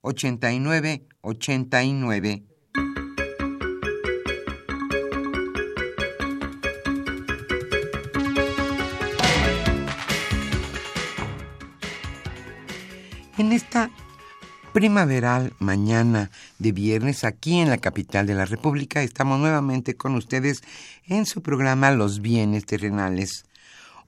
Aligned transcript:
89 0.00 1.06
89. 1.20 2.44
En 13.38 13.52
esta 13.52 13.90
primaveral 14.72 15.52
mañana 15.58 16.30
de 16.58 16.72
viernes 16.72 17.24
aquí 17.24 17.58
en 17.58 17.70
la 17.70 17.78
capital 17.78 18.26
de 18.26 18.34
la 18.34 18.44
República 18.44 19.02
estamos 19.02 19.38
nuevamente 19.38 19.96
con 19.96 20.14
ustedes 20.14 20.62
en 21.04 21.24
su 21.24 21.42
programa 21.42 21.90
Los 21.90 22.20
bienes 22.20 22.66
terrenales. 22.66 23.44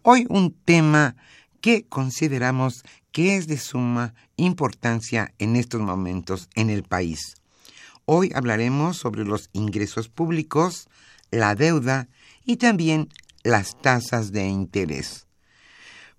Hoy 0.03 0.27
un 0.29 0.53
tema 0.53 1.17
que 1.61 1.87
consideramos 1.87 2.85
que 3.13 3.37
es 3.37 3.47
de 3.47 3.59
suma 3.59 4.15
importancia 4.37 5.35
en 5.39 5.57
estos 5.57 5.81
momentos 5.81 6.49
en 6.55 6.71
el 6.71 6.83
país. 6.83 7.35
Hoy 8.05 8.33
hablaremos 8.35 8.97
sobre 8.97 9.25
los 9.25 9.51
ingresos 9.53 10.09
públicos, 10.09 10.89
la 11.31 11.55
deuda 11.55 12.09
y 12.45 12.57
también 12.57 13.09
las 13.43 13.81
tasas 13.81 14.33
de 14.33 14.49
interés. 14.49 15.27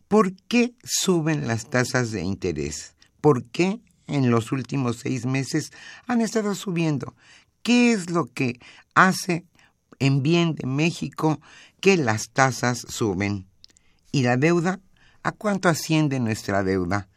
¿Por 0.07 0.34
qué 0.47 0.74
suben 0.84 1.47
las 1.47 1.69
tasas 1.69 2.12
de 2.12 2.22
interés? 2.22 2.96
¿Por 3.22 3.46
qué 3.46 3.80
en 4.07 4.30
los 4.30 4.51
últimos 4.51 4.97
seis 4.97 5.25
meses 5.25 5.72
han 6.07 6.22
estado 6.22 6.56
subiendo? 6.56 7.16
¿Qué 7.63 7.94
es 7.94 8.09
lo 8.09 8.25
que 8.25 8.59
hace 8.96 9.46
en 10.00 10.24
bien 10.24 10.56
de 10.56 10.68
México 10.68 11.40
que 11.80 11.96
las 11.97 12.30
tasas 12.30 12.85
suben? 12.90 13.47
¿Y 14.12 14.24
la 14.24 14.35
deuda? 14.38 14.81
¿A 15.24 15.32
cuánto 15.32 15.70
asciende 15.70 16.20
nuestra 16.20 16.64
deuda? 16.64 17.08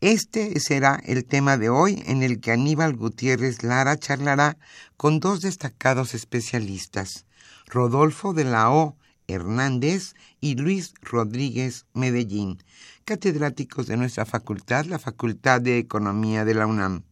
Este 0.00 0.58
será 0.58 1.00
el 1.04 1.24
tema 1.24 1.56
de 1.56 1.68
hoy 1.68 2.02
en 2.06 2.24
el 2.24 2.40
que 2.40 2.50
Aníbal 2.50 2.96
Gutiérrez 2.96 3.62
Lara 3.62 3.96
charlará 3.96 4.58
con 4.96 5.20
dos 5.20 5.40
destacados 5.40 6.14
especialistas, 6.14 7.24
Rodolfo 7.66 8.32
de 8.34 8.44
la 8.44 8.72
O. 8.72 8.96
Hernández 9.28 10.14
y 10.40 10.56
Luis 10.56 10.94
Rodríguez 11.02 11.84
Medellín, 11.92 12.62
catedráticos 13.04 13.86
de 13.86 13.96
nuestra 13.96 14.24
facultad, 14.24 14.86
la 14.86 14.98
Facultad 14.98 15.60
de 15.60 15.78
Economía 15.78 16.44
de 16.44 16.54
la 16.54 16.66
UNAM. 16.66 17.02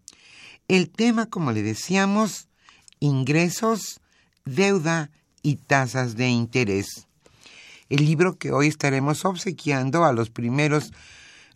El 0.67 0.91
tema, 0.91 1.27
como 1.27 1.53
le 1.53 1.63
decíamos, 1.63 2.49
ingresos, 2.99 4.01
deuda 4.47 5.11
y 5.43 5.57
tasas 5.57 6.17
de 6.17 6.29
interés. 6.29 7.07
El 7.89 8.05
libro 8.05 8.37
que 8.37 8.51
hoy 8.51 8.67
estaremos 8.67 9.25
obsequiando 9.25 10.05
a 10.05 10.13
los 10.13 10.31
primeros 10.31 10.93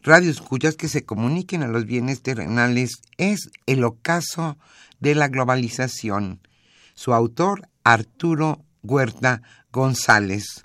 radioescuchas 0.03 0.77
que 0.77 0.89
se 0.89 1.05
comuniquen 1.05 1.63
a 1.63 1.69
los 1.69 1.87
bienes 1.87 2.23
terrenales 2.23 3.03
es 3.19 3.51
El 3.67 3.83
ocaso 3.85 4.57
de 5.01 5.15
la 5.17 5.29
globalización. 5.29 6.41
Su 6.95 7.15
autor, 7.15 7.69
Arturo 7.83 8.65
Huerta 8.83 9.43
González. 9.73 10.65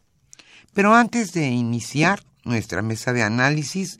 Pero 0.74 0.94
antes 0.94 1.34
de 1.34 1.48
iniciar 1.48 2.24
nuestra 2.44 2.81
mesa 2.81 3.12
de 3.14 3.24
análisis, 3.24 3.98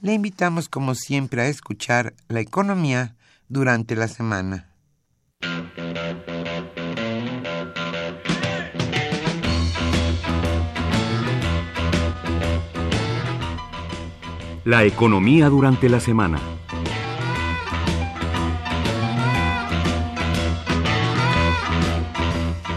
le 0.00 0.14
invitamos 0.14 0.68
como 0.68 0.94
siempre 0.94 1.42
a 1.42 1.48
escuchar 1.48 2.14
la 2.28 2.40
economía 2.40 3.14
durante 3.48 3.96
la 3.96 4.08
semana. 4.08 4.71
La 14.64 14.84
economía 14.84 15.48
durante 15.48 15.88
la 15.88 15.98
semana. 15.98 16.40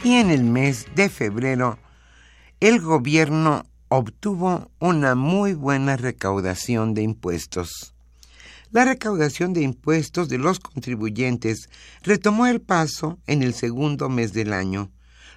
Y 0.08 0.14
en 0.14 0.30
el 0.30 0.46
mes 0.46 0.86
de 0.96 1.10
febrero, 1.10 1.78
el 2.62 2.80
gobierno 2.80 3.66
obtuvo 3.90 4.72
una 4.80 5.16
muy 5.16 5.54
buena 5.54 5.98
recaudación 5.98 6.94
de 6.94 7.02
impuestos. 7.02 7.94
La 8.72 8.86
recaudación 8.86 9.52
de 9.52 9.64
impuestos 9.64 10.30
de 10.30 10.38
los 10.38 10.62
contribuyentes 10.62 11.68
retomó 12.04 12.48
el 12.48 12.62
paso 12.62 13.20
en 13.28 13.44
el 13.44 13.54
segundo 13.54 14.08
mes 14.08 14.32
del 14.32 14.54
año, 14.54 14.90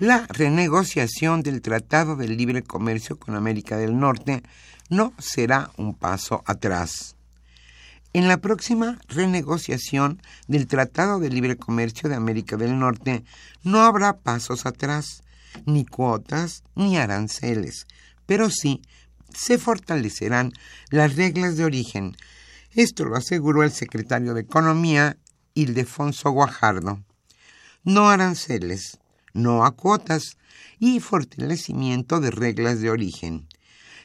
La 0.00 0.26
renegociación 0.30 1.42
del 1.42 1.60
Tratado 1.60 2.16
de 2.16 2.28
Libre 2.28 2.62
Comercio 2.62 3.18
con 3.18 3.34
América 3.34 3.76
del 3.76 3.98
Norte 4.00 4.42
no 4.88 5.12
será 5.18 5.70
un 5.76 5.94
paso 5.94 6.42
atrás. 6.46 7.16
En 8.14 8.28
la 8.28 8.36
próxima 8.36 8.98
renegociación 9.08 10.20
del 10.46 10.66
Tratado 10.66 11.18
de 11.18 11.30
Libre 11.30 11.56
Comercio 11.56 12.10
de 12.10 12.14
América 12.14 12.58
del 12.58 12.78
Norte 12.78 13.24
no 13.62 13.80
habrá 13.80 14.18
pasos 14.18 14.66
atrás, 14.66 15.22
ni 15.64 15.86
cuotas, 15.86 16.62
ni 16.74 16.98
aranceles, 16.98 17.86
pero 18.26 18.50
sí 18.50 18.82
se 19.32 19.56
fortalecerán 19.56 20.52
las 20.90 21.16
reglas 21.16 21.56
de 21.56 21.64
origen. 21.64 22.14
Esto 22.74 23.06
lo 23.06 23.16
aseguró 23.16 23.62
el 23.62 23.72
secretario 23.72 24.34
de 24.34 24.42
Economía, 24.42 25.16
Ildefonso 25.54 26.30
Guajardo. 26.30 27.02
No 27.82 28.10
aranceles, 28.10 28.98
no 29.32 29.64
a 29.64 29.70
cuotas 29.70 30.36
y 30.78 31.00
fortalecimiento 31.00 32.20
de 32.20 32.30
reglas 32.30 32.80
de 32.80 32.90
origen. 32.90 33.48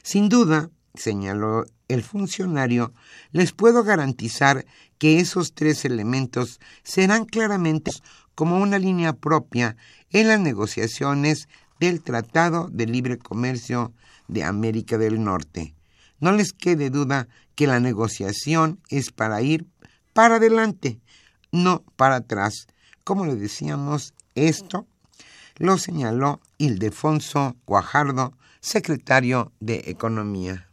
Sin 0.02 0.30
duda, 0.30 0.70
señaló 0.98 1.64
el 1.88 2.02
funcionario, 2.02 2.92
les 3.32 3.52
puedo 3.52 3.84
garantizar 3.84 4.66
que 4.98 5.20
esos 5.20 5.54
tres 5.54 5.84
elementos 5.84 6.60
serán 6.82 7.24
claramente 7.24 7.90
como 8.34 8.58
una 8.58 8.78
línea 8.78 9.14
propia 9.14 9.76
en 10.10 10.28
las 10.28 10.40
negociaciones 10.40 11.48
del 11.80 12.02
Tratado 12.02 12.68
de 12.70 12.86
Libre 12.86 13.18
Comercio 13.18 13.92
de 14.26 14.44
América 14.44 14.98
del 14.98 15.22
Norte. 15.22 15.74
No 16.20 16.32
les 16.32 16.52
quede 16.52 16.90
duda 16.90 17.28
que 17.54 17.66
la 17.66 17.80
negociación 17.80 18.80
es 18.90 19.10
para 19.12 19.40
ir 19.42 19.66
para 20.12 20.36
adelante, 20.36 21.00
no 21.52 21.84
para 21.96 22.16
atrás. 22.16 22.66
Como 23.04 23.24
le 23.24 23.36
decíamos, 23.36 24.14
esto 24.34 24.86
lo 25.56 25.78
señaló 25.78 26.40
Ildefonso 26.58 27.56
Guajardo, 27.66 28.36
secretario 28.60 29.52
de 29.60 29.84
Economía. 29.86 30.67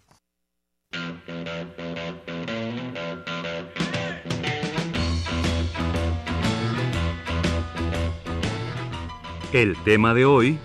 El 9.54 9.76
tema 9.84 10.14
de 10.14 10.26
hoy 10.26 10.60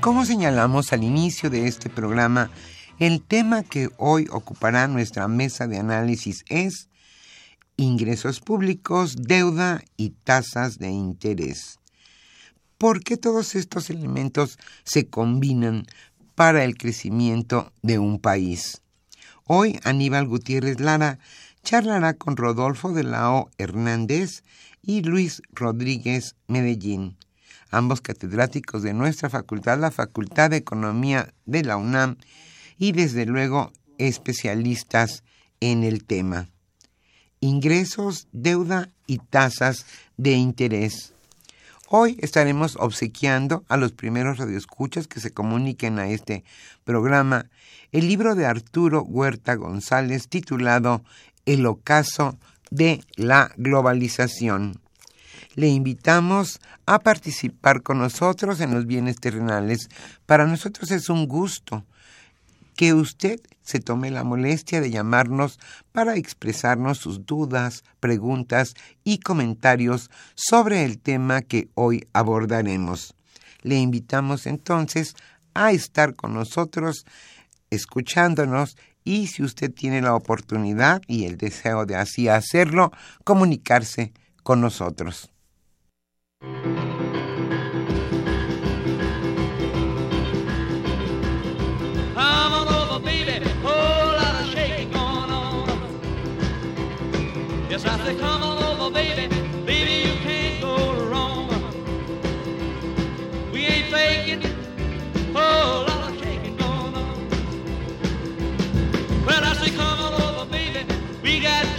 Como 0.00 0.24
señalamos 0.24 0.94
al 0.94 1.04
inicio 1.04 1.50
de 1.50 1.66
este 1.66 1.90
programa, 1.90 2.50
el 2.98 3.20
tema 3.20 3.62
que 3.62 3.90
hoy 3.98 4.28
ocupará 4.30 4.88
nuestra 4.88 5.28
mesa 5.28 5.66
de 5.66 5.78
análisis 5.78 6.42
es 6.48 6.88
ingresos 7.76 8.40
públicos, 8.40 9.14
deuda 9.16 9.82
y 9.98 10.10
tasas 10.10 10.78
de 10.78 10.88
interés. 10.88 11.80
¿Por 12.78 13.04
qué 13.04 13.18
todos 13.18 13.54
estos 13.54 13.90
elementos 13.90 14.58
se 14.84 15.06
combinan 15.06 15.86
para 16.40 16.64
el 16.64 16.78
crecimiento 16.78 17.70
de 17.82 17.98
un 17.98 18.18
país? 18.18 18.80
Hoy 19.44 19.78
Aníbal 19.84 20.26
Gutiérrez 20.26 20.80
Lara 20.80 21.18
charlará 21.64 22.14
con 22.14 22.38
Rodolfo 22.38 22.94
de 22.94 23.04
la 23.04 23.30
O. 23.30 23.50
Hernández 23.58 24.42
y 24.80 25.02
Luis 25.02 25.42
Rodríguez 25.52 26.36
Medellín, 26.46 27.18
ambos 27.70 28.00
catedráticos 28.00 28.82
de 28.82 28.94
nuestra 28.94 29.28
facultad, 29.28 29.78
la 29.78 29.90
Facultad 29.90 30.48
de 30.48 30.56
Economía 30.56 31.34
de 31.44 31.62
la 31.62 31.76
UNAM, 31.76 32.16
y 32.78 32.92
desde 32.92 33.26
luego 33.26 33.70
especialistas 33.98 35.24
en 35.60 35.84
el 35.84 36.04
tema 36.04 36.48
ingresos, 37.40 38.28
deuda 38.32 38.88
y 39.06 39.18
tasas 39.18 39.84
de 40.16 40.32
interés. 40.36 41.12
Hoy 41.92 42.16
estaremos 42.20 42.76
obsequiando 42.76 43.64
a 43.66 43.76
los 43.76 43.90
primeros 43.90 44.38
radioescuchas 44.38 45.08
que 45.08 45.18
se 45.18 45.32
comuniquen 45.32 45.98
a 45.98 46.06
este 46.06 46.44
programa 46.84 47.46
el 47.90 48.06
libro 48.06 48.36
de 48.36 48.46
Arturo 48.46 49.02
Huerta 49.02 49.56
González 49.56 50.28
titulado 50.28 51.02
El 51.46 51.66
ocaso 51.66 52.38
de 52.70 53.02
la 53.16 53.50
globalización. 53.56 54.80
Le 55.56 55.66
invitamos 55.66 56.60
a 56.86 57.00
participar 57.00 57.82
con 57.82 57.98
nosotros 57.98 58.60
en 58.60 58.72
los 58.72 58.86
bienes 58.86 59.16
terrenales. 59.16 59.88
Para 60.26 60.46
nosotros 60.46 60.92
es 60.92 61.08
un 61.08 61.26
gusto 61.26 61.84
que 62.80 62.94
usted 62.94 63.42
se 63.60 63.78
tome 63.78 64.10
la 64.10 64.24
molestia 64.24 64.80
de 64.80 64.90
llamarnos 64.90 65.58
para 65.92 66.16
expresarnos 66.16 66.96
sus 66.96 67.26
dudas, 67.26 67.84
preguntas 68.00 68.72
y 69.04 69.18
comentarios 69.18 70.10
sobre 70.34 70.86
el 70.86 70.98
tema 70.98 71.42
que 71.42 71.68
hoy 71.74 72.08
abordaremos. 72.14 73.14
Le 73.60 73.76
invitamos 73.76 74.46
entonces 74.46 75.14
a 75.52 75.72
estar 75.72 76.14
con 76.14 76.32
nosotros 76.32 77.04
escuchándonos 77.68 78.78
y 79.04 79.26
si 79.26 79.42
usted 79.42 79.70
tiene 79.70 80.00
la 80.00 80.14
oportunidad 80.14 81.02
y 81.06 81.26
el 81.26 81.36
deseo 81.36 81.84
de 81.84 81.96
así 81.96 82.28
hacerlo, 82.28 82.92
comunicarse 83.24 84.14
con 84.42 84.62
nosotros. 84.62 85.30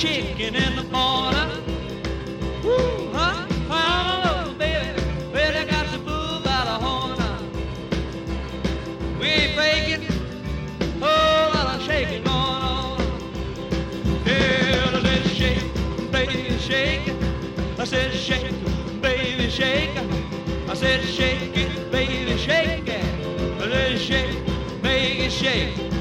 Chicken 0.01 0.55
in 0.55 0.75
the 0.75 0.83
corner. 0.85 1.47
Huh? 3.13 3.45
Little 4.33 4.55
baby, 4.55 5.69
got 5.69 5.91
the 5.91 5.99
blues 5.99 6.43
out 6.47 6.65
of 6.65 6.81
horn. 6.81 7.61
We 9.19 9.27
ain't 9.27 9.55
faking, 9.55 10.07
oh, 11.03 11.79
shaking 11.85 12.23
going 12.23 12.63
on. 12.73 12.99
Yeah, 14.25 14.89
I 14.89 15.01
said 15.03 15.25
shake, 15.37 16.11
baby 16.11 16.57
shake. 16.57 17.13
I 17.77 17.83
said 17.85 18.11
shake, 18.11 19.01
baby 19.03 19.49
shake. 19.51 19.95
I 20.67 20.73
said 20.73 21.03
shake 21.03 21.55
it, 21.55 21.91
baby 21.91 22.37
shake 22.39 22.87
it. 22.87 23.05
I 23.61 23.69
said 23.69 23.99
shake, 23.99 24.81
baby 24.81 25.29
shake. 25.29 26.00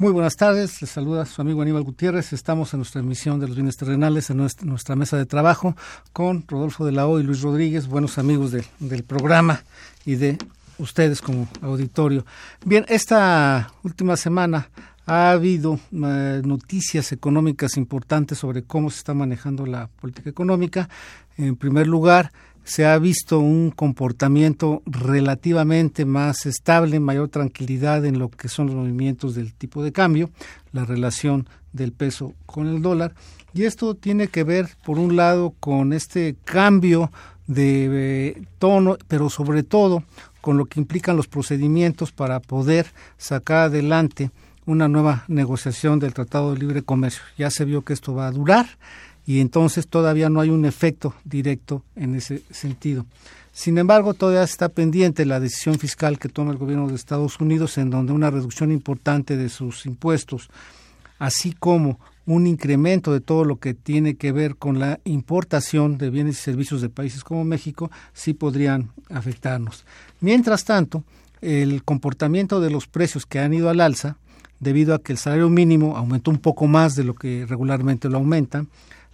Muy 0.00 0.12
buenas 0.12 0.34
tardes, 0.36 0.80
les 0.80 0.90
saluda 0.90 1.26
su 1.26 1.42
amigo 1.42 1.60
Aníbal 1.60 1.82
Gutiérrez. 1.82 2.32
Estamos 2.32 2.72
en 2.72 2.78
nuestra 2.78 3.02
emisión 3.02 3.38
de 3.38 3.46
los 3.46 3.54
bienes 3.56 3.76
terrenales, 3.76 4.30
en 4.30 4.38
nuestra, 4.38 4.96
mesa 4.96 5.18
de 5.18 5.26
trabajo, 5.26 5.76
con 6.14 6.42
Rodolfo 6.48 6.86
de 6.86 6.92
la 6.92 7.06
O 7.06 7.20
y 7.20 7.22
Luis 7.22 7.42
Rodríguez, 7.42 7.86
buenos 7.86 8.16
amigos 8.16 8.50
de- 8.50 8.64
del 8.78 9.04
programa 9.04 9.62
y 10.06 10.14
de 10.14 10.38
ustedes 10.78 11.20
como 11.20 11.46
auditorio. 11.60 12.24
Bien, 12.64 12.86
esta 12.88 13.72
última 13.82 14.16
semana 14.16 14.70
ha 15.04 15.32
habido 15.32 15.78
eh, 15.92 16.40
noticias 16.46 17.12
económicas 17.12 17.76
importantes 17.76 18.38
sobre 18.38 18.62
cómo 18.62 18.88
se 18.88 18.98
está 18.98 19.12
manejando 19.12 19.66
la 19.66 19.88
política 20.00 20.30
económica. 20.30 20.88
En 21.36 21.56
primer 21.56 21.86
lugar, 21.86 22.32
se 22.64 22.86
ha 22.86 22.98
visto 22.98 23.38
un 23.38 23.70
comportamiento 23.70 24.82
relativamente 24.86 26.04
más 26.04 26.46
estable, 26.46 27.00
mayor 27.00 27.28
tranquilidad 27.28 28.04
en 28.04 28.18
lo 28.18 28.28
que 28.30 28.48
son 28.48 28.66
los 28.66 28.76
movimientos 28.76 29.34
del 29.34 29.54
tipo 29.54 29.82
de 29.82 29.92
cambio, 29.92 30.30
la 30.72 30.84
relación 30.84 31.48
del 31.72 31.92
peso 31.92 32.34
con 32.46 32.66
el 32.66 32.82
dólar. 32.82 33.14
Y 33.52 33.64
esto 33.64 33.94
tiene 33.94 34.28
que 34.28 34.44
ver, 34.44 34.68
por 34.84 34.98
un 34.98 35.16
lado, 35.16 35.54
con 35.58 35.92
este 35.92 36.36
cambio 36.44 37.10
de 37.46 37.88
eh, 38.28 38.42
tono, 38.58 38.96
pero 39.08 39.28
sobre 39.28 39.62
todo 39.64 40.04
con 40.40 40.56
lo 40.56 40.66
que 40.66 40.80
implican 40.80 41.16
los 41.16 41.26
procedimientos 41.26 42.12
para 42.12 42.40
poder 42.40 42.86
sacar 43.18 43.64
adelante 43.64 44.30
una 44.66 44.88
nueva 44.88 45.24
negociación 45.26 45.98
del 45.98 46.14
Tratado 46.14 46.52
de 46.52 46.60
Libre 46.60 46.82
Comercio. 46.82 47.22
Ya 47.36 47.50
se 47.50 47.64
vio 47.64 47.82
que 47.82 47.92
esto 47.92 48.14
va 48.14 48.28
a 48.28 48.32
durar 48.32 48.66
y 49.30 49.38
entonces 49.38 49.86
todavía 49.86 50.28
no 50.28 50.40
hay 50.40 50.50
un 50.50 50.64
efecto 50.64 51.14
directo 51.22 51.84
en 51.94 52.16
ese 52.16 52.42
sentido. 52.50 53.06
Sin 53.52 53.78
embargo, 53.78 54.12
todavía 54.12 54.42
está 54.42 54.68
pendiente 54.68 55.24
la 55.24 55.38
decisión 55.38 55.78
fiscal 55.78 56.18
que 56.18 56.28
toma 56.28 56.50
el 56.50 56.58
gobierno 56.58 56.88
de 56.88 56.96
Estados 56.96 57.38
Unidos 57.38 57.78
en 57.78 57.90
donde 57.90 58.12
una 58.12 58.32
reducción 58.32 58.72
importante 58.72 59.36
de 59.36 59.48
sus 59.48 59.86
impuestos, 59.86 60.50
así 61.20 61.52
como 61.52 62.00
un 62.26 62.48
incremento 62.48 63.12
de 63.12 63.20
todo 63.20 63.44
lo 63.44 63.60
que 63.60 63.72
tiene 63.72 64.16
que 64.16 64.32
ver 64.32 64.56
con 64.56 64.80
la 64.80 64.98
importación 65.04 65.96
de 65.96 66.10
bienes 66.10 66.40
y 66.40 66.42
servicios 66.42 66.80
de 66.80 66.88
países 66.88 67.22
como 67.22 67.44
México, 67.44 67.88
sí 68.12 68.34
podrían 68.34 68.90
afectarnos. 69.10 69.84
Mientras 70.18 70.64
tanto, 70.64 71.04
el 71.40 71.84
comportamiento 71.84 72.60
de 72.60 72.70
los 72.70 72.88
precios 72.88 73.26
que 73.26 73.38
han 73.38 73.54
ido 73.54 73.70
al 73.70 73.80
alza, 73.80 74.16
debido 74.58 74.92
a 74.92 75.00
que 75.00 75.12
el 75.12 75.18
salario 75.18 75.48
mínimo 75.48 75.96
aumentó 75.96 76.32
un 76.32 76.38
poco 76.38 76.66
más 76.66 76.96
de 76.96 77.04
lo 77.04 77.14
que 77.14 77.46
regularmente 77.48 78.08
lo 78.08 78.18
aumenta, 78.18 78.66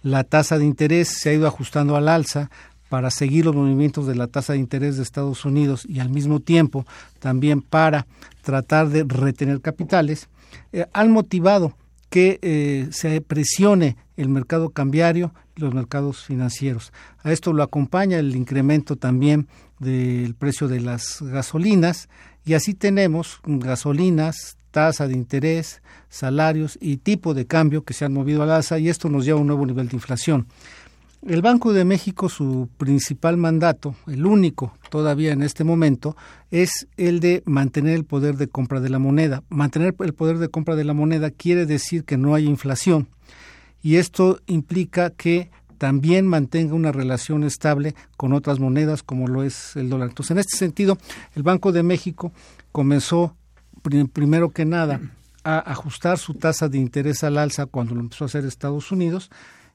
la 0.07 0.23
tasa 0.23 0.57
de 0.57 0.65
interés 0.65 1.09
se 1.09 1.29
ha 1.29 1.33
ido 1.33 1.47
ajustando 1.47 1.95
al 1.95 2.07
alza 2.07 2.49
para 2.89 3.11
seguir 3.11 3.45
los 3.45 3.55
movimientos 3.55 4.07
de 4.07 4.15
la 4.15 4.27
tasa 4.27 4.53
de 4.53 4.59
interés 4.59 4.95
de 4.95 5.03
Estados 5.03 5.43
Unidos 5.43 5.85
y 5.87 5.99
al 5.99 6.09
mismo 6.09 6.39
tiempo 6.39 6.85
también 7.19 7.61
para 7.61 8.07
tratar 8.41 8.87
de 8.89 9.03
retener 9.03 9.59
capitales, 9.59 10.29
eh, 10.71 10.85
han 10.93 11.11
motivado 11.11 11.75
que 12.09 12.39
eh, 12.41 12.87
se 12.91 13.19
presione 13.19 13.97
el 14.15 14.29
mercado 14.29 14.69
cambiario 14.69 15.33
y 15.57 15.61
los 15.61 15.73
mercados 15.73 16.23
financieros. 16.23 16.93
A 17.23 17.33
esto 17.33 17.51
lo 17.51 17.61
acompaña 17.61 18.17
el 18.19 18.33
incremento 18.35 18.95
también 18.95 19.49
del 19.79 20.33
precio 20.35 20.69
de 20.69 20.79
las 20.79 21.21
gasolinas 21.21 22.07
y 22.45 22.53
así 22.53 22.73
tenemos 22.73 23.41
gasolinas, 23.45 24.57
tasa 24.77 25.07
de 25.07 25.15
interés, 25.15 25.81
salarios 26.07 26.77
y 26.79 26.97
tipo 26.97 27.33
de 27.33 27.47
cambio 27.47 27.83
que 27.83 27.95
se 27.95 28.05
han 28.05 28.13
movido 28.13 28.43
al 28.43 28.51
alza 28.51 28.77
y 28.77 28.89
esto 28.89 29.09
nos 29.09 29.25
lleva 29.25 29.39
a 29.39 29.41
un 29.41 29.47
nuevo 29.47 29.65
nivel 29.65 29.87
de 29.87 29.95
inflación. 29.95 30.45
El 31.25 31.41
Banco 31.41 31.73
de 31.73 31.83
México, 31.83 32.29
su 32.29 32.69
principal 32.77 33.37
mandato, 33.37 33.95
el 34.05 34.23
único 34.27 34.77
todavía 34.91 35.31
en 35.31 35.41
este 35.41 35.63
momento, 35.63 36.15
es 36.51 36.87
el 36.95 37.19
de 37.21 37.41
mantener 37.47 37.95
el 37.95 38.05
poder 38.05 38.37
de 38.37 38.49
compra 38.49 38.79
de 38.79 38.89
la 38.89 38.99
moneda. 38.99 39.41
Mantener 39.49 39.95
el 39.97 40.13
poder 40.13 40.37
de 40.37 40.49
compra 40.49 40.75
de 40.75 40.83
la 40.83 40.93
moneda 40.93 41.31
quiere 41.31 41.65
decir 41.65 42.03
que 42.03 42.17
no 42.17 42.35
hay 42.35 42.45
inflación 42.45 43.07
y 43.81 43.95
esto 43.95 44.39
implica 44.45 45.09
que 45.09 45.49
también 45.79 46.27
mantenga 46.27 46.75
una 46.75 46.91
relación 46.91 47.43
estable 47.43 47.95
con 48.15 48.31
otras 48.31 48.59
monedas 48.59 49.01
como 49.01 49.27
lo 49.27 49.41
es 49.41 49.75
el 49.75 49.89
dólar. 49.89 50.09
Entonces, 50.09 50.31
en 50.31 50.37
este 50.37 50.55
sentido, 50.55 50.99
el 51.33 51.41
Banco 51.41 51.71
de 51.71 51.81
México 51.81 52.31
comenzó 52.71 53.35
primero 53.81 54.49
que 54.51 54.65
nada 54.65 54.99
a 55.43 55.59
ajustar 55.59 56.17
su 56.17 56.33
tasa 56.33 56.67
de 56.67 56.77
interés 56.77 57.23
al 57.23 57.37
alza 57.37 57.65
cuando 57.65 57.95
lo 57.95 58.01
empezó 58.01 58.25
a 58.25 58.27
hacer 58.27 58.45
Estados 58.45 58.91
Unidos 58.91 59.29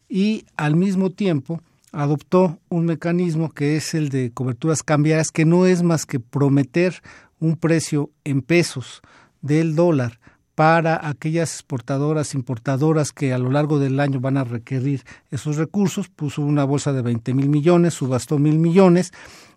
y 0.09 0.44
al 0.56 0.76
mismo 0.76 1.11
tiempo 1.11 1.62
adoptó 1.92 2.59
un 2.68 2.87
mecanismo 2.87 3.50
que 3.50 3.76
es 3.76 3.94
el 3.94 4.09
de 4.09 4.30
coberturas 4.32 4.82
cambiarias, 4.82 5.30
que 5.30 5.44
no 5.44 5.66
es 5.66 5.82
más 5.82 6.06
que 6.06 6.21
prometer 6.21 7.02
un 7.38 7.56
precio 7.56 8.11
en 8.25 8.42
pesos 8.42 9.02
del 9.40 9.75
dólar 9.75 10.18
para 10.54 11.09
aquellas 11.09 11.54
exportadoras, 11.54 12.35
importadoras 12.35 13.12
que 13.12 13.32
a 13.32 13.38
lo 13.38 13.50
largo 13.50 13.78
del 13.78 14.00
año 14.00 14.21
van 14.21 14.37
a 14.37 14.44
requerir 14.44 15.02
esos 15.30 15.56
recursos. 15.56 16.09
Puso 16.09 16.42
una 16.42 16.64
bolsa 16.64 16.92
de 16.92 17.02
20 17.02 17.35
mil 17.35 17.49
millones, 17.49 17.94
subastó 17.94 18.38
mil 18.38 18.59
millones 18.59 19.12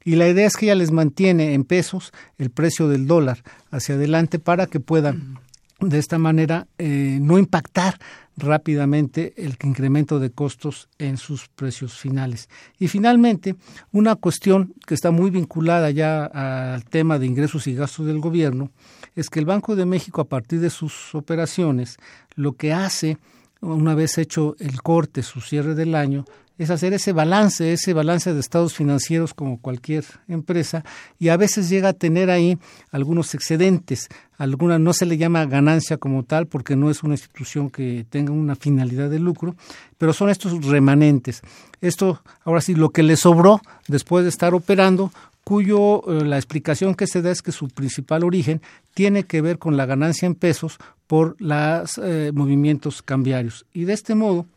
y 0.06 0.16
la 0.16 0.30
idea 0.30 0.48
es 0.48 0.56
que 0.56 0.68
ella 0.68 0.76
les 0.76 0.92
mantiene 0.92 1.54
en 1.56 1.66
pesos 1.66 2.14
el 2.38 2.52
precio 2.52 2.88
del 2.88 3.08
dólar 3.08 3.44
hacia 3.72 3.96
adelante 3.96 4.40
para 4.40 4.68
que 4.68 4.80
puedan 4.80 5.40
de 5.80 5.98
esta 5.98 6.18
manera 6.18 6.68
eh, 6.78 7.18
no 7.22 7.38
impactar 7.38 7.98
rápidamente 8.38 9.34
el 9.38 9.58
incremento 9.64 10.20
de 10.20 10.30
costos 10.30 10.90
en 11.00 11.18
sus 11.18 11.48
precios 11.48 11.98
finales. 11.98 12.50
Y 12.80 12.88
finalmente, 12.88 13.56
una 13.92 14.16
cuestión 14.16 14.74
que 14.86 14.94
está 14.94 15.12
muy 15.12 15.32
vinculada 15.32 15.90
ya 15.90 16.26
al 16.26 16.86
tema 16.86 17.18
de 17.18 17.26
ingresos 17.26 17.68
y 17.68 17.76
gastos 17.76 18.06
del 18.06 18.20
gobierno 18.20 18.72
es 19.16 19.30
que 19.30 19.40
el 19.40 19.46
Banco 19.46 19.76
de 19.76 19.86
México, 19.86 20.22
a 20.22 20.30
partir 20.30 20.60
de 20.60 20.70
sus 20.70 21.16
operaciones, 21.16 21.98
lo 22.36 22.54
que 22.54 22.74
hace, 22.74 23.18
una 23.62 23.96
vez 23.96 24.18
hecho 24.18 24.56
el 24.60 24.82
corte, 24.82 25.24
su 25.24 25.42
cierre 25.42 25.74
del 25.74 25.96
año, 25.96 26.26
es 26.58 26.70
hacer 26.70 26.94
ese 26.94 27.12
balance, 27.12 27.74
ese 27.74 27.94
balance 27.94 28.34
de 28.34 28.40
estados 28.40 28.74
financieros 28.74 29.34
como 29.34 29.60
cualquier 29.60 30.06
empresa 30.28 30.84
y 31.20 31.30
a 31.30 31.38
veces 31.38 31.70
llega 31.70 31.90
a 31.90 31.94
tener 31.94 32.30
ahí 32.30 32.58
algunos 32.92 33.34
excedentes, 33.34 34.08
alguna 34.38 34.80
no 34.80 34.94
se 34.94 35.06
le 35.06 35.18
llama 35.18 35.46
ganancia 35.46 35.98
como 35.98 36.24
tal 36.24 36.48
porque 36.48 36.76
no 36.76 36.90
es 36.90 37.04
una 37.04 37.16
institución 37.16 37.70
que 37.70 38.06
tenga 38.10 38.32
una 38.32 38.56
finalidad 38.56 39.10
de 39.10 39.20
lucro, 39.20 39.56
pero 39.98 40.14
son 40.14 40.30
estos 40.30 40.66
remanentes. 40.66 41.42
Esto, 41.82 42.22
ahora 42.44 42.62
sí, 42.62 42.76
lo 42.76 42.90
que 42.90 43.04
le 43.04 43.18
sobró 43.18 43.62
después 43.88 44.24
de 44.24 44.30
estar 44.30 44.54
operando, 44.54 45.12
cuyo 45.44 46.02
eh, 46.08 46.26
la 46.26 46.38
explicación 46.38 46.96
que 46.96 47.06
se 47.06 47.22
da 47.22 47.32
es 47.32 47.42
que 47.42 47.52
su 47.52 47.70
principal 47.70 48.24
origen 48.24 48.62
tiene 48.94 49.24
que 49.24 49.42
ver 49.42 49.60
con 49.60 49.78
la 49.78 49.86
ganancia 49.86 50.26
en 50.26 50.34
pesos 50.34 50.78
por 51.08 51.36
los 51.40 52.00
eh, 52.00 52.32
movimientos 52.34 53.04
cambiarios. 53.04 53.66
Y 53.72 53.86
de 53.86 53.94
este 53.94 54.16
modo, 54.16 54.48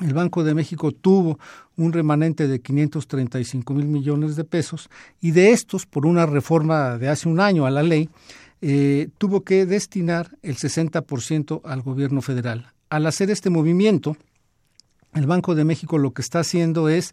el 0.00 0.14
Banco 0.14 0.44
de 0.44 0.54
México 0.54 0.92
tuvo 0.92 1.38
un 1.76 1.92
remanente 1.92 2.48
de 2.48 2.60
535 2.60 3.74
mil 3.74 3.86
millones 3.86 4.36
de 4.36 4.44
pesos 4.44 4.88
y 5.20 5.32
de 5.32 5.52
estos, 5.52 5.86
por 5.86 6.06
una 6.06 6.26
reforma 6.26 6.98
de 6.98 7.08
hace 7.08 7.28
un 7.28 7.40
año 7.40 7.66
a 7.66 7.70
la 7.70 7.82
ley, 7.82 8.08
eh, 8.62 9.08
tuvo 9.18 9.42
que 9.42 9.66
destinar 9.66 10.36
el 10.42 10.56
60% 10.56 11.62
al 11.64 11.82
gobierno 11.82 12.22
federal. 12.22 12.72
Al 12.90 13.06
hacer 13.06 13.30
este 13.30 13.50
movimiento, 13.50 14.16
el 15.14 15.26
Banco 15.26 15.54
de 15.54 15.64
México 15.64 15.98
lo 15.98 16.12
que 16.12 16.22
está 16.22 16.40
haciendo 16.40 16.88
es 16.88 17.12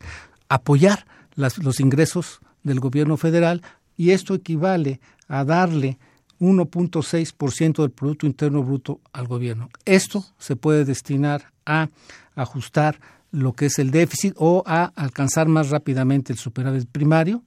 apoyar 0.50 1.06
los 1.36 1.80
ingresos 1.80 2.40
del 2.64 2.80
gobierno 2.80 3.16
federal 3.18 3.62
y 3.96 4.12
esto 4.12 4.34
equivale 4.34 5.00
a 5.28 5.44
darle 5.44 5.98
1.6% 6.40 7.82
del 7.82 7.92
Producto 7.92 8.26
Interno 8.26 8.64
Bruto 8.64 9.02
al 9.12 9.28
gobierno. 9.28 9.70
Esto 9.86 10.26
se 10.38 10.56
puede 10.56 10.86
destinar 10.86 11.52
a 11.66 11.90
ajustar 12.38 13.00
lo 13.32 13.54
que 13.54 13.66
es 13.66 13.80
el 13.80 13.92
déficit 13.92 14.34
o 14.38 14.64
a 14.66 14.86
alcanzar 14.96 15.48
más 15.48 15.70
rápidamente 15.70 16.32
el 16.32 16.40
superávit 16.40 16.88
primario 16.90 17.44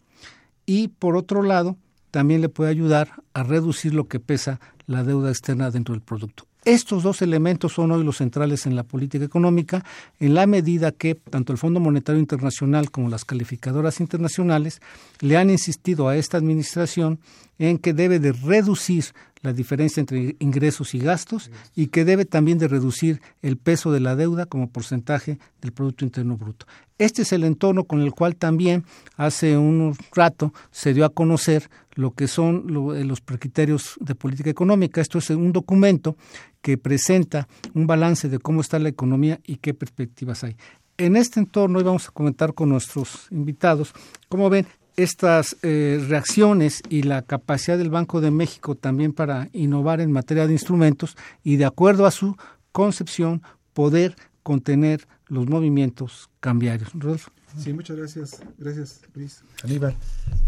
y 0.66 0.88
por 0.88 1.16
otro 1.16 1.42
lado 1.42 1.76
también 2.10 2.40
le 2.40 2.48
puede 2.48 2.70
ayudar 2.70 3.22
a 3.32 3.42
reducir 3.42 3.94
lo 3.94 4.08
que 4.08 4.20
pesa 4.20 4.60
la 4.86 5.04
deuda 5.04 5.30
externa 5.30 5.70
dentro 5.70 5.94
del 5.94 6.02
producto. 6.02 6.44
Estos 6.64 7.02
dos 7.02 7.22
elementos 7.22 7.72
son 7.72 7.90
hoy 7.90 8.04
los 8.04 8.18
centrales 8.18 8.66
en 8.66 8.76
la 8.76 8.82
política 8.82 9.24
económica, 9.24 9.82
en 10.18 10.34
la 10.34 10.46
medida 10.46 10.92
que 10.92 11.14
tanto 11.14 11.52
el 11.52 11.58
Fondo 11.58 11.80
Monetario 11.80 12.20
Internacional 12.20 12.90
como 12.90 13.08
las 13.08 13.24
calificadoras 13.24 13.98
internacionales 14.00 14.82
le 15.20 15.38
han 15.38 15.48
insistido 15.48 16.08
a 16.08 16.16
esta 16.16 16.36
administración 16.36 17.18
en 17.58 17.78
que 17.78 17.94
debe 17.94 18.18
de 18.18 18.32
reducir 18.32 19.06
la 19.42 19.52
diferencia 19.52 20.00
entre 20.00 20.36
ingresos 20.38 20.94
y 20.94 20.98
gastos 20.98 21.50
y 21.74 21.88
que 21.88 22.04
debe 22.04 22.24
también 22.24 22.58
de 22.58 22.68
reducir 22.68 23.20
el 23.42 23.56
peso 23.56 23.90
de 23.92 24.00
la 24.00 24.16
deuda 24.16 24.46
como 24.46 24.70
porcentaje 24.70 25.38
del 25.60 25.72
Producto 25.72 26.04
Interno 26.04 26.36
Bruto. 26.36 26.66
Este 26.98 27.22
es 27.22 27.32
el 27.32 27.44
entorno 27.44 27.84
con 27.84 28.02
el 28.02 28.12
cual 28.12 28.36
también 28.36 28.84
hace 29.16 29.56
un 29.56 29.96
rato 30.14 30.52
se 30.70 30.92
dio 30.92 31.06
a 31.06 31.08
conocer 31.08 31.70
lo 31.94 32.12
que 32.12 32.28
son 32.28 32.66
eh, 32.94 33.04
los 33.04 33.20
criterios 33.22 33.96
de 34.00 34.14
política 34.14 34.50
económica. 34.50 35.00
Esto 35.00 35.18
es 35.18 35.30
un 35.30 35.52
documento 35.52 36.16
que 36.60 36.76
presenta 36.76 37.48
un 37.72 37.86
balance 37.86 38.28
de 38.28 38.38
cómo 38.38 38.60
está 38.60 38.78
la 38.78 38.90
economía 38.90 39.40
y 39.46 39.56
qué 39.56 39.72
perspectivas 39.72 40.44
hay. 40.44 40.56
En 40.98 41.16
este 41.16 41.40
entorno 41.40 41.78
hoy 41.78 41.84
vamos 41.84 42.08
a 42.08 42.12
comentar 42.12 42.52
con 42.52 42.68
nuestros 42.68 43.28
invitados 43.30 43.94
cómo 44.28 44.50
ven 44.50 44.66
estas 45.02 45.56
eh, 45.62 46.04
reacciones 46.08 46.82
y 46.88 47.02
la 47.02 47.22
capacidad 47.22 47.78
del 47.78 47.90
Banco 47.90 48.20
de 48.20 48.30
México 48.30 48.74
también 48.74 49.12
para 49.12 49.48
innovar 49.52 50.00
en 50.00 50.12
materia 50.12 50.46
de 50.46 50.52
instrumentos 50.52 51.16
y 51.42 51.56
de 51.56 51.64
acuerdo 51.64 52.06
a 52.06 52.10
su 52.10 52.36
concepción 52.72 53.42
poder 53.72 54.16
contener 54.42 55.06
los 55.26 55.48
movimientos 55.48 56.28
cambiarios. 56.40 56.90
Rodolfo. 56.94 57.30
Sí, 57.58 57.72
muchas 57.72 57.96
gracias. 57.96 58.42
Gracias, 58.58 59.00
Luis. 59.14 59.42
Aníbal. 59.64 59.96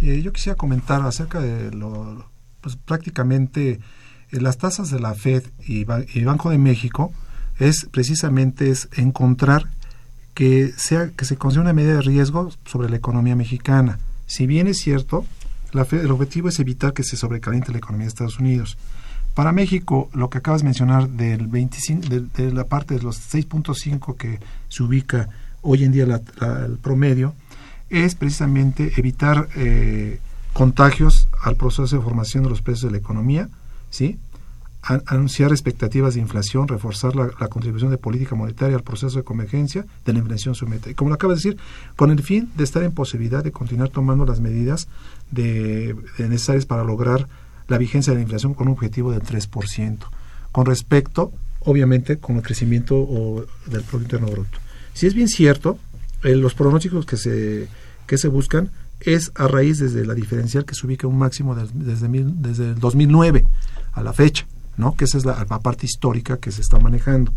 Eh, 0.00 0.22
yo 0.22 0.32
quisiera 0.32 0.56
comentar 0.56 1.02
acerca 1.02 1.40
de 1.40 1.70
lo, 1.72 2.30
pues 2.60 2.76
prácticamente 2.76 3.80
eh, 4.30 4.40
las 4.40 4.58
tasas 4.58 4.90
de 4.90 5.00
la 5.00 5.14
Fed 5.14 5.44
y, 5.66 5.80
y, 6.14 6.24
Banco 6.24 6.50
de 6.50 6.58
México 6.58 7.12
es 7.58 7.86
precisamente 7.90 8.70
es 8.70 8.88
encontrar 8.96 9.70
que 10.34 10.72
sea 10.76 11.10
que 11.10 11.24
se 11.24 11.36
considere 11.36 11.62
una 11.62 11.72
medida 11.72 11.94
de 11.94 12.02
riesgo 12.02 12.50
sobre 12.64 12.88
la 12.88 12.96
economía 12.96 13.36
mexicana. 13.36 13.98
Si 14.32 14.46
bien 14.46 14.66
es 14.66 14.78
cierto, 14.78 15.26
la 15.72 15.84
Fed, 15.84 16.06
el 16.06 16.10
objetivo 16.10 16.48
es 16.48 16.58
evitar 16.58 16.94
que 16.94 17.02
se 17.02 17.18
sobrecaliente 17.18 17.70
la 17.70 17.76
economía 17.76 18.06
de 18.06 18.08
Estados 18.08 18.38
Unidos. 18.38 18.78
Para 19.34 19.52
México, 19.52 20.08
lo 20.14 20.30
que 20.30 20.38
acabas 20.38 20.62
de 20.62 20.68
mencionar 20.68 21.10
del 21.10 21.48
25, 21.48 22.08
de, 22.08 22.50
la 22.50 22.64
parte 22.64 22.94
de 22.94 23.02
los 23.02 23.18
6.5 23.30 24.16
que 24.16 24.40
se 24.70 24.82
ubica 24.84 25.28
hoy 25.60 25.84
en 25.84 25.92
día 25.92 26.04
el 26.04 26.78
promedio, 26.78 27.34
es 27.90 28.14
precisamente 28.14 28.94
evitar 28.96 29.50
eh, 29.54 30.18
contagios 30.54 31.28
al 31.42 31.56
proceso 31.56 31.94
de 31.94 32.02
formación 32.02 32.44
de 32.44 32.48
los 32.48 32.62
precios 32.62 32.90
de 32.90 32.92
la 32.92 33.04
economía, 33.04 33.50
¿sí? 33.90 34.18
Anunciar 34.82 35.52
expectativas 35.52 36.14
de 36.14 36.20
inflación, 36.20 36.66
reforzar 36.66 37.14
la, 37.14 37.28
contribución 37.48 37.90
de 37.90 37.98
política 37.98 38.34
monetaria 38.34 38.76
al 38.76 38.82
proceso 38.82 39.16
de 39.16 39.24
convergencia 39.24 39.86
de 40.04 40.12
la 40.12 40.18
inflación 40.18 40.56
sometida. 40.56 40.90
Y 40.90 40.94
como 40.94 41.10
lo 41.10 41.14
acaba 41.14 41.34
de 41.34 41.38
decir, 41.38 41.56
con 41.94 42.10
el 42.10 42.22
fin 42.22 42.50
de 42.56 42.64
estar 42.64 42.82
en 42.82 42.92
posibilidad 42.92 43.44
de 43.44 43.52
continuar 43.52 43.90
tomando 43.90 44.26
las 44.26 44.40
medidas 44.40 44.88
de, 45.30 45.94
necesarias 46.18 46.66
para 46.66 46.82
lograr 46.82 47.28
la 47.68 47.78
vigencia 47.78 48.12
de 48.12 48.16
la 48.16 48.22
inflación 48.22 48.54
con 48.54 48.66
un 48.66 48.74
objetivo 48.74 49.12
del 49.12 49.22
3%, 49.22 49.98
con 50.50 50.66
respecto, 50.66 51.32
obviamente, 51.60 52.18
con 52.18 52.36
el 52.36 52.42
crecimiento 52.42 53.46
del 53.66 53.82
Producto 53.82 54.16
Interno 54.16 54.26
Bruto. 54.26 54.58
Si 54.94 55.06
es 55.06 55.14
bien 55.14 55.28
cierto, 55.28 55.78
eh, 56.24 56.34
los 56.34 56.54
pronósticos 56.54 57.06
que 57.06 57.16
se, 57.16 57.68
que 58.06 58.18
se 58.18 58.26
buscan 58.26 58.70
es 59.00 59.30
a 59.36 59.46
raíz 59.46 59.78
desde 59.78 60.04
la 60.04 60.14
diferencial 60.14 60.64
que 60.64 60.74
se 60.74 60.86
ubica 60.86 61.06
un 61.06 61.18
máximo 61.18 61.54
desde, 61.54 62.24
desde 62.24 62.70
el 62.70 62.80
2009 62.80 63.46
a 63.92 64.02
la 64.02 64.12
fecha. 64.12 64.44
¿No? 64.76 64.94
que 64.96 65.04
esa 65.04 65.18
es 65.18 65.24
la, 65.24 65.44
parte 65.44 65.86
histórica 65.86 66.38
que 66.38 66.50
se 66.50 66.60
está 66.60 66.78
manejando. 66.78 67.32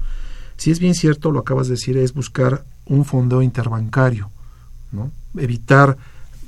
Si 0.57 0.71
es 0.71 0.79
bien 0.79 0.95
cierto, 0.95 1.31
lo 1.31 1.39
acabas 1.39 1.67
de 1.67 1.73
decir, 1.73 1.97
es 1.97 2.13
buscar 2.13 2.63
un 2.85 3.05
fondeo 3.05 3.41
interbancario, 3.41 4.29
¿no? 4.91 5.11
evitar 5.37 5.97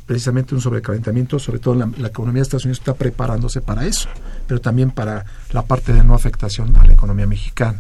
precisamente 0.06 0.56
un 0.56 0.62
sobrecalentamiento, 0.62 1.38
sobre 1.38 1.60
todo 1.60 1.76
la, 1.76 2.08
economía 2.08 2.40
de 2.40 2.44
Estados 2.44 2.64
Unidos 2.64 2.80
está 2.80 2.94
preparándose 2.94 3.62
para 3.62 3.86
eso, 3.86 4.08
pero 4.48 4.62
también 4.62 4.92
para 4.92 5.26
la 5.52 5.64
parte 5.64 5.92
de 5.92 6.04
no 6.04 6.14
afectación 6.14 6.76
a 6.78 6.86
la 6.86 6.94
economía 6.94 7.28
mexicana. 7.28 7.80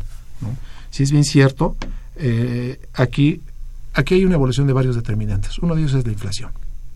Si 0.91 1.03
es 1.03 1.11
bien 1.11 1.23
cierto, 1.23 1.77
eh, 2.17 2.81
aquí, 2.93 3.41
aquí 3.93 4.15
hay 4.15 4.25
una 4.25 4.35
evolución 4.35 4.67
de 4.67 4.73
varios 4.73 4.95
determinantes. 4.95 5.57
Uno 5.59 5.75
de 5.75 5.81
ellos 5.81 5.93
es 5.93 6.05
la 6.05 6.11
inflación. 6.11 6.51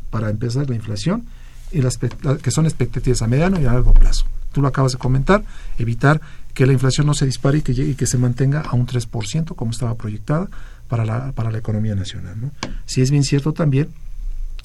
Para 0.09 0.29
empezar, 0.29 0.69
la 0.69 0.75
inflación, 0.75 1.25
y 1.71 1.81
las, 1.81 1.97
que 1.97 2.51
son 2.51 2.65
expectativas 2.65 3.21
a 3.21 3.27
mediano 3.27 3.59
y 3.59 3.65
a 3.65 3.71
largo 3.71 3.93
plazo 3.93 4.25
tú 4.51 4.61
lo 4.61 4.67
acabas 4.67 4.93
de 4.93 4.97
comentar, 4.97 5.43
evitar 5.77 6.21
que 6.53 6.65
la 6.65 6.73
inflación 6.73 7.07
no 7.07 7.13
se 7.13 7.25
dispare 7.25 7.59
y 7.59 7.61
que, 7.61 7.73
llegue, 7.73 7.91
y 7.91 7.95
que 7.95 8.05
se 8.05 8.17
mantenga 8.17 8.61
a 8.61 8.75
un 8.75 8.85
3% 8.85 9.55
como 9.55 9.71
estaba 9.71 9.95
proyectada 9.95 10.47
para 10.87 11.05
la, 11.05 11.31
para 11.31 11.51
la 11.51 11.57
economía 11.57 11.95
nacional. 11.95 12.39
¿no? 12.39 12.51
Si 12.85 13.01
es 13.01 13.11
bien 13.11 13.23
cierto 13.23 13.53
también 13.53 13.89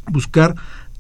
buscar 0.09 0.55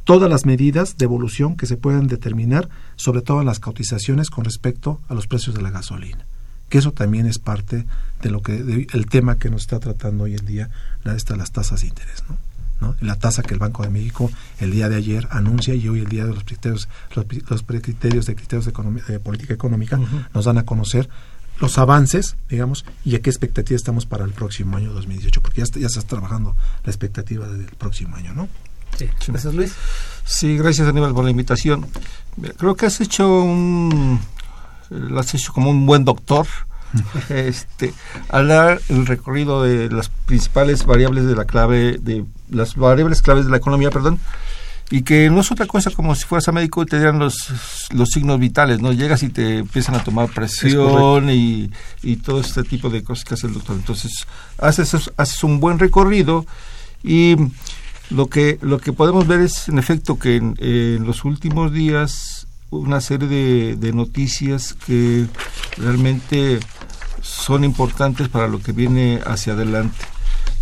todas 0.04 0.30
las 0.30 0.46
medidas 0.46 0.96
de 0.96 1.04
evolución 1.04 1.56
que 1.56 1.66
se 1.66 1.76
puedan 1.76 2.06
determinar, 2.06 2.68
sobre 2.94 3.22
todo 3.22 3.42
las 3.42 3.58
cotizaciones 3.58 4.30
con 4.30 4.44
respecto 4.44 5.00
a 5.08 5.14
los 5.14 5.26
precios 5.26 5.56
de 5.56 5.62
la 5.62 5.70
gasolina, 5.70 6.24
que 6.68 6.78
eso 6.78 6.92
también 6.92 7.26
es 7.26 7.38
parte 7.40 7.86
de 8.22 8.30
lo 8.30 8.40
que 8.40 8.86
el 8.92 9.06
tema 9.06 9.38
que 9.38 9.50
nos 9.50 9.62
está 9.62 9.80
tratando 9.80 10.24
hoy 10.24 10.34
en 10.34 10.46
día 10.46 10.70
la, 11.02 11.14
las 11.14 11.52
tasas 11.52 11.80
de 11.80 11.88
interés, 11.88 12.22
¿no? 12.28 12.38
La 13.00 13.16
tasa 13.16 13.42
que 13.42 13.54
el 13.54 13.60
Banco 13.60 13.82
de 13.82 13.90
México 13.90 14.30
el 14.60 14.70
día 14.70 14.88
de 14.88 14.96
ayer 14.96 15.28
anuncia 15.30 15.74
y 15.74 15.88
hoy 15.88 16.00
el 16.00 16.08
día 16.08 16.24
de 16.24 16.34
los 16.34 16.44
criterios 16.44 16.88
los, 17.14 17.26
los 17.48 17.62
precriterios 17.62 18.26
de 18.26 18.34
criterios 18.34 18.66
de, 18.66 19.20
política 19.20 19.54
económica 19.54 19.98
nos 20.34 20.44
dan 20.44 20.58
a 20.58 20.64
conocer 20.64 21.08
los 21.58 21.78
avances, 21.78 22.36
digamos, 22.50 22.84
y 23.04 23.14
a 23.14 23.22
qué 23.22 23.30
expectativa 23.30 23.76
estamos 23.76 24.04
para 24.04 24.24
el 24.24 24.32
próximo 24.32 24.76
año 24.76 24.92
2018, 24.92 25.40
porque 25.40 25.62
ya, 25.62 25.80
ya 25.80 25.88
se 25.88 26.00
está 26.00 26.16
trabajando 26.16 26.54
la 26.84 26.90
expectativa 26.90 27.48
del 27.48 27.64
próximo 27.64 28.16
año, 28.16 28.34
¿no? 28.34 28.48
Sí. 28.98 29.08
Gracias, 29.26 29.54
Luis. 29.54 29.72
Sí, 30.24 30.56
gracias, 30.56 30.88
Aníbal, 30.88 31.14
por 31.14 31.24
la 31.24 31.30
invitación. 31.30 31.86
Creo 32.56 32.76
que 32.76 32.86
has 32.86 33.00
hecho 33.00 33.42
un... 33.42 34.20
lo 34.90 35.20
has 35.20 35.34
hecho 35.34 35.52
como 35.52 35.70
un 35.70 35.86
buen 35.86 36.04
doctor, 36.04 36.46
este, 37.28 37.92
al 38.28 38.48
dar 38.48 38.80
el 38.88 39.06
recorrido 39.06 39.62
de 39.62 39.90
las 39.90 40.08
principales 40.08 40.84
variables 40.86 41.26
de 41.26 41.34
la 41.34 41.44
clave, 41.44 41.98
de 42.00 42.24
las 42.50 42.76
variables 42.76 43.22
claves 43.22 43.44
de 43.44 43.50
la 43.50 43.56
economía, 43.58 43.90
perdón, 43.90 44.18
y 44.90 45.02
que 45.02 45.28
no 45.30 45.40
es 45.40 45.50
otra 45.50 45.66
cosa 45.66 45.90
como 45.90 46.14
si 46.14 46.24
fueras 46.24 46.46
a 46.48 46.52
médico 46.52 46.82
y 46.82 46.86
te 46.86 46.96
dieran 46.96 47.18
los, 47.18 47.88
los 47.90 48.08
signos 48.10 48.38
vitales, 48.38 48.80
¿no? 48.80 48.92
Llegas 48.92 49.22
y 49.24 49.30
te 49.30 49.58
empiezan 49.58 49.96
a 49.96 50.04
tomar 50.04 50.28
presión 50.28 51.28
y, 51.28 51.70
y, 52.02 52.16
todo 52.16 52.40
este 52.40 52.62
tipo 52.62 52.88
de 52.88 53.02
cosas 53.02 53.24
que 53.24 53.34
hace 53.34 53.48
el 53.48 53.54
doctor. 53.54 53.74
Entonces, 53.76 54.26
haces, 54.58 55.10
haces 55.16 55.44
un 55.44 55.58
buen 55.58 55.80
recorrido 55.80 56.46
y 57.02 57.34
lo 58.10 58.28
que, 58.28 58.58
lo 58.62 58.78
que 58.78 58.92
podemos 58.92 59.26
ver 59.26 59.40
es, 59.40 59.68
en 59.68 59.78
efecto, 59.78 60.18
que 60.18 60.36
en 60.36 61.04
los 61.04 61.24
últimos 61.24 61.72
días 61.72 62.46
una 62.70 63.00
serie 63.00 63.28
de, 63.28 63.76
de 63.76 63.92
noticias 63.92 64.74
que 64.74 65.26
realmente 65.76 66.60
son 67.26 67.64
importantes 67.64 68.28
para 68.28 68.48
lo 68.48 68.60
que 68.60 68.72
viene 68.72 69.20
hacia 69.26 69.52
adelante. 69.52 69.98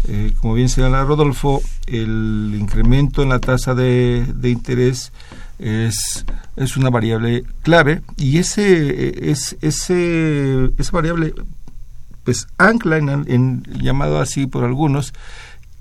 Eh, 0.06 0.34
como 0.40 0.54
bien 0.54 0.68
señala 0.68 1.04
Rodolfo, 1.04 1.62
el 1.86 2.54
incremento 2.58 3.22
en 3.22 3.30
la 3.30 3.38
tasa 3.38 3.74
de, 3.74 4.26
interés 4.42 5.12
es, 5.58 6.26
es, 6.56 6.76
una 6.76 6.90
variable 6.90 7.44
clave 7.62 8.02
y 8.16 8.38
ese, 8.38 9.30
es, 9.30 9.56
ese, 9.62 10.70
esa 10.76 10.92
variable, 10.92 11.34
pues 12.22 12.46
ancla, 12.58 12.98
en, 12.98 13.08
en, 13.28 13.62
llamado 13.80 14.20
así 14.20 14.46
por 14.46 14.64
algunos, 14.64 15.14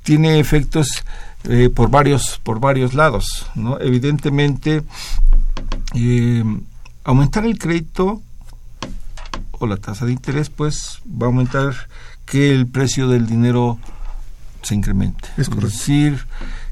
tiene 0.04 0.39
efectos 0.39 1.04
eh, 1.46 1.69
por, 1.69 1.89
varios, 1.89 2.39
por 2.43 2.60
varios 2.60 2.93
lados. 2.93 3.48
¿no? 3.56 3.80
Evidentemente, 3.80 4.84
eh, 5.96 6.43
aumentar 7.04 7.46
el 7.46 7.58
crédito 7.58 8.22
la 9.67 9.78
tasa 9.78 10.06
de 10.06 10.12
interés, 10.12 10.49
pues 10.49 10.99
va 11.06 11.28
a 11.28 11.30
aumentar 11.30 11.73
que 12.26 12.52
el 12.52 12.67
precio 12.67 13.08
del 13.08 13.26
dinero 13.28 13.78
se 14.62 14.76
incremente. 14.76 15.30
Es 15.38 15.49
correcto. 15.49 15.67
decir, 15.67 16.26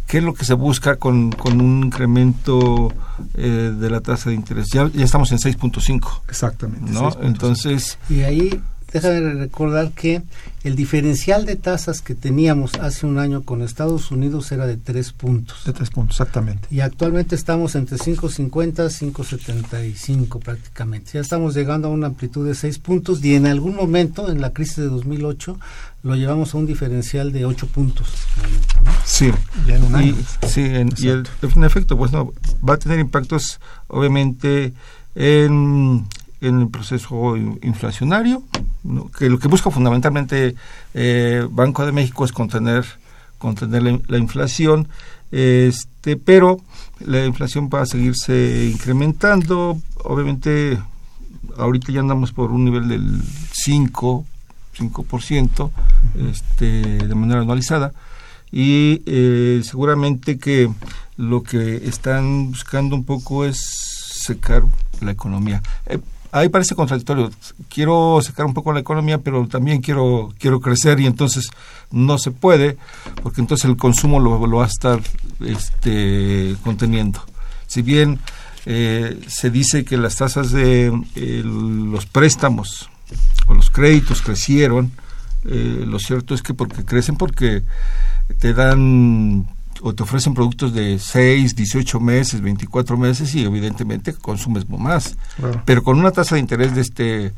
¿qué 0.07 0.19
es 0.19 0.23
lo 0.23 0.33
que 0.33 0.45
se 0.45 0.53
busca 0.53 0.95
con, 0.95 1.31
con 1.31 1.59
un 1.61 1.83
incremento 1.85 2.93
eh, 3.33 3.73
de 3.77 3.89
la 3.89 3.99
tasa 4.01 4.29
de 4.29 4.35
interés? 4.35 4.67
Ya, 4.73 4.89
ya 4.93 5.03
estamos 5.03 5.31
en 5.31 5.39
6.5, 5.39 6.21
Exactamente. 6.29 6.91
¿no? 6.91 7.11
6.5. 7.11 7.17
Entonces, 7.23 7.97
Y 8.09 8.21
ahí, 8.21 8.61
déjame 8.93 9.33
recordar 9.33 9.91
que 9.91 10.21
el 10.63 10.75
diferencial 10.75 11.45
de 11.45 11.55
tasas 11.55 12.01
que 12.01 12.13
teníamos 12.13 12.75
hace 12.75 13.07
un 13.07 13.17
año 13.17 13.43
con 13.43 13.61
Estados 13.61 14.11
Unidos 14.11 14.51
era 14.51 14.67
de 14.67 14.77
tres 14.77 15.11
puntos. 15.11 15.63
De 15.65 15.73
tres 15.73 15.89
puntos, 15.89 16.15
exactamente. 16.15 16.67
Y 16.69 16.81
actualmente 16.81 17.35
estamos 17.35 17.75
entre 17.75 17.97
5.50 17.97 19.01
y 19.01 19.11
5.75 19.11 20.39
prácticamente. 20.39 21.11
Ya 21.13 21.21
estamos 21.21 21.55
llegando 21.55 21.87
a 21.87 21.91
una 21.91 22.07
amplitud 22.07 22.47
de 22.47 22.53
6 22.53 22.79
puntos 22.79 23.23
y 23.23 23.35
en 23.35 23.47
algún 23.47 23.75
momento, 23.75 24.31
en 24.31 24.41
la 24.41 24.51
crisis 24.53 24.77
de 24.77 24.89
2008, 24.89 25.59
lo 26.03 26.15
llevamos 26.15 26.53
a 26.53 26.57
un 26.57 26.65
diferencial 26.65 27.31
de 27.31 27.45
8 27.45 27.67
puntos. 27.67 28.07
¿no? 28.83 28.91
sí. 29.05 29.31
Ya 29.67 29.75
en 29.75 29.83
un 29.83 29.95
año. 29.95 30.15
Y, 30.43 30.47
sí, 30.47 30.61
en, 30.61 30.89
y 30.97 31.07
el, 31.07 31.27
en 31.41 31.63
efecto, 31.63 31.97
pues 31.97 32.11
no, 32.11 32.33
va 32.67 32.75
a 32.75 32.77
tener 32.77 32.99
impactos 32.99 33.59
obviamente 33.87 34.73
en, 35.15 36.07
en 36.41 36.61
el 36.61 36.69
proceso 36.69 37.37
in- 37.37 37.59
inflacionario, 37.63 38.43
¿no? 38.83 39.09
que 39.11 39.29
lo 39.29 39.37
que 39.39 39.47
busca 39.47 39.69
fundamentalmente 39.71 40.55
eh, 40.93 41.47
Banco 41.49 41.85
de 41.85 41.91
México 41.91 42.25
es 42.25 42.31
contener, 42.31 42.83
contener 43.37 44.01
la 44.07 44.17
inflación, 44.17 44.87
este, 45.31 46.17
pero 46.17 46.59
la 46.99 47.25
inflación 47.25 47.69
va 47.73 47.81
a 47.81 47.85
seguirse 47.85 48.69
incrementando, 48.73 49.79
obviamente 50.03 50.77
ahorita 51.57 51.91
ya 51.91 51.99
andamos 52.01 52.31
por 52.31 52.51
un 52.51 52.65
nivel 52.65 52.87
del 52.87 53.21
5, 53.53 54.25
5% 54.77 55.71
este, 56.29 56.65
de 57.07 57.15
manera 57.15 57.41
anualizada 57.41 57.93
y 58.51 59.01
eh, 59.05 59.61
seguramente 59.63 60.37
que 60.37 60.69
lo 61.17 61.43
que 61.43 61.87
están 61.87 62.49
buscando 62.51 62.95
un 62.95 63.03
poco 63.05 63.45
es 63.45 63.59
secar 64.25 64.63
la 65.01 65.11
economía. 65.11 65.61
Eh, 65.85 65.99
ahí 66.31 66.49
parece 66.49 66.75
contradictorio. 66.75 67.31
Quiero 67.69 68.19
secar 68.21 68.45
un 68.45 68.53
poco 68.53 68.73
la 68.73 68.79
economía, 68.79 69.19
pero 69.19 69.47
también 69.47 69.81
quiero 69.81 70.33
quiero 70.39 70.59
crecer 70.59 70.99
y 70.99 71.05
entonces 71.05 71.49
no 71.91 72.17
se 72.17 72.31
puede, 72.31 72.77
porque 73.21 73.41
entonces 73.41 73.69
el 73.69 73.77
consumo 73.77 74.19
lo, 74.19 74.39
va 74.39 74.63
a 74.63 74.67
estar 74.67 75.01
este, 75.41 76.55
conteniendo. 76.63 77.21
Si 77.67 77.81
bien 77.81 78.19
eh, 78.65 79.19
se 79.27 79.49
dice 79.49 79.83
que 79.83 79.97
las 79.97 80.15
tasas 80.15 80.51
de 80.51 80.91
los 81.43 82.05
préstamos 82.05 82.89
o 83.47 83.53
los 83.53 83.69
créditos 83.69 84.21
crecieron, 84.21 84.91
eh, 85.45 85.83
lo 85.87 85.99
cierto 85.99 86.35
es 86.35 86.41
que 86.41 86.53
porque 86.53 86.85
crecen 86.85 87.15
porque 87.15 87.63
te 88.39 88.53
dan 88.53 89.47
o 89.81 89.93
te 89.93 90.03
ofrecen 90.03 90.33
productos 90.33 90.73
de 90.73 90.99
6, 90.99 91.55
18 91.55 91.99
meses, 91.99 92.41
24 92.41 92.97
meses 92.97 93.33
y 93.35 93.43
evidentemente 93.43 94.13
consumes 94.13 94.69
más. 94.69 95.17
Claro. 95.37 95.61
Pero 95.65 95.83
con 95.83 95.99
una 95.99 96.11
tasa 96.11 96.35
de 96.35 96.41
interés 96.41 96.75
de 96.75 96.81
este 96.81 97.33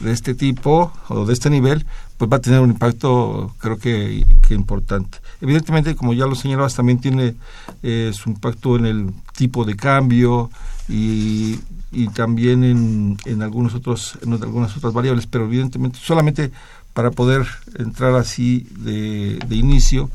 de 0.00 0.12
este 0.12 0.34
tipo 0.34 0.92
o 1.08 1.26
de 1.26 1.32
este 1.32 1.50
nivel, 1.50 1.84
pues 2.16 2.30
va 2.30 2.36
a 2.36 2.40
tener 2.40 2.60
un 2.60 2.70
impacto 2.70 3.52
creo 3.58 3.78
que, 3.78 4.24
que 4.46 4.54
importante. 4.54 5.18
Evidentemente, 5.40 5.96
como 5.96 6.14
ya 6.14 6.26
lo 6.26 6.34
señalabas, 6.34 6.74
también 6.74 7.00
tiene 7.00 7.34
eh, 7.82 8.12
su 8.14 8.30
impacto 8.30 8.76
en 8.76 8.86
el 8.86 9.12
tipo 9.36 9.64
de 9.64 9.76
cambio 9.76 10.50
y, 10.88 11.58
y 11.90 12.08
también 12.08 12.64
en, 12.64 13.18
en 13.24 13.42
algunos 13.42 13.74
otros 13.74 14.18
en 14.22 14.32
algunas 14.34 14.76
otras 14.76 14.92
variables, 14.92 15.26
pero 15.26 15.44
evidentemente 15.44 15.98
solamente 16.00 16.50
para 16.92 17.10
poder 17.10 17.46
entrar 17.78 18.14
así 18.14 18.66
de, 18.76 19.38
de 19.46 19.56
inicio, 19.56 20.10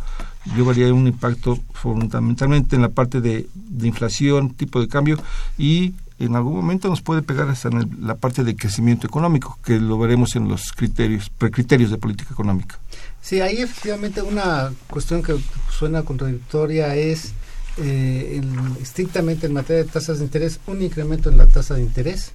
yo 0.56 0.66
vería 0.66 0.94
un 0.94 1.08
impacto 1.08 1.58
fundamentalmente 1.74 2.76
en 2.76 2.82
la 2.82 2.90
parte 2.90 3.22
de, 3.22 3.48
de 3.54 3.88
inflación, 3.88 4.50
tipo 4.54 4.82
de 4.82 4.88
cambio 4.88 5.18
y 5.58 5.94
en 6.20 6.36
algún 6.36 6.56
momento 6.56 6.88
nos 6.90 7.02
puede 7.02 7.22
pegar 7.22 7.50
hasta 7.50 7.70
en 7.70 7.78
el- 7.78 7.90
la 8.08 8.16
parte 8.16 8.44
de 8.44 8.56
crecimiento 8.56 9.08
económico, 9.08 9.58
que 9.66 9.80
lo 9.80 9.98
veremos 9.98 10.36
en 10.36 10.48
los 10.48 10.72
criterios, 10.72 11.30
precriterios 11.30 11.92
de 11.92 11.98
política 11.98 12.32
económica. 12.34 12.78
Sí, 13.22 13.42
ahí 13.42 13.58
efectivamente 13.58 14.22
una 14.22 14.72
cuestión 14.90 15.24
que 15.24 15.36
suena 15.72 16.04
contradictoria 16.04 16.96
es 16.96 17.34
eh, 17.78 18.40
en- 18.44 18.78
estrictamente 18.82 19.48
en 19.48 19.54
materia 19.54 19.84
de 19.84 19.90
tasas 19.90 20.20
de 20.20 20.26
interés, 20.26 20.60
un 20.68 20.82
incremento 20.84 21.30
en 21.32 21.38
la 21.38 21.48
tasa 21.48 21.74
de 21.74 21.82
interés 21.82 22.32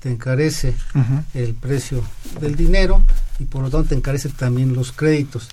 te 0.00 0.10
encarece 0.10 0.74
el 1.34 1.54
precio 1.54 2.02
del 2.40 2.56
dinero 2.56 3.00
y 3.38 3.44
por 3.44 3.62
lo 3.62 3.70
tanto 3.70 3.90
te 3.90 3.94
encarece 3.94 4.28
también 4.30 4.74
los 4.74 4.90
créditos, 4.90 5.50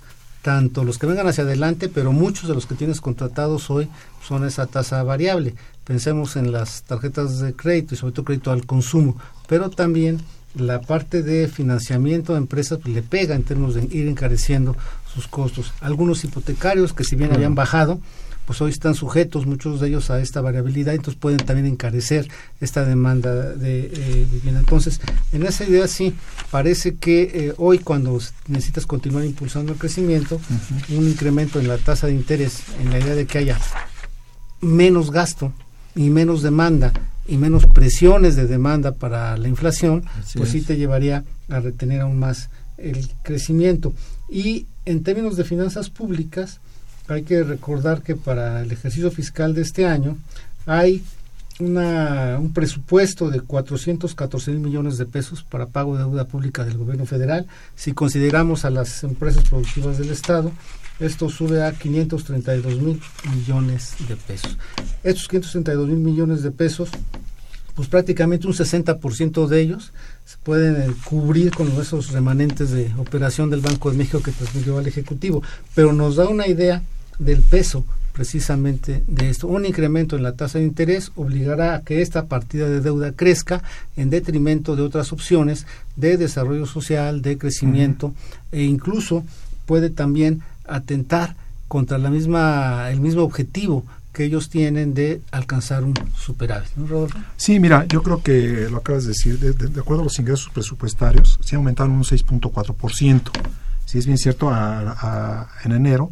tanto 0.50 0.84
los 0.84 0.98
que 0.98 1.06
vengan 1.06 1.28
hacia 1.28 1.44
adelante, 1.44 1.90
pero 1.90 2.12
muchos 2.12 2.50
de 2.50 2.56
los 2.56 2.66
que 2.66 2.74
tienes 2.74 3.02
contratados 3.02 3.70
hoy 3.70 3.88
son 4.28 4.46
esa 4.46 4.66
tasa 4.66 5.04
variable. 5.04 5.54
Pensemos 5.84 6.36
en 6.38 6.52
las 6.52 6.82
tarjetas 6.82 7.38
de 7.38 7.54
crédito 7.54 7.94
y 7.94 7.98
sobre 7.98 8.14
todo 8.14 8.26
crédito 8.26 8.50
al 8.50 8.66
consumo, 8.66 9.16
pero 9.48 9.70
también 9.70 10.22
la 10.56 10.82
parte 10.82 11.22
de 11.22 11.48
financiamiento 11.50 12.34
de 12.34 12.40
empresas 12.40 12.80
le 12.86 13.04
pega 13.04 13.36
en 13.36 13.44
términos 13.44 13.76
de 13.76 13.84
ir 13.96 14.08
encareciendo 14.08 14.76
sus 15.14 15.28
costos. 15.28 15.72
Algunos 15.82 16.24
hipotecarios 16.24 16.94
que 16.94 17.04
si 17.04 17.16
bien 17.16 17.32
habían 17.32 17.54
bajado, 17.54 18.00
pues 18.50 18.62
hoy 18.64 18.72
están 18.72 18.96
sujetos 18.96 19.46
muchos 19.46 19.80
de 19.80 19.90
ellos 19.90 20.10
a 20.10 20.20
esta 20.20 20.42
variabilidad, 20.42 20.96
entonces 20.96 21.22
pueden 21.22 21.38
también 21.38 21.68
encarecer 21.68 22.28
esta 22.60 22.84
demanda 22.84 23.32
de 23.32 23.92
eh, 23.94 24.28
vivienda. 24.32 24.62
Entonces, 24.62 25.00
en 25.32 25.46
esa 25.46 25.66
idea 25.66 25.88
sí, 25.88 26.16
parece 26.50 26.96
que 26.96 27.22
eh, 27.32 27.54
hoy 27.58 27.78
cuando 27.78 28.20
necesitas 28.48 28.88
continuar 28.88 29.24
impulsando 29.24 29.74
el 29.74 29.78
crecimiento, 29.78 30.42
un 30.90 31.08
incremento 31.08 31.60
en 31.60 31.68
la 31.68 31.78
tasa 31.78 32.08
de 32.08 32.14
interés, 32.14 32.64
en 32.82 32.90
la 32.90 32.98
idea 32.98 33.14
de 33.14 33.28
que 33.28 33.38
haya 33.38 33.60
menos 34.62 35.12
gasto 35.12 35.54
y 35.96 36.10
menos 36.10 36.42
demanda 36.42 36.92
y 37.28 37.38
menos 37.38 37.68
presiones 37.68 38.36
de 38.36 38.48
demanda 38.48 38.94
para 38.94 39.38
la 39.38 39.48
inflación, 39.48 40.06
Así 40.20 40.40
pues 40.40 40.50
sí 40.50 40.62
te 40.62 40.76
llevaría 40.76 41.24
a 41.50 41.60
retener 41.60 42.02
aún 42.02 42.18
más 42.18 42.50
el 42.80 43.12
crecimiento. 43.22 43.94
Y 44.28 44.66
en 44.86 45.04
términos 45.04 45.38
de 45.38 45.44
finanzas 45.44 45.92
públicas, 45.92 46.62
hay 47.10 47.24
que 47.24 47.44
recordar 47.44 48.02
que 48.02 48.16
para 48.16 48.62
el 48.62 48.72
ejercicio 48.72 49.12
fiscal 49.12 49.54
de 49.54 49.62
este 49.62 49.86
año 49.86 50.18
hay 50.66 51.04
una, 51.60 52.38
un 52.40 52.54
presupuesto 52.54 53.30
de 53.30 53.42
414 53.42 54.52
mil 54.52 54.60
millones 54.62 54.98
de 54.98 55.06
pesos 55.06 55.44
para 55.44 55.66
pago 55.66 55.96
de 55.96 56.04
deuda 56.04 56.26
pública 56.26 56.64
del 56.64 56.78
gobierno 56.78 57.06
federal. 57.06 57.48
Si 57.76 57.94
consideramos 57.94 58.64
a 58.64 58.70
las 58.70 59.04
empresas 59.04 59.44
productivas 59.50 59.98
del 59.98 60.10
Estado, 60.10 60.52
esto 61.00 61.30
sube 61.30 61.64
a 61.64 61.72
532 61.72 62.82
mil 62.82 63.02
millones 63.34 63.96
de 64.08 64.16
pesos. 64.16 64.58
Estos 65.04 65.28
532 65.28 65.88
mil 65.88 65.98
millones 65.98 66.44
de 66.44 66.52
pesos, 66.52 66.90
pues 67.76 67.88
prácticamente 67.88 68.48
un 68.48 68.54
60% 68.54 69.48
de 69.48 69.62
ellos 69.62 69.92
se 70.26 70.38
pueden 70.44 70.82
eh, 70.82 70.94
cubrir 71.06 71.52
con 71.52 71.68
esos 71.80 72.12
remanentes 72.12 72.72
de 72.72 72.94
operación 72.98 73.50
del 73.50 73.62
Banco 73.62 73.92
de 73.92 73.98
México 73.98 74.22
que 74.22 74.32
transmitió 74.32 74.78
al 74.78 74.88
Ejecutivo. 74.88 75.42
Pero 75.74 75.92
nos 75.92 76.18
da 76.18 76.28
una 76.28 76.48
idea 76.48 76.84
del 77.20 77.42
peso 77.42 77.86
precisamente 78.14 79.04
de 79.08 79.30
esto. 79.30 79.48
Un 79.48 79.66
incremento 79.66 80.18
en 80.18 80.24
la 80.24 80.34
tasa 80.34 80.60
de 80.60 80.66
interés 80.66 81.12
obligará 81.16 81.76
a 81.76 81.82
que 81.82 82.02
esta 82.02 82.26
partida 82.26 82.68
de 82.68 82.82
deuda 82.82 83.14
crezca 83.14 83.64
en 83.96 84.10
detrimento 84.10 84.76
de 84.76 84.82
otras 84.82 85.14
opciones 85.14 85.66
de 85.96 86.18
desarrollo 86.18 86.66
social, 86.66 87.22
de 87.22 87.38
crecimiento 87.38 88.14
e 88.52 88.64
incluso 88.64 89.24
puede 89.66 89.90
también 89.90 90.42
atentar 90.68 91.36
contra 91.68 91.98
la 91.98 92.10
misma 92.10 92.90
el 92.92 93.00
mismo 93.00 93.22
objetivo 93.24 93.86
que 94.12 94.26
ellos 94.26 94.50
tienen 94.50 94.94
de 94.96 95.22
alcanzar 95.32 95.84
un 95.84 95.94
superávit. 96.18 96.72
¿no, 96.76 96.88
Rodolfo? 96.88 97.18
Sí, 97.38 97.60
mira, 97.60 97.86
yo 97.86 98.02
creo 98.04 98.22
que 98.22 98.68
lo 98.70 98.78
acabas 98.78 99.04
de 99.04 99.10
decir, 99.10 99.40
de, 99.40 99.54
de- 99.54 99.68
de 99.68 99.80
acuerdo 99.80 100.02
a 100.02 100.06
los 100.06 100.18
ingresos 100.20 100.50
presupuestarios, 100.52 101.40
sí 101.42 101.56
aumentaron 101.56 101.94
un 101.94 102.04
6.4%. 102.04 103.22
Sí, 103.86 103.98
es 103.98 104.06
bien 104.08 104.18
cierto, 104.18 104.50
a- 104.50 104.92
a- 105.00 105.48
en 105.64 105.72
enero. 105.74 106.12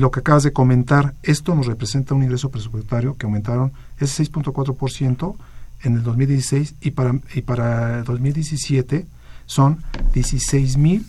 Lo 0.00 0.10
que 0.10 0.20
acabas 0.20 0.42
de 0.44 0.52
comentar, 0.52 1.14
esto 1.22 1.54
nos 1.54 1.66
representa 1.66 2.14
un 2.14 2.22
ingreso 2.22 2.50
presupuestario 2.50 3.16
que 3.18 3.26
aumentaron 3.26 3.72
ese 3.98 4.24
6.4% 4.24 5.34
en 5.82 5.94
el 5.96 6.02
2016 6.02 6.74
y 6.80 6.92
para, 6.92 7.18
y 7.34 7.42
para 7.42 7.98
el 7.98 8.04
2017 8.04 9.06
son 9.44 9.82
16 10.14 10.78
mil 10.78 11.04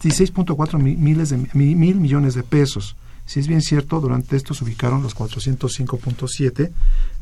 16.4 0.00 0.78
mi- 0.78 0.94
miles 0.96 1.30
de 1.30 1.38
mi- 1.54 1.74
mil 1.74 1.96
millones 1.96 2.34
de 2.34 2.42
pesos. 2.44 2.94
Si 3.26 3.40
es 3.40 3.48
bien 3.48 3.62
cierto, 3.62 4.00
durante 4.00 4.36
esto 4.36 4.54
se 4.54 4.62
ubicaron 4.64 5.02
los 5.02 5.16
405.7 5.16 6.70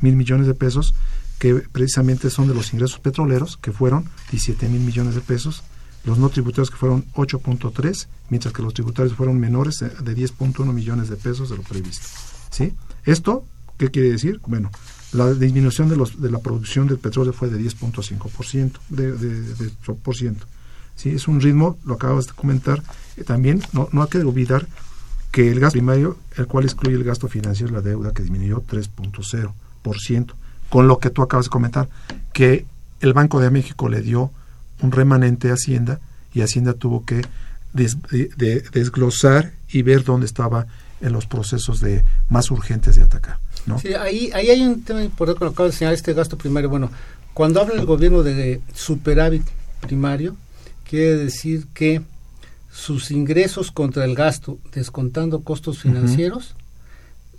mil 0.00 0.16
millones 0.16 0.46
de 0.46 0.54
pesos, 0.54 0.94
que 1.38 1.54
precisamente 1.54 2.28
son 2.30 2.48
de 2.48 2.54
los 2.54 2.72
ingresos 2.74 2.98
petroleros, 2.98 3.56
que 3.56 3.72
fueron 3.72 4.04
17 4.30 4.68
mil 4.68 4.80
millones 4.80 5.14
de 5.14 5.20
pesos, 5.20 5.62
los 6.08 6.18
no 6.18 6.30
tributarios 6.30 6.70
que 6.70 6.76
fueron 6.76 7.04
8.3, 7.14 8.06
mientras 8.30 8.54
que 8.54 8.62
los 8.62 8.74
tributarios 8.74 9.14
fueron 9.14 9.38
menores 9.38 9.78
de, 9.78 9.90
de 9.90 10.16
10.1 10.16 10.72
millones 10.72 11.08
de 11.08 11.16
pesos 11.16 11.50
de 11.50 11.56
lo 11.56 11.62
previsto. 11.62 12.06
¿Sí? 12.50 12.74
¿Esto 13.04 13.44
qué 13.76 13.90
quiere 13.90 14.10
decir? 14.10 14.40
Bueno, 14.46 14.70
la 15.12 15.32
disminución 15.34 15.88
de, 15.88 15.96
los, 15.96 16.20
de 16.20 16.30
la 16.30 16.38
producción 16.38 16.86
del 16.86 16.98
petróleo 16.98 17.32
fue 17.32 17.48
de 17.48 17.60
10.5%, 17.60 18.72
de, 18.88 19.12
de, 19.12 19.54
de, 19.54 19.70
por 20.02 20.16
ciento. 20.16 20.46
¿sí? 20.96 21.10
Es 21.10 21.28
un 21.28 21.40
ritmo, 21.40 21.78
lo 21.84 21.94
acabas 21.94 22.26
de 22.26 22.32
comentar, 22.32 22.82
eh, 23.16 23.24
también 23.24 23.62
no, 23.72 23.88
no 23.92 24.02
hay 24.02 24.08
que 24.08 24.18
olvidar 24.18 24.66
que 25.30 25.50
el 25.50 25.60
gasto 25.60 25.74
primario, 25.74 26.16
el 26.36 26.46
cual 26.46 26.64
excluye 26.64 26.96
el 26.96 27.04
gasto 27.04 27.28
financiero 27.28 27.70
y 27.72 27.74
la 27.74 27.82
deuda, 27.82 28.12
que 28.12 28.22
disminuyó 28.22 28.62
3.0%, 28.62 30.32
con 30.70 30.88
lo 30.88 30.98
que 30.98 31.10
tú 31.10 31.22
acabas 31.22 31.46
de 31.46 31.50
comentar, 31.50 31.88
que 32.32 32.66
el 33.00 33.12
Banco 33.12 33.40
de 33.40 33.50
México 33.50 33.88
le 33.88 34.00
dio 34.00 34.30
un 34.82 34.92
remanente 34.92 35.50
a 35.50 35.54
Hacienda 35.54 36.00
y 36.34 36.40
Hacienda 36.42 36.72
tuvo 36.74 37.04
que 37.04 37.22
des- 37.72 37.96
de- 38.10 38.30
de- 38.36 38.60
desglosar 38.72 39.52
y 39.70 39.82
ver 39.82 40.04
dónde 40.04 40.26
estaba 40.26 40.66
en 41.00 41.12
los 41.12 41.26
procesos 41.26 41.80
de 41.80 42.04
más 42.28 42.50
urgentes 42.50 42.96
de 42.96 43.02
atacar. 43.02 43.38
¿no? 43.66 43.78
Sí, 43.78 43.94
ahí, 43.94 44.30
ahí 44.34 44.50
hay 44.50 44.62
un 44.62 44.82
tema 44.82 45.02
importante 45.04 45.38
que 45.38 45.44
lo 45.44 45.50
acaba 45.50 45.68
de 45.68 45.74
señalar, 45.74 45.94
este 45.94 46.14
gasto 46.14 46.36
primario. 46.38 46.68
Bueno, 46.70 46.90
cuando 47.34 47.60
habla 47.60 47.74
el 47.74 47.84
gobierno 47.86 48.22
de 48.22 48.60
superávit 48.74 49.42
primario, 49.80 50.36
quiere 50.88 51.16
decir 51.16 51.66
que 51.74 52.02
sus 52.72 53.10
ingresos 53.10 53.70
contra 53.70 54.04
el 54.04 54.14
gasto, 54.14 54.58
descontando 54.72 55.40
costos 55.42 55.78
financieros, 55.80 56.54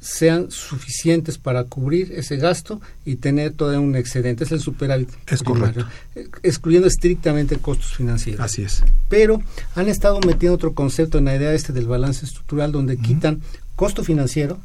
sean 0.02 0.50
suficientes 0.50 1.38
para 1.38 1.66
cubrir 1.66 2.14
ese 2.14 2.38
gasto 2.38 2.80
y 3.06 3.18
tener 3.18 3.52
todavía 3.54 3.80
un 3.82 3.96
excedente. 3.96 4.44
Es 4.46 4.52
el 4.52 4.62
superávit 4.62 5.10
Es 5.28 5.44
primario, 5.44 5.86
eh, 6.16 6.28
excluyendo 6.44 6.88
estrictamente 6.88 7.58
costos 7.58 7.94
financieros. 7.96 8.40
Así 8.42 8.64
es. 8.64 8.84
pero 9.10 9.42
han 9.76 9.88
estado 9.88 10.20
metiendo 10.26 10.56
otro 10.56 10.74
concepto 10.74 11.18
en 11.18 11.26
la 11.26 11.36
idea 11.36 11.54
este 11.54 11.74
del 11.74 11.88
balance 11.88 12.26
estructural 12.26 12.72
donde 12.72 12.98
quitan 12.98 13.42
costo 13.76 14.04
financiero, 14.04 14.60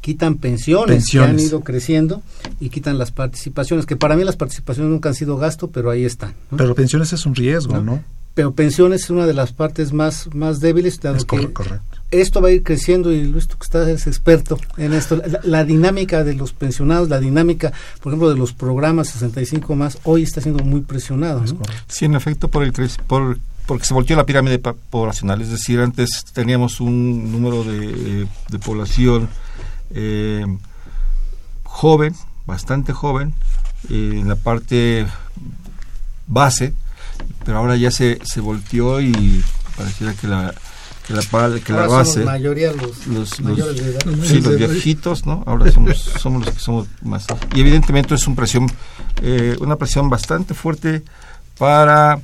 quitan 0.00 0.36
pensiones, 0.36 0.96
Pensiones. 0.96 1.28
que 1.28 1.40
han 1.42 1.46
ido 1.48 1.60
creciendo 1.60 2.22
y 2.60 2.68
quitan 2.70 2.98
las 2.98 3.10
participaciones, 3.10 3.84
que 3.86 3.96
para 3.96 4.16
mí 4.16 4.24
las 4.24 4.36
participaciones 4.36 4.90
nunca 4.92 5.08
han 5.08 5.14
sido 5.14 5.36
gasto, 5.38 5.68
pero 5.70 5.90
ahí 5.90 6.04
están. 6.04 6.34
¿no? 6.50 6.56
Pero 6.58 6.74
pensiones 6.74 7.12
es 7.12 7.26
un 7.26 7.34
riesgo, 7.34 7.74
¿No? 7.74 7.82
¿no? 7.82 8.04
Pero 8.38 8.52
pensiones 8.52 9.02
es 9.02 9.10
una 9.10 9.26
de 9.26 9.34
las 9.34 9.50
partes 9.52 9.92
más, 9.92 10.32
más 10.32 10.60
débiles, 10.60 11.00
dado 11.00 11.16
Es 11.16 11.24
que 11.24 11.36
corre- 11.38 11.52
correcto. 11.52 11.98
esto 12.12 12.40
va 12.40 12.46
a 12.46 12.52
ir 12.52 12.62
creciendo 12.62 13.10
y 13.10 13.24
Luis, 13.24 13.48
tú 13.48 13.56
que 13.58 13.64
estás 13.64 13.88
es 13.88 14.06
experto 14.06 14.56
en 14.76 14.92
esto, 14.92 15.16
la, 15.16 15.40
la 15.42 15.64
dinámica 15.64 16.22
de 16.22 16.34
los 16.34 16.52
pensionados, 16.52 17.08
la 17.08 17.18
dinámica, 17.18 17.72
por 18.00 18.12
ejemplo, 18.12 18.30
de 18.30 18.36
los 18.36 18.52
programas 18.52 19.08
65 19.08 19.74
más, 19.74 19.98
hoy 20.04 20.22
está 20.22 20.40
siendo 20.40 20.62
muy 20.62 20.82
presionado. 20.82 21.42
Es 21.42 21.52
¿no? 21.52 21.62
Sí, 21.88 22.04
en 22.04 22.14
efecto, 22.14 22.46
por 22.46 22.62
el 22.62 22.72
por 23.08 23.38
porque 23.66 23.84
se 23.86 23.92
volteó 23.92 24.14
la 24.16 24.24
pirámide 24.24 24.60
poblacional, 24.60 25.42
es 25.42 25.50
decir, 25.50 25.80
antes 25.80 26.24
teníamos 26.32 26.80
un 26.80 27.32
número 27.32 27.64
de, 27.64 28.28
de 28.50 28.58
población 28.60 29.28
eh, 29.90 30.46
joven, 31.64 32.14
bastante 32.46 32.92
joven, 32.92 33.34
eh, 33.90 34.18
en 34.20 34.28
la 34.28 34.36
parte 34.36 35.06
base, 36.28 36.72
pero 37.48 37.60
ahora 37.60 37.76
ya 37.76 37.90
se, 37.90 38.18
se 38.24 38.42
volteó 38.42 39.00
y 39.00 39.42
pareciera 39.74 40.12
que 40.12 40.26
la 40.26 40.54
que 41.06 41.14
la, 41.14 41.22
que 41.64 41.72
la 41.72 41.84
somos 41.86 41.88
base 41.96 42.22
mayoría 42.22 42.70
los, 42.74 43.06
los, 43.06 43.40
los- 43.40 43.40
mayores 43.40 43.76
de 43.82 43.90
edad. 43.92 44.00
sí, 44.22 44.42
los 44.42 44.56
viejitos, 44.58 45.24
¿no? 45.24 45.42
Ahora 45.46 45.72
somos, 45.72 45.96
somos 46.20 46.44
los 46.44 46.54
que 46.54 46.60
somos 46.60 46.88
más. 47.00 47.24
Y 47.54 47.60
evidentemente 47.60 48.14
es 48.16 48.26
una 48.26 48.36
presión, 48.36 48.70
eh, 49.22 49.56
una 49.60 49.76
presión 49.76 50.10
bastante 50.10 50.52
fuerte 50.52 51.02
para 51.58 52.20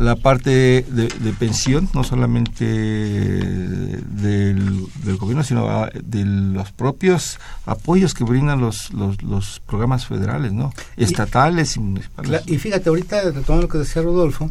la 0.00 0.16
parte 0.16 0.50
de, 0.50 1.08
de 1.08 1.32
pensión, 1.32 1.88
no 1.94 2.04
solamente 2.04 2.64
del, 2.64 4.86
del 5.04 5.16
gobierno, 5.16 5.44
sino 5.44 5.68
ah, 5.68 5.90
de 5.92 6.24
los 6.24 6.72
propios 6.72 7.38
apoyos 7.66 8.14
que 8.14 8.24
brindan 8.24 8.60
los, 8.60 8.92
los, 8.92 9.22
los 9.22 9.60
programas 9.60 10.06
federales, 10.06 10.52
¿no? 10.52 10.72
Estatales 10.96 11.76
y 11.76 11.80
municipales. 11.80 12.42
Y 12.46 12.58
fíjate, 12.58 12.88
ahorita 12.88 13.22
retomando 13.22 13.62
lo 13.62 13.68
que 13.68 13.78
decía 13.78 14.02
Rodolfo, 14.02 14.50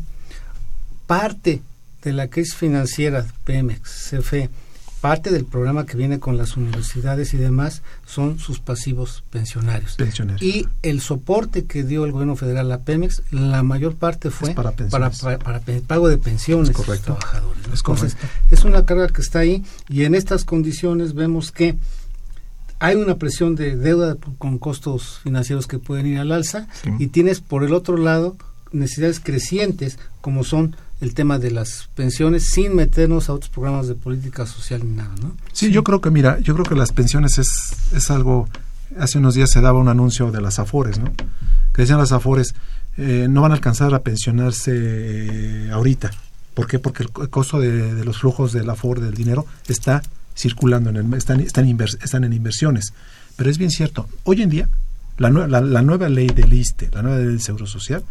parte 1.07 1.61
de 2.03 2.13
la 2.13 2.27
crisis 2.27 2.55
financiera, 2.55 3.25
Pemex, 3.43 4.11
CFE, 4.11 4.49
parte 5.01 5.31
del 5.31 5.45
programa 5.45 5.85
que 5.85 5.97
viene 5.97 6.19
con 6.19 6.37
las 6.37 6.55
universidades 6.57 7.33
y 7.33 7.37
demás 7.37 7.81
son 8.05 8.37
sus 8.39 8.59
pasivos 8.59 9.23
pensionarios. 9.31 9.97
Y 10.45 10.67
el 10.83 11.01
soporte 11.01 11.65
que 11.65 11.83
dio 11.83 12.05
el 12.05 12.11
gobierno 12.11 12.35
federal 12.35 12.71
a 12.71 12.81
Pemex, 12.81 13.23
la 13.31 13.63
mayor 13.63 13.95
parte 13.95 14.29
fue 14.29 14.53
para 14.53 14.71
para, 14.71 15.11
pago 15.87 16.07
de 16.07 16.17
pensiones 16.17 16.69
Es 16.69 16.73
de 16.75 16.77
los 16.77 16.85
correcto. 16.85 17.15
trabajadores. 17.19 17.67
¿no? 17.67 17.73
Es 17.73 17.79
Entonces, 17.79 18.13
correcto. 18.15 18.37
es 18.51 18.63
una 18.63 18.85
carga 18.85 19.07
que 19.07 19.21
está 19.21 19.39
ahí 19.39 19.63
y 19.89 20.03
en 20.05 20.13
estas 20.15 20.45
condiciones 20.45 21.13
vemos 21.15 21.51
que 21.51 21.77
hay 22.79 22.95
una 22.95 23.15
presión 23.17 23.55
de 23.55 23.75
deuda 23.75 24.17
con 24.37 24.57
costos 24.57 25.19
financieros 25.23 25.67
que 25.67 25.77
pueden 25.79 26.07
ir 26.07 26.19
al 26.19 26.31
alza 26.31 26.67
Sí. 26.83 26.89
y 26.99 27.07
tienes 27.07 27.39
por 27.39 27.63
el 27.63 27.73
otro 27.73 27.97
lado 27.97 28.37
necesidades 28.71 29.19
crecientes 29.19 29.99
como 30.21 30.43
son 30.43 30.75
el 31.01 31.13
tema 31.13 31.39
de 31.39 31.51
las 31.51 31.89
pensiones 31.95 32.45
sin 32.51 32.75
meternos 32.75 33.27
a 33.29 33.33
otros 33.33 33.49
programas 33.49 33.87
de 33.87 33.95
política 33.95 34.45
social 34.45 34.81
ni 34.85 34.95
nada, 34.95 35.13
¿no? 35.21 35.35
Sí, 35.51 35.71
yo 35.71 35.83
creo 35.83 35.99
que, 35.99 36.11
mira, 36.11 36.39
yo 36.39 36.53
creo 36.53 36.65
que 36.65 36.75
las 36.75 36.91
pensiones 36.93 37.37
es, 37.39 37.49
es 37.93 38.09
algo, 38.11 38.47
hace 38.99 39.17
unos 39.17 39.33
días 39.35 39.49
se 39.49 39.61
daba 39.61 39.79
un 39.79 39.89
anuncio 39.89 40.31
de 40.31 40.41
las 40.41 40.59
AFORES, 40.59 40.99
¿no? 40.99 41.11
Que 41.73 41.81
decían 41.83 41.97
las 41.97 42.11
AFORES, 42.11 42.53
eh, 42.97 43.27
no 43.29 43.41
van 43.41 43.51
a 43.51 43.55
alcanzar 43.55 43.93
a 43.95 43.99
pensionarse 44.03 44.71
eh, 44.75 45.69
ahorita. 45.71 46.11
¿Por 46.53 46.67
qué? 46.67 46.79
Porque 46.79 47.03
el, 47.03 47.09
co- 47.11 47.23
el 47.23 47.29
costo 47.29 47.59
de, 47.59 48.03
los 48.05 48.19
flujos 48.19 48.51
del 48.53 48.69
AFOR, 48.69 48.99
del 48.99 49.13
dinero, 49.13 49.45
está 49.67 50.01
circulando, 50.37 50.89
en 50.91 50.97
el, 50.97 51.13
están, 51.15 51.39
están, 51.39 51.65
invers- 51.65 51.97
en 52.25 52.33
inversiones. 52.33 52.93
Pero 53.37 53.49
es 53.49 53.57
bien 53.57 53.71
cierto, 53.71 54.07
hoy 54.25 54.41
en 54.41 54.49
día, 54.49 54.69
la, 55.17 55.29
la, 55.29 55.61
la 55.61 55.81
nueva 55.81 56.09
ley 56.09 56.27
del 56.27 56.53
ISTE, 56.53 56.89
la 56.91 57.01
nueva 57.01 57.17
ley 57.17 57.27
del 57.27 57.41
Seguro 57.41 57.65
Social, 57.65 58.03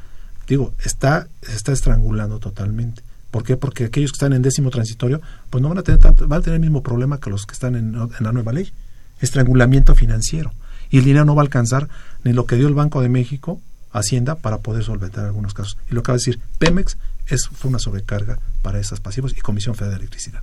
digo, 0.50 0.74
está, 0.84 1.28
se 1.42 1.54
está 1.54 1.72
estrangulando 1.72 2.38
totalmente. 2.38 3.02
¿Por 3.30 3.44
qué? 3.44 3.56
Porque 3.56 3.84
aquellos 3.84 4.10
que 4.10 4.16
están 4.16 4.32
en 4.32 4.42
décimo 4.42 4.70
transitorio, 4.70 5.20
pues 5.48 5.62
no 5.62 5.68
van 5.68 5.78
a 5.78 5.82
tener 5.82 6.00
tanto, 6.00 6.26
van 6.26 6.40
a 6.40 6.42
tener 6.42 6.56
el 6.56 6.60
mismo 6.60 6.82
problema 6.82 7.20
que 7.20 7.30
los 7.30 7.46
que 7.46 7.52
están 7.52 7.76
en, 7.76 7.92
la 7.92 8.32
nueva 8.32 8.52
ley, 8.52 8.72
estrangulamiento 9.20 9.94
financiero. 9.94 10.52
Y 10.90 10.98
el 10.98 11.04
dinero 11.04 11.24
no 11.24 11.36
va 11.36 11.42
a 11.42 11.44
alcanzar 11.44 11.88
ni 12.24 12.32
lo 12.32 12.46
que 12.46 12.56
dio 12.56 12.66
el 12.66 12.74
Banco 12.74 13.00
de 13.00 13.08
México, 13.08 13.60
Hacienda, 13.92 14.34
para 14.36 14.58
poder 14.58 14.82
solventar 14.82 15.24
algunos 15.24 15.54
casos. 15.54 15.76
Y 15.88 15.94
lo 15.94 16.02
que 16.02 16.10
va 16.10 16.14
a 16.14 16.18
decir 16.18 16.40
Pemex 16.58 16.96
es, 17.28 17.48
fue 17.48 17.68
una 17.68 17.78
sobrecarga 17.78 18.38
para 18.62 18.80
esas 18.80 19.00
pasivos 19.00 19.32
y 19.36 19.40
Comisión 19.40 19.76
Federal 19.76 19.98
de 19.98 20.04
Electricidad. 20.04 20.40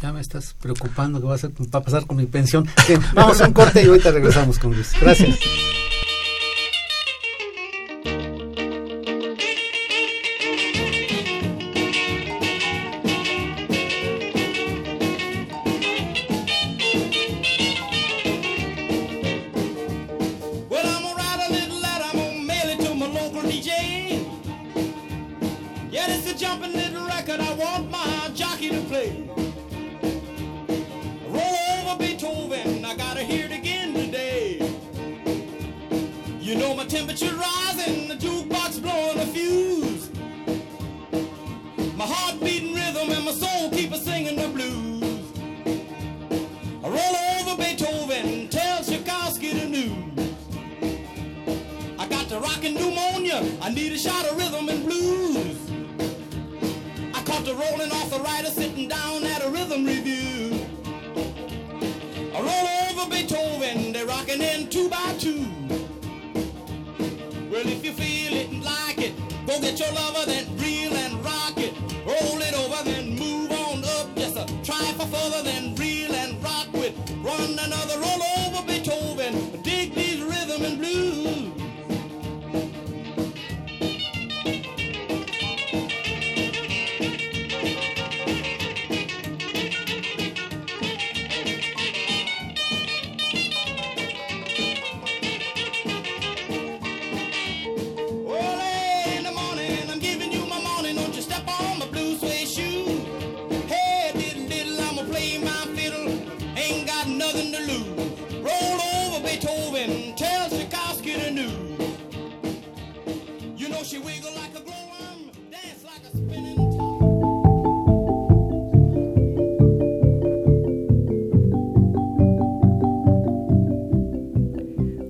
Ya 0.00 0.12
me 0.14 0.22
estás 0.22 0.54
preocupando 0.58 1.20
qué 1.20 1.26
va 1.26 1.34
a, 1.34 1.78
a 1.78 1.82
pasar 1.82 2.06
con 2.06 2.16
mi 2.16 2.24
pensión. 2.24 2.66
Vamos 3.14 3.40
a 3.42 3.46
un 3.46 3.52
corte 3.52 3.82
y 3.82 3.88
ahorita 3.88 4.10
regresamos 4.10 4.58
con 4.58 4.72
Luis. 4.72 4.94
Gracias. 4.98 5.38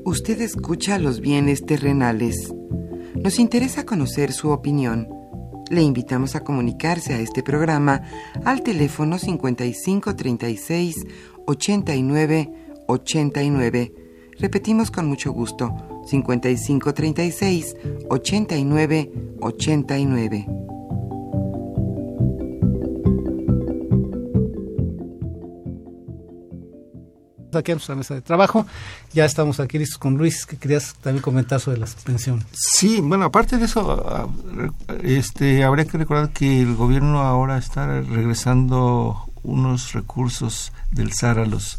Usted 0.05 0.41
escucha 0.43 0.99
los 0.99 1.21
bienes 1.21 1.65
terrenales. 1.65 2.53
Nos 3.15 3.39
interesa 3.39 3.87
conocer 3.87 4.33
su 4.33 4.51
opinión. 4.51 5.09
Le 5.71 5.83
invitamos 5.83 6.37
a 6.37 6.45
comunicarse 6.45 7.15
a 7.15 7.21
este 7.21 7.43
programa 7.43 8.03
al 8.45 8.63
teléfono 8.63 9.19
5536 9.19 11.07
89 11.47 12.53
89. 12.87 13.93
Repetimos 14.39 14.91
con 14.91 15.07
mucho 15.07 15.33
gusto 15.33 16.00
5536 16.11 17.77
89 18.09 19.13
89. 19.41 20.47
aquí 27.59 27.73
a 27.73 27.75
nuestra 27.75 27.95
mesa 27.95 28.15
de 28.15 28.23
trabajo. 28.23 28.67
Ya 29.13 29.25
estamos 29.25 29.61
aquí 29.61 29.79
listos 29.79 29.99
con 29.99 30.17
Luis, 30.17 30.47
que 30.47 30.57
querías 30.57 30.95
también 31.01 31.23
comentar 31.23 31.61
sobre 31.61 31.79
las 31.79 31.95
pensiones. 31.95 32.47
Sí, 32.53 33.01
bueno, 33.01 33.27
aparte 33.27 33.59
de 33.59 33.65
eso, 33.65 34.05
ah, 34.09 34.29
este, 35.03 35.65
habría 35.65 35.85
que 35.85 35.99
recordar 35.99 36.31
que 36.31 36.63
el 36.63 36.75
gobierno 36.75 37.21
ahora 37.21 37.59
está 37.59 37.87
regresando 37.87 39.17
unos 39.43 39.93
recursos 39.93 40.73
del 40.91 41.13
SAR 41.13 41.39
a 41.39 41.47
los 41.47 41.79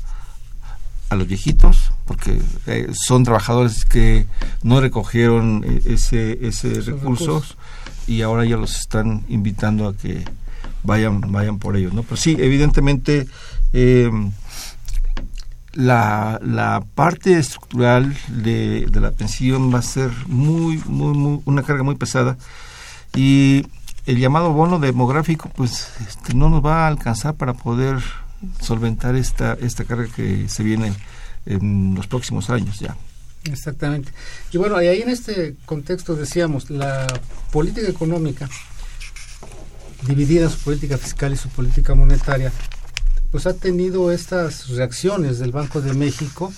a 1.10 1.16
los 1.16 1.28
viejitos, 1.28 1.92
porque 2.12 2.42
eh, 2.68 2.90
son 2.94 3.24
trabajadores 3.24 3.86
que 3.86 4.26
no 4.64 4.82
recogieron 4.82 5.64
eh, 5.66 5.82
ese 5.86 6.46
ese 6.46 6.82
recurso 6.82 7.42
y 8.06 8.22
ahora 8.22 8.44
ya 8.44 8.58
los 8.58 8.76
están 8.76 9.24
invitando 9.30 9.88
a 9.88 9.96
que 9.96 10.26
vayan 10.84 11.22
vayan 11.32 11.58
por 11.58 11.78
ellos, 11.78 11.94
¿no? 11.94 12.04
Pero 12.04 12.18
sí, 12.18 12.36
evidentemente 12.38 13.28
eh, 13.72 14.12
la, 15.72 16.38
la 16.44 16.84
parte 16.96 17.40
estructural 17.40 18.14
de, 18.28 18.88
de, 18.92 19.00
la 19.00 19.12
pensión 19.12 19.74
va 19.74 19.80
a 19.80 19.82
ser 19.82 20.12
muy, 20.28 20.82
muy, 20.86 21.14
muy, 21.18 21.42
una 21.46 21.64
carga 21.64 21.84
muy 21.84 21.96
pesada 21.96 22.38
y 23.16 23.66
el 24.06 24.20
llamado 24.20 24.52
bono 24.52 24.80
demográfico 24.80 25.50
pues 25.56 25.88
este, 26.06 26.34
no 26.34 26.50
nos 26.50 26.66
va 26.66 26.84
a 26.84 26.88
alcanzar 26.88 27.36
para 27.36 27.54
poder 27.54 28.04
solventar 28.60 29.16
esta, 29.16 29.54
esta 29.54 29.86
carga 29.86 30.08
que 30.14 30.50
se 30.50 30.62
viene 30.62 30.92
en 31.46 31.96
los 31.96 32.08
próximos 32.08 32.50
años 32.50 32.80
ya. 32.80 32.96
Exactamente. 33.46 34.12
Y 34.52 34.58
bueno, 34.58 34.76
ahí 34.76 35.02
en 35.02 35.10
este 35.10 35.56
contexto 35.66 36.16
decíamos, 36.16 36.70
la 36.70 37.08
política 37.52 37.88
económica, 37.88 38.50
dividida 40.08 40.50
su 40.50 40.60
política 40.60 40.98
fiscal 40.98 41.34
y 41.34 41.38
su 41.38 41.50
política 41.50 41.96
monetaria, 41.96 42.52
pues 43.32 43.48
ha 43.48 43.54
tenido 43.54 44.12
estas 44.12 44.68
reacciones 44.70 45.40
del 45.40 45.52
Banco 45.52 45.82
de 45.82 45.94
México, 45.94 46.54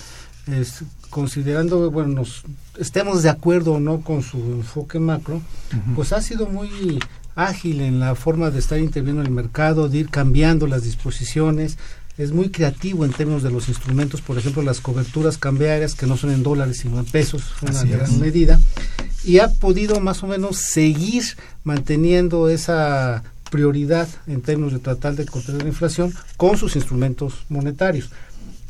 es, 0.48 0.84
considerando, 1.10 1.89
bueno, 1.89 2.10
nos, 2.10 2.43
estemos 2.78 3.24
de 3.24 3.30
acuerdo 3.30 3.74
o 3.74 3.80
no 3.80 4.02
con 4.02 4.24
su 4.24 4.38
enfoque 4.38 5.00
macro, 5.00 5.36
uh 5.36 5.39
-huh. 5.39 5.96
pues 5.96 6.12
ha 6.12 6.22
sido 6.22 6.48
muy 6.48 7.00
ágil 7.36 7.82
en 7.82 8.00
la 8.00 8.15
forma 8.15 8.52
de 8.52 8.60
estar 8.60 8.80
interviniendo 8.80 9.22
en 9.22 9.28
el 9.28 9.34
mercado, 9.34 9.88
de 9.88 10.00
ir 10.00 10.10
cambiando 10.10 10.67
las 10.67 10.84
disposiciones, 10.84 11.78
es 12.17 12.32
muy 12.32 12.49
creativo 12.49 13.06
en 13.06 13.12
términos 13.12 13.43
de 13.43 13.49
los 13.49 13.69
instrumentos, 13.69 14.21
por 14.21 14.38
ejemplo, 14.38 14.62
las 14.62 14.82
coberturas 14.82 15.38
cambiarias 15.38 15.95
que 15.95 16.06
no 16.06 16.17
son 16.17 16.32
en 16.32 16.43
dólares 16.43 16.78
sino 16.78 16.99
en 16.99 17.06
pesos, 17.06 17.43
una 17.62 17.71
Así 17.71 17.88
gran 17.88 18.19
medida, 18.19 18.60
y 19.23 19.39
ha 19.39 19.49
podido 19.49 19.99
más 19.99 20.23
o 20.23 20.28
menos 20.28 20.58
seguir 20.58 21.23
manteniendo 21.63 22.49
esa 22.49 23.23
prioridad 23.49 24.08
en 24.28 24.41
términos 24.41 24.73
de 24.73 24.80
tratar 24.80 25.15
de 25.15 25.26
contener 25.26 25.63
la 25.63 25.69
inflación 25.69 26.13
con 26.38 26.58
sus 26.58 26.76
instrumentos 26.76 27.45
monetarios. 27.49 28.10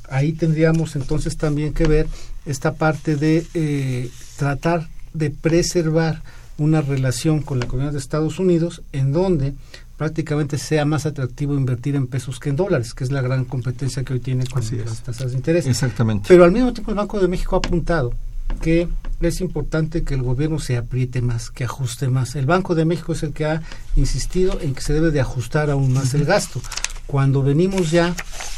Ahí 0.09 0.33
tendríamos 0.33 0.95
entonces 0.95 1.37
también 1.37 1.73
que 1.73 1.85
ver 1.85 2.07
esta 2.45 2.73
parte 2.73 3.15
de 3.15 3.45
eh, 3.53 4.09
tratar 4.37 4.89
de 5.13 5.29
preservar 5.29 6.21
una 6.57 6.81
relación 6.81 7.41
con 7.41 7.59
la 7.59 7.67
comunidad 7.67 7.93
de 7.93 7.99
Estados 7.99 8.39
Unidos 8.39 8.83
en 8.91 9.11
donde 9.11 9.53
prácticamente 9.97 10.57
sea 10.57 10.85
más 10.85 11.05
atractivo 11.05 11.53
invertir 11.53 11.95
en 11.95 12.07
pesos 12.07 12.39
que 12.39 12.49
en 12.49 12.55
dólares, 12.55 12.93
que 12.93 13.03
es 13.03 13.11
la 13.11 13.21
gran 13.21 13.45
competencia 13.45 14.03
que 14.03 14.13
hoy 14.13 14.19
tiene 14.19 14.45
con 14.47 14.63
Así 14.63 14.77
las 14.77 14.91
es. 14.93 14.99
tasas 15.01 15.31
de 15.31 15.37
interés. 15.37 15.65
Exactamente. 15.67 16.25
Pero 16.27 16.43
al 16.43 16.51
mismo 16.51 16.73
tiempo 16.73 16.91
el 16.91 16.97
Banco 16.97 17.19
de 17.19 17.27
México 17.27 17.55
ha 17.55 17.59
apuntado 17.59 18.13
que 18.61 18.87
es 19.21 19.41
importante 19.41 20.03
que 20.03 20.13
el 20.13 20.21
gobierno 20.21 20.59
se 20.59 20.77
apriete 20.77 21.21
más, 21.21 21.49
que 21.49 21.63
ajuste 21.63 22.07
más. 22.07 22.35
El 22.35 22.45
Banco 22.45 22.75
de 22.75 22.85
México 22.85 23.13
es 23.13 23.23
el 23.23 23.33
que 23.33 23.45
ha 23.45 23.61
insistido 23.95 24.59
en 24.61 24.75
que 24.75 24.81
se 24.81 24.93
debe 24.93 25.11
de 25.11 25.21
ajustar 25.21 25.69
aún 25.69 25.93
más 25.93 26.13
el 26.13 26.25
gasto. 26.25 26.61
Cuando 27.07 27.43
venimos 27.43 27.91
ya 27.91 28.15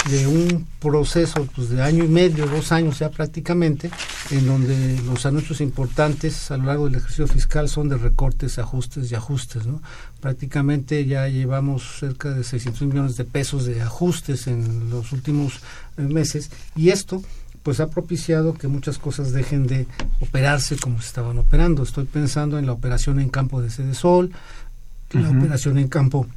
de 0.09 0.27
un 0.27 0.67
proceso 0.79 1.47
pues, 1.55 1.69
de 1.69 1.81
año 1.81 2.03
y 2.03 2.07
medio, 2.07 2.45
dos 2.45 2.71
años 2.71 2.99
ya 2.99 3.09
prácticamente, 3.09 3.89
en 4.29 4.45
donde 4.45 4.99
los 5.03 5.25
anuncios 5.25 5.61
importantes 5.61 6.51
a 6.51 6.57
lo 6.57 6.65
largo 6.65 6.85
del 6.85 6.95
ejercicio 6.95 7.27
fiscal 7.27 7.69
son 7.69 7.89
de 7.89 7.97
recortes, 7.97 8.59
ajustes 8.59 9.11
y 9.11 9.15
ajustes. 9.15 9.65
¿no? 9.65 9.81
Prácticamente 10.21 11.05
ya 11.05 11.27
llevamos 11.27 11.97
cerca 11.99 12.31
de 12.31 12.43
600 12.43 12.81
millones 12.83 13.17
de 13.17 13.25
pesos 13.25 13.65
de 13.65 13.81
ajustes 13.81 14.47
en 14.47 14.89
los 14.89 15.11
últimos 15.11 15.61
eh, 15.97 16.01
meses 16.01 16.51
y 16.75 16.89
esto 16.89 17.21
pues 17.63 17.79
ha 17.79 17.89
propiciado 17.89 18.53
que 18.53 18.67
muchas 18.67 18.99
cosas 18.99 19.31
dejen 19.31 19.65
de 19.65 19.87
operarse 20.19 20.77
como 20.77 21.01
se 21.01 21.07
estaban 21.07 21.39
operando. 21.39 21.81
Estoy 21.81 22.05
pensando 22.05 22.59
en 22.59 22.67
la 22.67 22.73
operación 22.73 23.19
en 23.19 23.29
campo 23.29 23.59
de 23.59 23.71
Sede 23.71 23.95
Sol, 23.95 24.29
uh 24.31 25.17
-huh. 25.17 25.21
la 25.21 25.29
operación 25.31 25.79
en 25.79 25.87
campo 25.87 26.27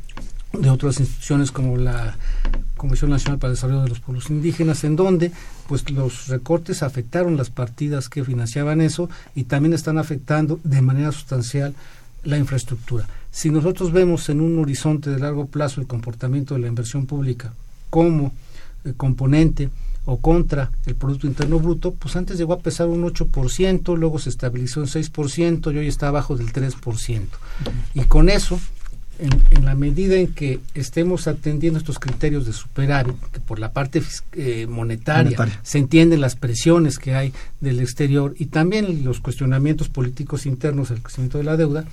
de 0.53 0.71
otras 0.71 1.01
instituciones 1.01 1.51
como 1.51 1.77
la 1.77 2.17
Comisión 2.77 3.11
Nacional 3.11 3.39
para 3.39 3.51
el 3.51 3.57
Desarrollo 3.57 3.83
de 3.83 3.89
los 3.89 4.01
Pueblos 4.01 4.31
Indígenas, 4.31 4.85
en 4.85 4.97
donde 4.97 5.33
pues 5.67 5.91
los 5.91 6.29
recortes 6.29 6.83
afectaron 6.83 7.37
las 7.37 7.51
partidas 7.51 8.09
que 8.09 8.25
financiaban 8.25 8.81
eso 8.81 9.11
y 9.35 9.45
también 9.45 9.75
están 9.75 9.99
afectando 9.99 10.61
de 10.65 10.81
manera 10.81 11.13
sustancial 11.13 11.75
la 12.25 12.39
infraestructura. 12.39 13.07
Si 13.31 13.51
nosotros 13.51 13.93
vemos 13.93 14.29
en 14.29 14.41
un 14.41 14.59
horizonte 14.59 15.11
de 15.11 15.19
largo 15.19 15.47
plazo 15.47 15.81
el 15.81 15.87
comportamiento 15.87 16.55
de 16.55 16.61
la 16.61 16.69
inversión 16.69 17.07
pública 17.07 17.53
como 17.91 18.33
el 18.85 18.95
componente 18.95 19.71
o 20.07 20.19
contra 20.19 20.71
el 20.87 20.95
Producto 20.95 21.27
Interno 21.27 21.59
Bruto, 21.59 21.93
pues 21.93 22.17
antes 22.17 22.39
llegó 22.39 22.55
a 22.55 22.61
pesar 22.61 22.89
un 22.89 23.05
8%, 23.05 23.97
luego 23.97 24.19
se 24.19 24.31
estabilizó 24.31 24.81
en 24.81 24.87
6% 24.87 25.75
y 25.75 25.79
hoy 25.79 25.89
está 25.89 26.09
abajo 26.09 26.37
del 26.37 26.51
3%. 26.51 26.75
Uh 26.75 27.23
-huh. 27.23 27.27
Y 27.93 28.01
con 28.05 28.31
eso, 28.31 28.59
en, 29.19 29.43
en, 29.51 29.65
la 29.65 29.75
medida 29.75 30.17
en 30.17 30.29
que 30.29 30.61
estemos 30.75 31.27
atendiendo 31.27 31.79
estos 31.79 31.99
criterios 31.99 32.47
de 32.47 32.53
superávit, 32.53 33.17
que 33.33 33.41
por 33.41 33.59
la 33.59 33.73
parte 33.73 34.03
eh, 34.33 34.67
monetaria, 34.69 35.25
monetaria, 35.25 35.61
se 35.63 35.79
entienden 35.79 36.21
las 36.21 36.37
presiones 36.37 36.99
que 36.99 37.15
hay 37.15 37.33
del 37.61 37.81
exterior 37.81 38.35
y 38.39 38.47
también 38.47 39.05
los 39.05 39.21
cuestionamientos 39.21 39.89
políticos 39.89 40.47
internos 40.47 40.91
al 40.91 41.03
crecimiento 41.03 41.39
de 41.39 41.45
la 41.45 41.57
deuda, 41.57 41.85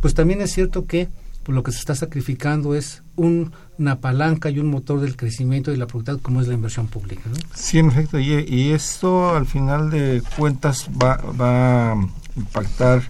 pues 0.00 0.14
también 0.14 0.40
es 0.40 0.52
cierto 0.52 0.86
que 0.86 1.08
pues 1.42 1.54
lo 1.54 1.62
que 1.62 1.72
se 1.72 1.78
está 1.78 1.94
sacrificando 1.94 2.74
es 2.74 3.02
un, 3.16 3.52
una 3.78 4.00
palanca 4.00 4.50
y 4.50 4.58
un 4.58 4.66
motor 4.66 5.00
del 5.00 5.16
crecimiento 5.16 5.72
y 5.72 5.76
la 5.76 5.86
productividad 5.86 6.22
como 6.22 6.40
es 6.40 6.48
la 6.48 6.54
inversión 6.54 6.86
pública. 6.86 7.22
¿no? 7.30 7.36
Sí, 7.54 7.78
en 7.78 7.88
efecto, 7.88 8.18
y, 8.18 8.44
y, 8.46 8.72
esto 8.72 9.34
al 9.34 9.46
final 9.46 9.90
de 9.90 10.22
cuentas 10.36 10.88
va, 11.02 11.16
va 11.16 11.92
a 11.92 12.08
impactar 12.36 13.02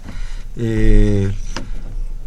eh, 0.56 1.32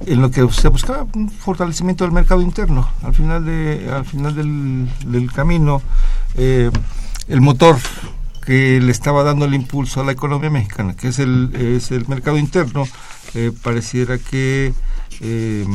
en 0.05 0.21
lo 0.21 0.31
que 0.31 0.47
se 0.51 0.67
buscaba 0.67 1.07
un 1.13 1.29
fortalecimiento 1.29 2.03
del 2.03 2.13
mercado 2.13 2.41
interno. 2.41 2.89
Al 3.03 3.13
final, 3.13 3.45
de, 3.45 3.89
al 3.91 4.05
final 4.05 4.35
del, 4.35 5.31
camino, 5.31 5.81
eh, 6.35 6.71
el 7.27 7.41
motor 7.41 7.77
que 8.45 8.79
le 8.81 8.91
estaba 8.91 9.23
dando 9.23 9.45
el 9.45 9.53
impulso 9.53 10.01
a 10.01 10.03
la 10.03 10.11
economía 10.11 10.49
mexicana, 10.49 10.95
que 10.95 11.09
es 11.09 11.19
el, 11.19 11.55
es 11.55 11.91
el 11.91 12.07
mercado 12.07 12.37
interno, 12.37 12.85
eh, 13.35 13.51
pareciera 13.63 14.17
que 14.17 14.73
eh, 15.21 15.65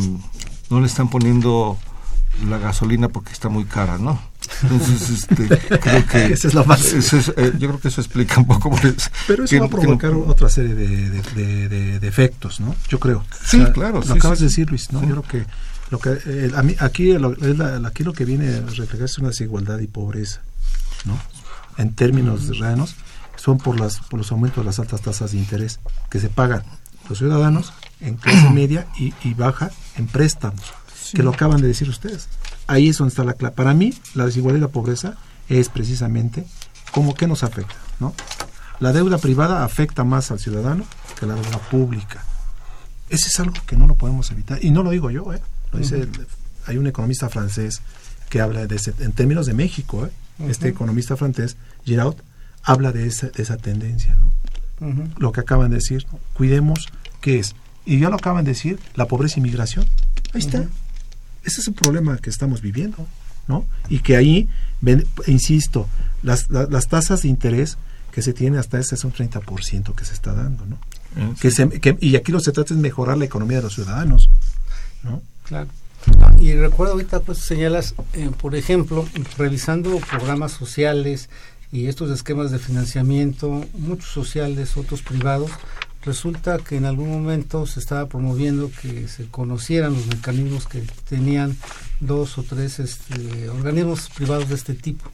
no 0.71 0.81
le 0.81 0.87
están 0.87 1.09
poniendo 1.09 1.79
la 2.47 2.59
gasolina 2.59 3.09
porque 3.09 3.33
está 3.33 3.49
muy 3.49 3.65
cara, 3.65 3.99
¿no? 3.99 4.21
Entonces, 4.63 5.11
este, 5.11 5.79
creo 5.79 6.07
que 6.07 6.25
Esa 6.33 6.49
es 6.49 6.55
la 6.55 6.63
más... 6.65 6.85
eso 6.93 7.17
es, 7.17 7.29
eh, 7.37 7.53
yo 7.59 7.69
creo 7.69 7.81
que 7.81 7.89
eso 7.89 8.01
explica 8.01 8.39
un 8.39 8.47
poco 8.47 8.71
por 8.71 8.85
eso. 8.85 9.11
Pero 9.27 9.45
eso 9.45 9.51
que, 9.51 9.61
va 9.61 9.67
a 9.67 9.71
provocar 9.71 10.13
no, 10.13 10.21
otra 10.21 10.49
serie 10.49 10.75
de, 10.75 11.11
de, 11.11 11.69
de, 11.69 11.99
de, 12.01 12.09
efectos, 12.09 12.61
¿no? 12.61 12.75
Yo 12.89 12.99
creo. 12.99 13.25
Sí, 13.45 13.61
o 13.61 13.65
sea, 13.65 13.73
claro. 13.73 13.99
Lo 14.01 14.03
sí, 14.03 14.13
acabas 14.13 14.39
sí, 14.39 14.45
de 14.45 14.49
decir, 14.49 14.71
Luis, 14.71 14.93
¿no? 14.93 15.01
Yo 15.03 15.23
creo 15.23 15.23
que 15.23 15.47
lo 15.91 15.99
que 15.99 16.19
eh, 16.27 16.51
a 16.55 16.63
mí, 16.63 16.75
aquí, 16.79 17.13
lo, 17.15 17.35
la, 17.35 17.89
aquí 17.89 18.05
lo 18.05 18.13
que 18.13 18.25
viene 18.25 18.57
a 18.57 18.61
reflejar 18.61 19.03
es 19.03 19.19
una 19.19 19.29
desigualdad 19.29 19.79
y 19.81 19.87
pobreza, 19.87 20.41
¿no? 21.05 21.19
En 21.77 21.95
términos 21.95 22.49
uh 22.51 22.55
-huh. 22.55 22.95
son 23.37 23.59
por, 23.59 23.79
las, 23.79 24.01
por 24.01 24.19
los 24.19 24.31
aumentos 24.33 24.63
de 24.63 24.67
las 24.67 24.79
altas 24.79 25.01
tasas 25.01 25.33
de 25.33 25.39
interés 25.39 25.81
que 26.11 26.21
se 26.21 26.29
pagan 26.29 26.63
los 27.09 27.19
ciudadanos 27.19 27.73
en 28.01 28.17
clase 28.17 28.51
media 28.53 28.87
y, 28.99 29.15
y 29.25 29.35
baja 29.35 29.71
en 29.97 30.07
préstamos, 30.07 30.73
sí. 31.11 31.17
que 31.17 31.23
lo 31.23 31.31
acaban 31.31 31.61
de 31.61 31.69
decir 31.69 31.89
ustedes. 31.89 32.29
Ahí 32.67 32.89
es 32.89 32.99
donde 32.99 33.11
está 33.11 33.25
la 33.25 33.35
clave. 33.35 33.55
Para 33.55 33.75
mí, 33.75 33.95
la 34.15 34.27
desigualdad 34.27 34.59
y 34.59 34.63
la 34.63 34.69
pobreza 34.69 35.17
es 35.49 35.69
precisamente 35.69 36.45
cómo 36.93 37.15
que 37.15 37.27
nos 37.27 37.43
afecta, 37.43 37.75
¿no? 38.01 38.15
La 38.81 38.93
deuda 38.93 39.19
privada 39.19 39.65
afecta 39.65 40.05
más 40.05 40.31
al 40.31 40.39
ciudadano 40.39 40.85
que 41.19 41.27
la 41.27 41.35
deuda 41.35 41.59
pública. 41.71 42.25
Ese 43.09 43.29
es 43.29 43.41
algo 43.41 43.55
que 43.67 43.77
no 43.77 43.87
lo 43.87 43.95
podemos 43.95 44.31
evitar. 44.31 44.63
Y 44.63 44.71
no 44.71 44.83
lo 44.83 44.91
digo 44.91 45.11
yo, 45.11 45.33
¿eh? 45.33 45.41
Lo 45.73 45.79
dice, 45.79 45.97
uh 45.97 46.01
-huh. 46.01 46.27
hay 46.67 46.77
un 46.79 46.87
economista 46.87 47.29
francés 47.29 47.81
que 48.29 48.41
habla 48.41 48.67
de 48.67 48.77
ese, 48.77 48.95
en 49.01 49.13
términos 49.13 49.47
de 49.47 49.55
México, 49.55 50.07
¿eh? 50.07 50.11
uh 50.39 50.45
-huh. 50.45 50.51
Este 50.51 50.69
economista 50.69 51.17
francés, 51.17 51.57
Giraud, 51.85 52.17
habla 52.63 52.93
de 52.93 53.07
esa, 53.07 53.29
de 53.29 53.43
esa 53.43 53.57
tendencia, 53.57 54.17
¿no? 54.17 54.31
Lo 55.19 55.33
que 55.33 55.41
acaban 55.41 55.71
de 55.71 55.77
decir, 55.77 56.07
¿no? 56.13 56.21
cuidemos 56.35 56.89
qué 57.21 57.41
es. 57.41 57.57
Y 57.85 57.99
ya 57.99 58.11
lo 58.11 58.17
acaban 58.17 58.45
de 58.45 58.53
decir, 58.53 58.79
la 58.95 59.07
pobreza 59.07 59.41
y 59.41 59.43
migración. 59.43 59.87
Ahí 60.35 60.41
está. 60.41 60.67
Ese 61.45 61.61
es 61.61 61.69
el 61.69 61.75
problema 61.75 62.17
que 62.19 62.31
estamos 62.31 62.61
viviendo, 62.61 63.07
¿no? 63.47 63.65
Y 63.89 64.01
que 64.01 64.17
ahí, 64.17 64.49
ven- 64.81 65.07
insisto, 65.27 65.87
las, 66.23 66.51
la- 66.51 66.67
las 66.67 66.89
tasas 66.89 67.23
de 67.23 67.29
interés 67.29 67.79
que 68.13 68.23
se 68.23 68.33
tienen 68.33 68.59
hasta 68.59 68.79
ese 68.79 68.95
es 68.97 69.05
un 69.05 69.13
30% 69.13 69.95
que 69.95 70.05
se 70.05 70.13
está 70.15 70.35
dando, 70.35 70.67
¿no? 70.67 70.79
Eh, 71.17 71.35
Que 71.41 71.51
se, 71.51 71.69
que- 71.69 71.97
y 72.01 72.17
aquí 72.17 72.33
lo 72.33 72.39
que 72.39 72.45
se 72.45 72.53
trata 72.53 72.75
es 72.75 72.81
mejorar 72.81 73.17
la 73.19 73.25
economía 73.25 73.59
de 73.59 73.65
los 73.65 73.75
ciudadanos, 73.75 74.29
¿no? 75.03 75.23
Claro. 75.45 75.69
Ah, 76.21 76.33
Y 76.41 76.53
recuerdo 76.55 76.93
ahorita, 76.95 77.21
pues 77.21 77.39
señalas, 77.39 77.95
eh, 78.13 78.31
por 78.41 78.55
ejemplo, 78.55 79.07
revisando 79.37 79.99
programas 79.99 80.53
sociales 80.53 81.29
y 81.73 81.87
estos 81.87 82.11
esquemas 82.11 82.51
de 82.51 82.59
financiamiento, 82.59 83.65
muchos 83.75 84.11
sociales, 84.11 84.77
otros 84.77 85.03
privados, 85.03 85.51
resulta 86.05 86.59
que 86.59 86.77
en 86.77 86.85
algún 86.85 87.11
momento 87.11 87.67
se 87.67 87.81
estaba 87.81 88.07
promoviendo 88.07 88.71
que 88.81 89.09
se 89.09 89.27
conocieran 89.29 89.95
los 89.95 90.07
mecanismos 90.07 90.67
que 90.67 90.83
tenían 91.09 91.57
dos 92.01 92.39
o 92.39 92.43
tres 92.43 92.79
este, 92.79 93.49
organismos 93.49 94.09
privados 94.11 94.49
de 94.49 94.55
este 94.55 94.75
tipo. 94.75 95.11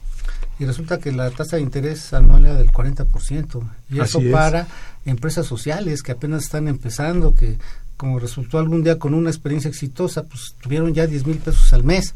Y 0.58 0.66
resulta 0.66 0.98
que 0.98 1.10
la 1.10 1.30
tasa 1.30 1.56
de 1.56 1.62
interés 1.62 2.12
anual 2.12 2.44
era 2.44 2.54
del 2.54 2.70
40%. 2.70 3.62
Y 3.90 4.00
eso 4.00 4.20
es. 4.20 4.32
para 4.32 4.68
empresas 5.04 5.46
sociales 5.46 6.02
que 6.02 6.12
apenas 6.12 6.44
están 6.44 6.68
empezando, 6.68 7.34
que 7.34 7.58
como 7.96 8.18
resultó 8.18 8.58
algún 8.58 8.82
día 8.84 8.98
con 8.98 9.14
una 9.14 9.30
experiencia 9.30 9.68
exitosa, 9.68 10.24
pues 10.24 10.54
tuvieron 10.60 10.94
ya 10.94 11.06
10 11.06 11.26
mil 11.26 11.38
pesos 11.38 11.72
al 11.72 11.84
mes. 11.84 12.14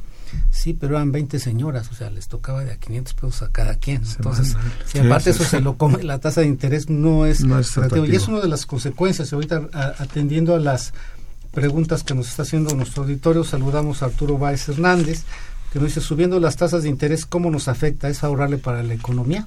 Sí, 0.50 0.74
pero 0.74 0.96
eran 0.96 1.12
20 1.12 1.38
señoras, 1.38 1.88
o 1.90 1.94
sea, 1.94 2.10
les 2.10 2.28
tocaba 2.28 2.64
de 2.64 2.72
a 2.72 2.76
500 2.76 3.14
pesos 3.14 3.42
a 3.42 3.50
cada 3.50 3.76
quien. 3.76 4.02
Entonces, 4.16 4.56
si 4.86 4.98
aparte 4.98 5.30
eso 5.30 5.44
se 5.44 5.60
lo 5.60 5.76
come, 5.76 6.02
la 6.02 6.18
tasa 6.18 6.40
de 6.42 6.46
interés 6.46 6.88
no 6.90 7.26
es, 7.26 7.40
No 7.40 7.58
es. 7.58 7.70
Y 8.06 8.14
es 8.16 8.28
una 8.28 8.40
de 8.40 8.48
las 8.48 8.66
consecuencias. 8.66 9.32
Ahorita, 9.32 9.68
a- 9.72 9.94
atendiendo 10.02 10.54
a 10.54 10.58
las 10.58 10.92
preguntas 11.52 12.02
que 12.04 12.14
nos 12.14 12.28
está 12.28 12.42
haciendo 12.42 12.74
nuestro 12.74 13.02
auditorio, 13.04 13.44
saludamos 13.44 14.02
a 14.02 14.06
Arturo 14.06 14.38
Báez 14.38 14.68
Hernández, 14.68 15.22
que 15.72 15.78
nos 15.78 15.88
dice, 15.88 16.00
subiendo 16.00 16.40
las 16.40 16.56
tasas 16.56 16.82
de 16.82 16.88
interés, 16.88 17.26
¿cómo 17.26 17.50
nos 17.50 17.68
afecta? 17.68 18.08
¿Es 18.08 18.18
favorable 18.20 18.58
para 18.58 18.82
la 18.82 18.94
economía? 18.94 19.46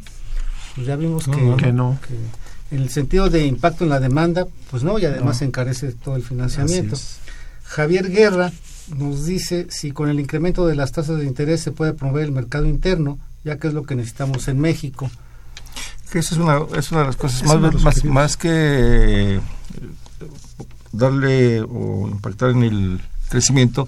Pues 0.75 0.87
ya 0.87 0.95
vimos 0.95 1.25
que, 1.25 1.41
no. 1.41 1.57
Que 1.57 1.71
no. 1.73 1.99
que 2.07 2.75
en 2.75 2.81
el 2.83 2.89
sentido 2.89 3.29
de 3.29 3.45
impacto 3.45 3.83
en 3.83 3.89
la 3.89 3.99
demanda, 3.99 4.45
pues 4.69 4.83
no, 4.83 4.97
y 4.99 5.05
además 5.05 5.25
No. 5.25 5.39
se 5.39 5.45
encarece 5.45 5.91
todo 5.91 6.15
el 6.15 6.23
financiamiento. 6.23 6.95
Javier 7.63 8.09
Guerra 8.09 8.51
nos 8.89 9.25
dice 9.25 9.67
si 9.69 9.91
con 9.91 10.09
el 10.09 10.19
incremento 10.19 10.67
de 10.67 10.75
las 10.75 10.91
tasas 10.91 11.19
de 11.19 11.25
interés 11.25 11.61
se 11.61 11.71
puede 11.71 11.93
promover 11.93 12.25
el 12.25 12.31
mercado 12.31 12.65
interno, 12.65 13.17
ya 13.43 13.57
que 13.57 13.67
es 13.67 13.73
lo 13.73 13.83
que 13.83 13.95
necesitamos 13.95 14.47
en 14.47 14.59
México. 14.59 15.09
que 16.11 16.19
esa 16.19 16.35
es 16.35 16.41
una, 16.41 16.59
es 16.77 16.91
una 16.91 17.01
de 17.01 17.07
las 17.07 17.15
cosas 17.15 17.43
más, 17.43 18.03
más, 18.05 18.37
que 18.37 18.49
eh, 18.51 19.39
darle 20.91 21.61
o 21.61 22.07
impactar 22.09 22.51
en 22.51 22.63
el 22.63 23.01
crecimiento, 23.29 23.87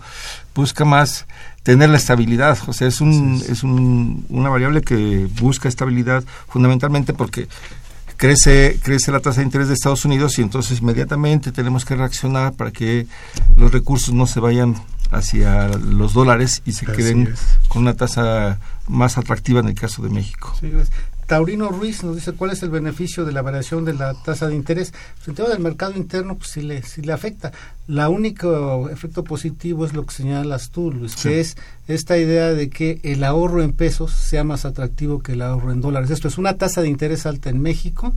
busca 0.55 0.85
más 0.85 1.25
tener 1.63 1.89
la 1.89 1.97
estabilidad. 1.97 2.57
O 2.67 2.73
sea, 2.73 2.87
es, 2.87 3.01
un, 3.01 3.39
Sí, 3.39 3.45
sí. 3.45 3.51
es 3.51 3.63
un, 3.63 4.25
una 4.29 4.49
variable 4.49 4.81
que 4.81 5.27
busca 5.39 5.69
estabilidad 5.69 6.23
fundamentalmente 6.47 7.13
porque 7.13 7.47
crece, 8.23 8.79
crece 8.81 9.11
la 9.11 9.19
tasa 9.19 9.41
de 9.41 9.45
interés 9.47 9.67
de 9.67 9.73
Estados 9.73 10.05
Unidos 10.05 10.39
y 10.39 10.43
entonces 10.43 10.79
inmediatamente 10.79 11.51
tenemos 11.51 11.83
que 11.83 11.93
reaccionar 11.93 12.53
para 12.53 12.71
que 12.71 13.05
los 13.57 13.73
recursos 13.73 14.13
no 14.13 14.27
se 14.27 14.39
vayan 14.39 14.75
hacia 15.11 15.67
los 15.67 16.13
dólares 16.13 16.61
y 16.63 16.71
se 16.71 16.85
Así 16.85 16.95
queden 16.95 17.27
es. 17.33 17.41
con 17.67 17.81
una 17.81 17.95
tasa 17.95 18.59
más 18.87 19.17
atractiva 19.17 19.59
en 19.59 19.67
el 19.67 19.75
caso 19.75 20.01
de 20.01 20.09
México. 20.09 20.55
Sí, 20.57 20.69
gracias. 20.69 20.97
Taurino 21.27 21.69
Ruiz 21.69 22.03
nos 22.03 22.15
dice 22.15 22.33
cuál 22.33 22.51
es 22.51 22.63
el 22.63 22.69
beneficio 22.69 23.25
de 23.25 23.31
la 23.31 23.41
variación 23.41 23.85
de 23.85 23.93
la 23.93 24.13
tasa 24.13 24.47
de 24.47 24.55
interés. 24.55 24.93
En 25.25 25.31
el 25.31 25.35
tema 25.35 25.49
del 25.49 25.59
mercado 25.59 25.93
interno, 25.95 26.35
pues 26.35 26.49
sí 26.51 26.61
le, 26.61 26.83
sí 26.83 27.01
le 27.01 27.13
afecta. 27.13 27.51
La 27.87 28.09
único 28.09 28.89
efecto 28.89 29.23
positivo 29.23 29.85
es 29.85 29.93
lo 29.93 30.05
que 30.05 30.13
señalas 30.13 30.69
tú, 30.69 30.91
Luis, 30.91 31.13
Sí. 31.13 31.29
que 31.29 31.39
es 31.41 31.57
esta 31.87 32.17
idea 32.17 32.53
de 32.53 32.69
que 32.69 32.99
el 33.03 33.23
ahorro 33.23 33.61
en 33.61 33.73
pesos 33.73 34.11
sea 34.11 34.43
más 34.43 34.63
atractivo 34.65 35.19
que 35.21 35.33
el 35.33 35.41
ahorro 35.41 35.71
en 35.71 35.81
dólares. 35.81 36.09
Esto 36.09 36.27
es 36.29 36.37
una 36.37 36.53
tasa 36.57 36.81
de 36.81 36.87
interés 36.89 37.25
alta 37.25 37.49
en 37.49 37.61
México, 37.61 38.13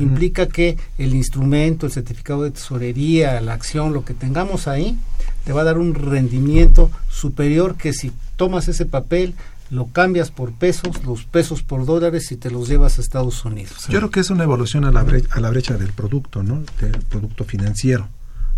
implica 0.00 0.46
que 0.46 0.76
el 0.98 1.14
instrumento, 1.14 1.86
el 1.86 1.92
certificado 1.92 2.42
de 2.42 2.50
tesorería, 2.50 3.40
la 3.40 3.52
acción, 3.52 3.92
lo 3.92 4.04
que 4.04 4.14
tengamos 4.14 4.66
ahí, 4.66 4.96
te 5.44 5.52
va 5.52 5.60
a 5.60 5.64
dar 5.64 5.78
un 5.78 5.94
rendimiento 5.94 6.90
superior 7.08 7.76
que 7.76 7.92
si 7.92 8.10
tomas 8.36 8.68
ese 8.68 8.86
papel, 8.86 9.34
lo 9.70 9.86
cambias 9.86 10.30
por 10.30 10.52
pesos, 10.52 11.04
los 11.04 11.24
pesos 11.24 11.62
por 11.62 11.84
dólares 11.86 12.30
y 12.30 12.36
te 12.36 12.50
los 12.50 12.68
llevas 12.68 12.98
a 12.98 13.02
Estados 13.02 13.44
Unidos. 13.44 13.86
Yo 13.88 13.98
creo 13.98 14.10
que 14.10 14.20
es 14.20 14.30
una 14.30 14.44
evolución 14.44 14.84
a 14.84 14.92
la, 14.92 15.02
brecha, 15.02 15.28
a 15.32 15.40
la 15.40 15.50
brecha 15.50 15.76
del 15.76 15.92
producto, 15.92 16.42
¿no? 16.42 16.62
Del 16.80 16.92
producto 17.08 17.44
financiero, 17.44 18.08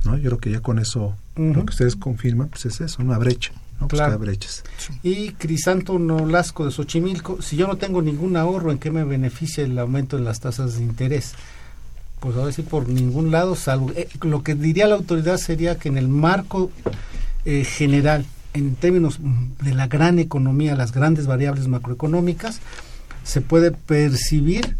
¿no? 0.04 0.16
Yo 0.18 0.24
creo 0.30 0.38
que 0.38 0.50
ya 0.50 0.60
con 0.60 0.78
eso, 0.78 1.14
lo 1.36 1.64
que 1.64 1.70
ustedes 1.70 1.96
confirman, 1.96 2.48
pues 2.48 2.66
es 2.66 2.80
eso, 2.82 3.00
una 3.02 3.16
brecha, 3.16 3.52
¿no? 3.80 3.88
Pues 3.88 4.00
Claro. 4.00 4.18
brechas. 4.18 4.64
Y 5.02 5.30
Crisanto 5.32 5.98
Nolasco 5.98 6.66
de 6.66 6.72
Xochimilco, 6.72 7.40
si 7.40 7.56
yo 7.56 7.66
no 7.66 7.76
tengo 7.76 8.02
ningún 8.02 8.36
ahorro, 8.36 8.70
¿en 8.70 8.78
qué 8.78 8.90
me 8.90 9.04
beneficia 9.04 9.64
el 9.64 9.78
aumento 9.78 10.18
en 10.18 10.24
las 10.24 10.40
tasas 10.40 10.76
de 10.76 10.82
interés? 10.84 11.32
Pues 12.20 12.36
ahora 12.36 12.50
sí, 12.52 12.62
por 12.62 12.88
ningún 12.88 13.30
lado, 13.30 13.54
salvo... 13.54 13.92
eh, 13.94 14.08
lo 14.22 14.42
que 14.42 14.54
diría 14.56 14.88
la 14.88 14.96
autoridad 14.96 15.38
sería 15.38 15.78
que 15.78 15.88
en 15.88 15.96
el 15.96 16.08
marco 16.08 16.70
eh, 17.44 17.64
general, 17.64 18.26
en 18.58 18.74
términos 18.74 19.18
de 19.62 19.74
la 19.74 19.86
gran 19.86 20.18
economía, 20.18 20.76
las 20.76 20.92
grandes 20.92 21.26
variables 21.26 21.68
macroeconómicas, 21.68 22.60
se 23.24 23.40
puede 23.40 23.70
percibir 23.70 24.76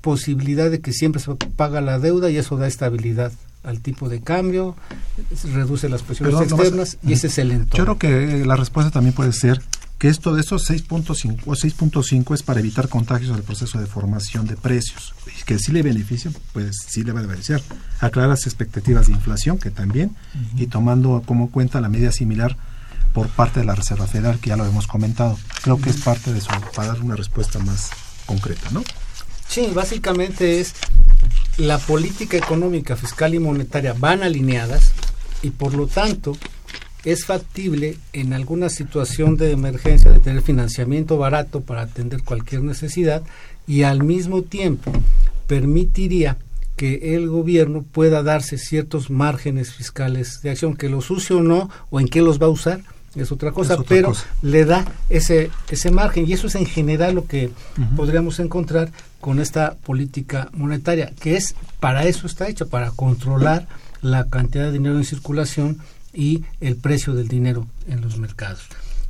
posibilidad 0.00 0.70
de 0.70 0.80
que 0.80 0.92
siempre 0.92 1.22
se 1.22 1.34
paga 1.34 1.80
la 1.80 1.98
deuda 1.98 2.30
y 2.30 2.36
eso 2.36 2.56
da 2.56 2.66
estabilidad 2.66 3.32
al 3.62 3.80
tipo 3.80 4.08
de 4.08 4.20
cambio, 4.20 4.76
reduce 5.54 5.88
las 5.88 6.02
presiones 6.02 6.34
Perdón, 6.34 6.58
externas 6.58 6.98
y 7.02 7.12
ese 7.12 7.28
es 7.28 7.38
el 7.38 7.52
entorno. 7.52 7.76
Yo 7.76 7.84
creo 7.84 7.98
que 7.98 8.42
eh, 8.42 8.44
la 8.44 8.56
respuesta 8.56 8.90
también 8.90 9.14
puede 9.14 9.32
ser 9.32 9.62
que 10.02 10.08
esto 10.08 10.34
de 10.34 10.40
estos 10.40 10.68
6.5 10.68 11.42
o 11.46 11.52
6.5 11.52 12.34
es 12.34 12.42
para 12.42 12.58
evitar 12.58 12.88
contagios 12.88 13.32
del 13.32 13.44
proceso 13.44 13.78
de 13.78 13.86
formación 13.86 14.48
de 14.48 14.56
precios. 14.56 15.14
Y 15.38 15.44
que 15.44 15.60
sí 15.60 15.70
le 15.70 15.82
beneficia, 15.82 16.32
pues 16.52 16.76
sí 16.88 17.04
le 17.04 17.12
va 17.12 17.20
a 17.20 17.22
beneficiar. 17.22 17.62
Aclarar 18.00 18.30
las 18.30 18.46
expectativas 18.46 19.06
de 19.06 19.12
inflación, 19.12 19.58
que 19.58 19.70
también, 19.70 20.16
y 20.56 20.66
tomando 20.66 21.22
como 21.24 21.52
cuenta 21.52 21.80
la 21.80 21.88
medida 21.88 22.10
similar 22.10 22.56
por 23.12 23.28
parte 23.28 23.60
de 23.60 23.66
la 23.66 23.74
Reserva 23.74 24.06
Federal, 24.06 24.38
que 24.38 24.50
ya 24.50 24.56
lo 24.56 24.64
hemos 24.64 24.86
comentado. 24.86 25.38
Creo 25.62 25.80
que 25.80 25.90
es 25.90 26.00
parte 26.00 26.32
de 26.32 26.38
eso, 26.38 26.50
para 26.74 26.88
dar 26.88 27.00
una 27.00 27.16
respuesta 27.16 27.58
más 27.58 27.90
concreta, 28.26 28.70
¿no? 28.70 28.82
Sí, 29.48 29.70
básicamente 29.74 30.60
es 30.60 30.74
la 31.58 31.78
política 31.78 32.36
económica, 32.36 32.96
fiscal 32.96 33.34
y 33.34 33.38
monetaria 33.38 33.92
van 33.92 34.22
alineadas 34.22 34.92
y 35.42 35.50
por 35.50 35.74
lo 35.74 35.86
tanto 35.86 36.36
es 37.04 37.26
factible 37.26 37.98
en 38.12 38.32
alguna 38.32 38.68
situación 38.68 39.36
de 39.36 39.50
emergencia 39.50 40.10
de 40.10 40.20
tener 40.20 40.42
financiamiento 40.42 41.18
barato 41.18 41.60
para 41.60 41.82
atender 41.82 42.22
cualquier 42.22 42.62
necesidad 42.62 43.22
y 43.66 43.82
al 43.82 44.02
mismo 44.02 44.42
tiempo 44.42 44.92
permitiría 45.46 46.38
que 46.76 47.14
el 47.14 47.28
gobierno 47.28 47.82
pueda 47.82 48.22
darse 48.22 48.56
ciertos 48.56 49.10
márgenes 49.10 49.72
fiscales 49.72 50.40
de 50.42 50.50
acción, 50.50 50.74
que 50.74 50.88
los 50.88 51.10
use 51.10 51.34
o 51.34 51.42
no, 51.42 51.68
o 51.90 52.00
en 52.00 52.08
qué 52.08 52.22
los 52.22 52.40
va 52.40 52.46
a 52.46 52.50
usar, 52.50 52.80
es 53.14 53.32
otra 53.32 53.52
cosa, 53.52 53.74
otra 53.74 53.86
pero 53.88 54.08
cosa. 54.08 54.26
le 54.42 54.64
da 54.64 54.84
ese, 55.10 55.50
ese 55.68 55.90
margen 55.90 56.26
y 56.28 56.32
eso 56.32 56.46
es 56.46 56.54
en 56.54 56.66
general 56.66 57.14
lo 57.14 57.26
que 57.26 57.50
podríamos 57.96 58.38
encontrar 58.40 58.90
con 59.20 59.38
esta 59.38 59.74
política 59.74 60.48
monetaria, 60.52 61.12
que 61.20 61.36
es 61.36 61.54
para 61.80 62.06
eso 62.06 62.26
está 62.26 62.48
hecha, 62.48 62.66
para 62.66 62.90
controlar 62.90 63.68
la 64.00 64.24
cantidad 64.24 64.64
de 64.64 64.72
dinero 64.72 64.96
en 64.98 65.04
circulación 65.04 65.78
y 66.12 66.44
el 66.60 66.76
precio 66.76 67.14
del 67.14 67.28
dinero 67.28 67.66
en 67.86 68.00
los 68.00 68.18
mercados. 68.18 68.62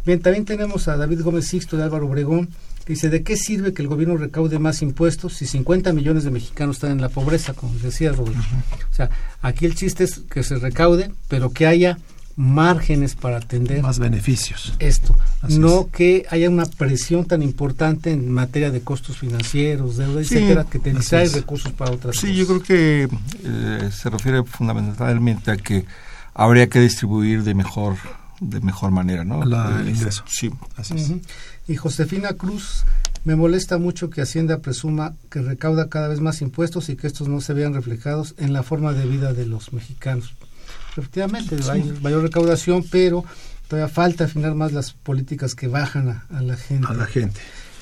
Bien, 0.05 0.21
también 0.21 0.45
tenemos 0.45 0.89
a 0.89 0.97
David 0.97 1.23
Gómez 1.23 1.47
Sixto 1.47 1.77
de 1.77 1.85
Álvaro 1.85 2.07
Obregón, 2.07 2.49
que 2.85 2.95
dice, 2.95 3.09
¿de 3.09 3.23
qué 3.23 3.37
sirve 3.37 3.73
que 3.73 3.83
el 3.83 3.89
gobierno 3.89 4.17
recaude 4.17 4.59
más 4.59 4.83
impuestos 4.83 5.35
si 5.35 5.47
50 5.47 5.93
millones 5.93 6.25
de 6.25 6.33
mexicanos 6.33 6.77
están 6.77 6.91
en 6.91 7.01
la 7.01 7.09
pobreza, 7.09 7.55
como 7.55 7.73
decía 7.79 8.11
Rodolfo? 8.11 8.57
O 8.91 8.95
sea, 8.95 9.11
aquí 9.41 9.65
el 9.67 9.77
chiste 9.77 10.05
es 10.05 10.23
que 10.31 10.43
se 10.43 10.57
recaude, 10.57 11.13
pero 11.29 11.51
que 11.51 11.67
haya 11.67 11.99
márgenes 12.37 13.15
para 13.15 13.37
atender 13.39 13.83
Más 13.83 13.99
beneficios. 13.99 14.73
esto, 14.79 15.15
Así 15.41 15.59
no 15.59 15.89
que 15.93 16.27
haya 16.31 16.49
una 16.49 16.67
presión 16.67 17.25
tan 17.25 17.43
importante 17.43 18.11
en 18.11 18.31
materia 18.31 18.71
de 18.71 18.81
costos 18.81 19.19
financieros, 19.19 19.97
deuda, 19.97 20.25
Sí, 20.25 20.35
etcétera, 20.37 20.65
que 20.65 20.79
te 20.79 20.93
distrae 20.93 21.29
recursos 21.29 21.73
para 21.73 21.91
otras 21.93 22.17
Sí, 22.17 22.23
cosas. 22.29 22.37
yo 22.37 22.47
creo 22.47 22.63
que 22.63 23.09
eh, 23.45 23.91
se 23.93 24.11
refiere 24.11 24.43
fundamentalmente 24.45 25.51
a 25.51 25.57
que 25.57 25.85
habría 26.35 26.69
que 26.69 26.81
distribuir 26.81 27.43
de 27.45 27.55
mejor 27.55 27.97
de 28.41 28.61
mejor 28.61 28.91
manera, 28.91 29.25
¿no? 29.25 29.45
La- 29.45 29.71
Eh, 29.79 29.83
el 29.83 29.89
ingreso. 29.91 30.25
Sí. 30.27 30.51
Así 30.77 30.95
es. 30.95 31.13
Y 31.69 31.77
Josefina 31.77 32.33
Cruz, 32.33 32.85
me 33.25 33.37
molesta 33.37 33.79
mucho 33.79 34.11
que 34.11 34.21
Hacienda 34.21 34.59
presuma 34.59 35.15
que 35.31 35.41
recauda 35.43 35.89
cada 35.89 36.09
vez 36.09 36.19
más 36.19 36.43
impuestos 36.43 36.89
y 36.89 36.97
que 36.97 37.07
estos 37.07 37.29
no 37.29 37.41
se 37.41 37.53
vean 37.53 37.73
reflejados 37.73 38.35
en 38.39 38.53
la 38.53 38.65
forma 38.65 38.95
de 38.95 39.07
vida 39.07 39.33
de 39.33 39.47
los 39.47 39.73
mexicanos. 39.73 40.35
Efectivamente, 40.97 41.57
hay 41.71 41.83
mayor 42.03 42.23
recaudación, 42.23 42.85
pero 42.91 43.25
todavía 43.69 43.93
falta 43.93 44.25
afinar 44.25 44.55
más 44.55 44.73
las 44.73 44.93
políticas 44.93 45.55
que 45.55 45.69
bajan 45.69 46.09
a, 46.09 46.27
a 46.37 46.43
la 46.43 46.57
gente. 46.57 46.87
A 46.89 46.95
la 46.95 47.07
gente. 47.07 47.41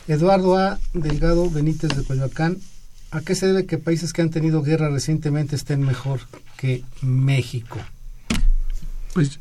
Eduardo 0.08 0.56
A. 0.56 0.78
Delgado 0.94 1.50
Benítez 1.50 1.96
de 1.96 2.04
Coyoacán 2.04 2.58
¿A 3.12 3.22
qué 3.22 3.34
se 3.34 3.46
debe 3.46 3.66
que 3.66 3.76
países 3.78 4.12
que 4.12 4.22
han 4.22 4.30
tenido 4.30 4.62
guerra 4.62 4.88
recientemente 4.88 5.56
estén 5.56 5.84
mejor 5.84 6.20
que 6.56 6.84
México? 7.02 7.78
Pues 9.14 9.40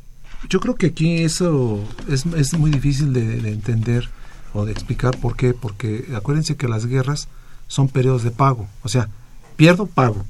yo 0.49 0.59
creo 0.59 0.73
que 0.73 0.87
aquí 0.87 1.21
eso 1.21 1.87
es, 2.07 2.25
es 2.25 2.57
muy 2.57 2.71
difícil 2.71 3.13
de, 3.13 3.39
de 3.41 3.51
entender 3.51 4.09
o 4.53 4.65
de 4.65 4.71
explicar 4.71 5.19
por 5.19 5.35
qué, 5.35 5.53
porque 5.53 6.07
acuérdense 6.15 6.55
que 6.55 6.67
las 6.67 6.87
guerras 6.87 7.27
son 7.67 7.89
periodos 7.89 8.23
de 8.23 8.31
pago, 8.31 8.67
o 8.81 8.89
sea, 8.89 9.09
pierdo, 9.55 9.85
pago 9.85 10.25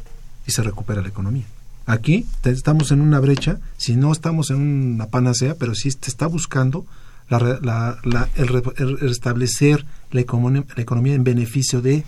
y 0.45 0.51
se 0.51 0.61
recupera 0.61 1.01
la 1.01 1.07
economía. 1.07 1.45
Aquí 1.89 2.25
te- 2.41 2.51
estamos 2.51 2.91
en 2.91 3.01
una 3.01 3.19
brecha, 3.19 3.57
si 3.77 3.95
no 3.95 4.11
estamos 4.11 4.51
en 4.51 4.57
una 4.57 5.07
panacea, 5.07 5.55
pero 5.57 5.73
sí 5.73 5.89
te 5.91 6.07
está 6.09 6.27
buscando 6.27 6.85
la, 7.29 7.39
re- 7.39 7.59
la- 7.61 7.97
la- 8.03 8.29
el, 8.35 8.47
re- 8.47 8.61
el 8.77 8.99
restablecer 8.99 9.85
la, 10.11 10.21
economía, 10.21 10.63
la 10.75 10.81
economía 10.83 11.13
en 11.15 11.23
beneficio 11.23 11.81
de, 11.81 12.03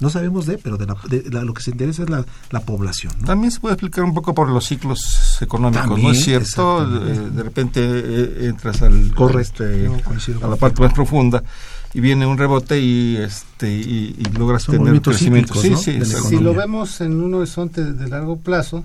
no 0.00 0.08
sabemos 0.08 0.46
de, 0.46 0.56
pero 0.56 0.78
de, 0.78 0.86
la- 0.86 0.96
de 1.10 1.22
la- 1.30 1.44
lo 1.44 1.52
que 1.52 1.62
se 1.62 1.70
interesa 1.70 2.04
es 2.04 2.10
la, 2.10 2.24
la 2.50 2.60
población. 2.60 3.12
¿no? 3.20 3.26
También 3.26 3.50
se 3.50 3.60
puede 3.60 3.74
explicar 3.74 4.04
un 4.04 4.14
poco 4.14 4.34
por 4.34 4.48
los 4.48 4.64
ciclos 4.66 5.38
económicos, 5.42 5.98
¿no 6.00 6.10
es 6.12 6.24
cierto? 6.24 6.86
De, 6.88 7.30
de 7.30 7.42
repente 7.42 7.80
eh, 7.82 8.46
entras 8.48 8.80
al, 8.82 9.12
Correcto, 9.14 9.64
este, 9.64 9.90
a 10.42 10.48
la 10.48 10.56
parte 10.56 10.80
más 10.80 10.94
profunda 10.94 11.42
y 11.92 12.00
viene 12.00 12.26
un 12.26 12.38
rebote 12.38 12.80
y 12.80 13.16
este 13.16 13.70
y, 13.70 14.14
y 14.18 14.24
logras 14.38 14.62
Son 14.64 14.76
tener 14.78 15.00
crecimiento. 15.02 15.54
cíclicos, 15.54 15.62
Sí, 15.62 15.70
¿no? 15.70 15.76
sí, 15.78 15.92
de 15.92 15.98
la 16.00 16.04
exacto. 16.06 16.28
Si 16.30 16.38
lo 16.38 16.54
vemos 16.54 17.00
en 17.02 17.20
un 17.22 17.34
horizonte 17.34 17.84
de 17.92 18.08
largo 18.08 18.38
plazo, 18.38 18.84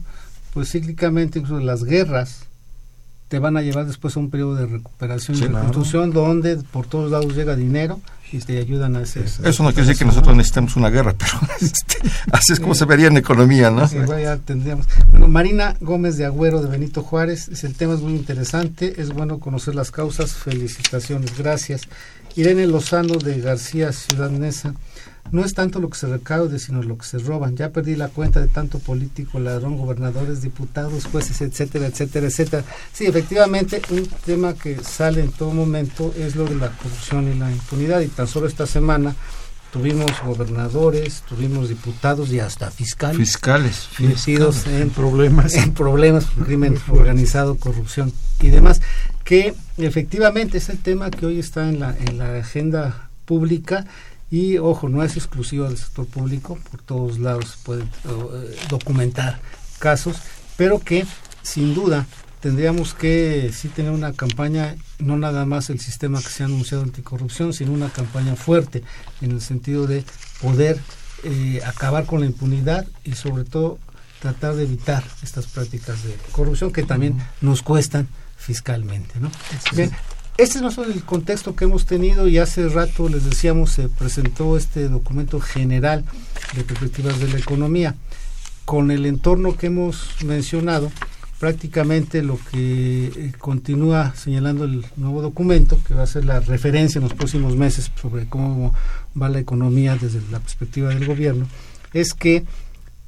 pues 0.53 0.71
cíclicamente 0.71 1.39
incluso 1.39 1.63
las 1.63 1.83
guerras 1.83 2.45
te 3.27 3.39
van 3.39 3.55
a 3.55 3.61
llevar 3.61 3.85
después 3.85 4.17
a 4.17 4.19
un 4.19 4.29
periodo 4.29 4.55
de 4.55 4.65
recuperación 4.65 5.37
Sí, 5.37 5.43
y 5.43 5.47
claro. 5.47 5.59
reconstrucción 5.67 6.11
donde 6.11 6.57
por 6.57 6.85
todos 6.87 7.09
lados 7.11 7.33
llega 7.35 7.55
dinero 7.55 8.01
y 8.33 8.39
te 8.39 8.57
ayudan 8.57 8.95
a 8.97 9.01
ese... 9.01 9.21
Eso 9.23 9.63
no 9.63 9.69
quiere 9.73 9.87
decir 9.87 9.97
que 9.99 10.05
nosotros 10.05 10.35
necesitemos 10.35 10.75
una 10.77 10.89
guerra, 10.89 11.13
pero 11.17 11.33
este, 11.61 11.97
así 12.31 12.53
es 12.53 12.59
como 12.59 12.75
se 12.75 12.85
vería 12.85 13.07
en 13.07 13.17
economía, 13.17 13.69
¿no? 13.71 13.87
Sí, 13.87 13.97
bueno, 13.97 14.19
ya 14.19 14.37
tendríamos. 14.37 14.85
Bueno, 15.11 15.27
Marina 15.29 15.75
Gómez 15.81 16.15
de 16.17 16.25
Agüero 16.25 16.61
de 16.61 16.69
Benito 16.69 17.03
Juárez, 17.03 17.47
es- 17.49 17.63
el 17.65 17.73
tema 17.75 17.93
es 17.93 18.01
muy 18.01 18.13
interesante, 18.13 19.01
es 19.01 19.13
bueno 19.13 19.39
conocer 19.39 19.75
las 19.75 19.91
causas, 19.91 20.33
felicitaciones, 20.33 21.37
gracias. 21.37 21.81
Irene 22.36 22.67
Lozano 22.67 23.15
de 23.15 23.39
García 23.39 23.91
Ciudad 23.91 24.29
Neza, 24.29 24.73
no 25.32 25.45
es 25.45 25.53
tanto 25.53 25.79
lo 25.79 25.89
que 25.89 25.97
se 25.97 26.07
recaude, 26.07 26.59
sino 26.59 26.84
lo 26.84 26.97
que 26.97 27.05
se 27.05 27.17
roban. 27.17 27.55
Ya 27.55 27.69
perdí 27.69 27.95
la 27.95 28.09
cuenta 28.09 28.41
de 28.41 28.47
tanto 28.47 28.79
político, 28.79 29.39
ladrón, 29.39 29.77
gobernadores, 29.77 30.41
diputados, 30.41 31.05
jueces, 31.05 31.41
etcétera, 31.41 31.88
etcétera, 31.88 32.27
etcétera. 32.27 32.63
Sí, 32.91 33.05
efectivamente, 33.05 33.82
un 33.91 34.05
tema 34.25 34.53
que 34.53 34.84
sale 34.84 35.21
en 35.21 35.32
todo 35.32 35.51
momento 35.51 36.13
es 36.17 36.36
lo 36.36 36.45
de 36.45 36.55
la 36.55 36.69
corrupción 36.69 37.32
y 37.32 37.38
la 37.38 37.49
impunidad. 37.49 38.01
Y 38.01 38.07
tan 38.07 38.27
solo 38.27 38.47
esta 38.47 38.65
semana 38.65 39.15
tuvimos 39.72 40.11
gobernadores, 40.24 41.24
tuvimos 41.28 41.69
diputados 41.69 42.32
y 42.32 42.39
hasta 42.39 42.69
fiscales 42.69 43.17
Fiscales. 43.17 43.88
metidos 43.99 44.67
en 44.67 44.89
problemas. 44.89 45.55
en 45.55 45.74
problemas, 45.74 46.26
crimen 46.45 46.78
organizado, 46.89 47.57
corrupción 47.57 48.11
y 48.41 48.49
demás, 48.49 48.82
que 49.24 49.53
efectivamente 49.78 50.57
es 50.57 50.69
el 50.69 50.80
tema 50.80 51.09
que 51.09 51.26
hoy 51.26 51.39
está 51.39 51.69
en 51.69 51.80
la, 51.80 51.95
en 51.97 52.17
la 52.17 52.38
agenda 52.38 53.09
pública 53.26 53.86
y 54.30 54.57
ojo, 54.57 54.89
no 54.89 55.03
es 55.03 55.17
exclusivo 55.17 55.65
del 55.65 55.78
sector 55.78 56.05
público, 56.05 56.57
por 56.69 56.82
todos 56.82 57.19
lados 57.19 57.49
se 57.49 57.65
pueden 57.65 57.89
eh, 58.05 58.55
documentar 58.69 59.39
casos, 59.80 60.17
pero 60.57 60.80
que 60.80 61.05
sin 61.41 61.74
duda 61.74 62.05
tendríamos 62.41 62.93
que 62.93 63.51
sí 63.53 63.69
tener 63.69 63.91
una 63.91 64.13
campaña, 64.13 64.75
no 64.99 65.17
nada 65.17 65.45
más 65.45 65.69
el 65.69 65.79
sistema 65.79 66.21
que 66.21 66.29
se 66.29 66.43
ha 66.43 66.47
anunciado 66.47 66.83
anticorrupción, 66.83 67.53
sino 67.53 67.71
una 67.71 67.89
campaña 67.89 68.35
fuerte 68.35 68.83
en 69.21 69.31
el 69.31 69.41
sentido 69.41 69.87
de 69.87 70.03
poder 70.41 70.79
eh, 71.23 71.61
acabar 71.65 72.05
con 72.05 72.19
la 72.19 72.25
impunidad 72.25 72.85
y 73.03 73.13
sobre 73.13 73.43
todo 73.43 73.77
tratar 74.19 74.55
de 74.55 74.63
evitar 74.63 75.03
estas 75.23 75.47
prácticas 75.47 76.03
de 76.03 76.15
corrupción 76.31 76.71
que 76.71 76.83
también 76.83 77.17
nos 77.41 77.61
cuestan 77.61 78.07
fiscalmente. 78.37 79.19
¿no? 79.19 79.31
Bien, 79.73 79.91
este 80.37 80.57
es 80.57 80.63
más 80.63 80.77
o 80.77 80.81
menos 80.81 80.95
el 80.95 81.03
contexto 81.03 81.55
que 81.55 81.65
hemos 81.65 81.85
tenido 81.85 82.27
y 82.27 82.39
hace 82.39 82.67
rato 82.69 83.07
les 83.07 83.23
decíamos 83.23 83.71
se 83.71 83.87
presentó 83.87 84.57
este 84.57 84.89
documento 84.89 85.39
general 85.39 86.03
de 86.55 86.63
perspectivas 86.63 87.19
de 87.19 87.27
la 87.27 87.37
economía. 87.37 87.95
Con 88.65 88.89
el 88.89 89.05
entorno 89.05 89.57
que 89.57 89.67
hemos 89.67 90.07
mencionado, 90.23 90.91
prácticamente 91.41 92.21
lo 92.21 92.37
que 92.51 93.07
eh, 93.07 93.31
continúa 93.39 94.13
señalando 94.15 94.63
el 94.63 94.85
nuevo 94.95 95.23
documento, 95.23 95.79
que 95.87 95.95
va 95.95 96.03
a 96.03 96.07
ser 96.07 96.23
la 96.23 96.39
referencia 96.39 96.99
en 96.99 97.05
los 97.05 97.15
próximos 97.15 97.57
meses 97.57 97.91
sobre 97.99 98.27
cómo 98.27 98.75
va 99.19 99.27
la 99.27 99.39
economía 99.39 99.97
desde 99.99 100.21
la 100.29 100.39
perspectiva 100.39 100.89
del 100.89 101.07
gobierno, 101.07 101.47
es 101.93 102.13
que, 102.13 102.43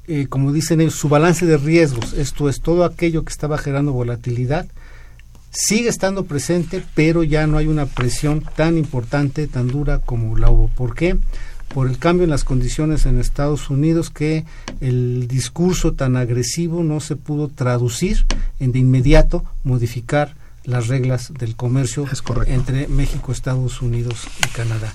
eh, 0.08 0.26
como 0.28 0.52
dicen 0.52 0.80
ellos, 0.80 0.96
su 0.96 1.08
balance 1.08 1.46
de 1.46 1.58
riesgos, 1.58 2.12
esto 2.12 2.48
es 2.48 2.60
todo 2.60 2.84
aquello 2.84 3.24
que 3.24 3.30
estaba 3.30 3.56
generando 3.56 3.92
volatilidad, 3.92 4.66
sigue 5.52 5.88
estando 5.88 6.24
presente, 6.24 6.82
pero 6.96 7.22
ya 7.22 7.46
no 7.46 7.56
hay 7.56 7.68
una 7.68 7.86
presión 7.86 8.42
tan 8.56 8.76
importante, 8.76 9.46
tan 9.46 9.68
dura 9.68 10.00
como 10.00 10.36
la 10.36 10.50
hubo. 10.50 10.66
¿Por 10.66 10.96
qué? 10.96 11.16
Por 11.74 11.88
el 11.88 11.98
cambio 11.98 12.22
en 12.22 12.30
las 12.30 12.44
condiciones 12.44 13.04
en 13.04 13.18
Estados 13.18 13.68
Unidos, 13.68 14.08
que 14.08 14.44
el 14.80 15.26
discurso 15.26 15.92
tan 15.92 16.16
agresivo 16.16 16.84
no 16.84 17.00
se 17.00 17.16
pudo 17.16 17.48
traducir 17.48 18.24
en 18.60 18.70
de 18.70 18.78
inmediato 18.78 19.44
modificar 19.64 20.36
las 20.64 20.88
reglas 20.88 21.32
del 21.38 21.56
comercio 21.56 22.06
entre 22.46 22.88
México, 22.88 23.32
Estados 23.32 23.82
Unidos 23.82 24.26
y 24.38 24.48
Canadá. 24.48 24.92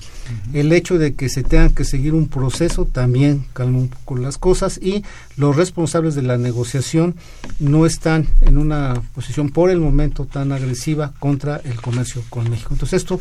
El 0.52 0.72
hecho 0.72 0.98
de 0.98 1.14
que 1.14 1.28
se 1.28 1.42
tengan 1.42 1.74
que 1.74 1.84
seguir 1.84 2.14
un 2.14 2.28
proceso 2.28 2.86
también 2.86 3.44
calma 3.52 3.78
un 3.78 3.88
poco 3.88 4.16
las 4.16 4.38
cosas 4.38 4.78
y 4.82 5.04
los 5.36 5.56
responsables 5.56 6.14
de 6.14 6.22
la 6.22 6.38
negociación 6.38 7.14
no 7.58 7.86
están 7.86 8.26
en 8.40 8.58
una 8.58 9.02
posición 9.14 9.50
por 9.50 9.70
el 9.70 9.80
momento 9.80 10.24
tan 10.24 10.52
agresiva 10.52 11.12
contra 11.18 11.58
el 11.58 11.80
comercio 11.80 12.22
con 12.30 12.48
México. 12.48 12.70
Entonces 12.72 13.02
esto 13.02 13.20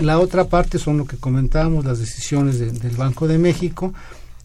La 0.00 0.18
otra 0.18 0.44
parte 0.48 0.78
son 0.78 0.96
lo 0.98 1.06
que 1.06 1.16
comentábamos, 1.18 1.84
las 1.84 1.98
decisiones 1.98 2.58
de- 2.58 2.72
del 2.72 2.96
Banco 2.96 3.28
de 3.28 3.38
México, 3.38 3.92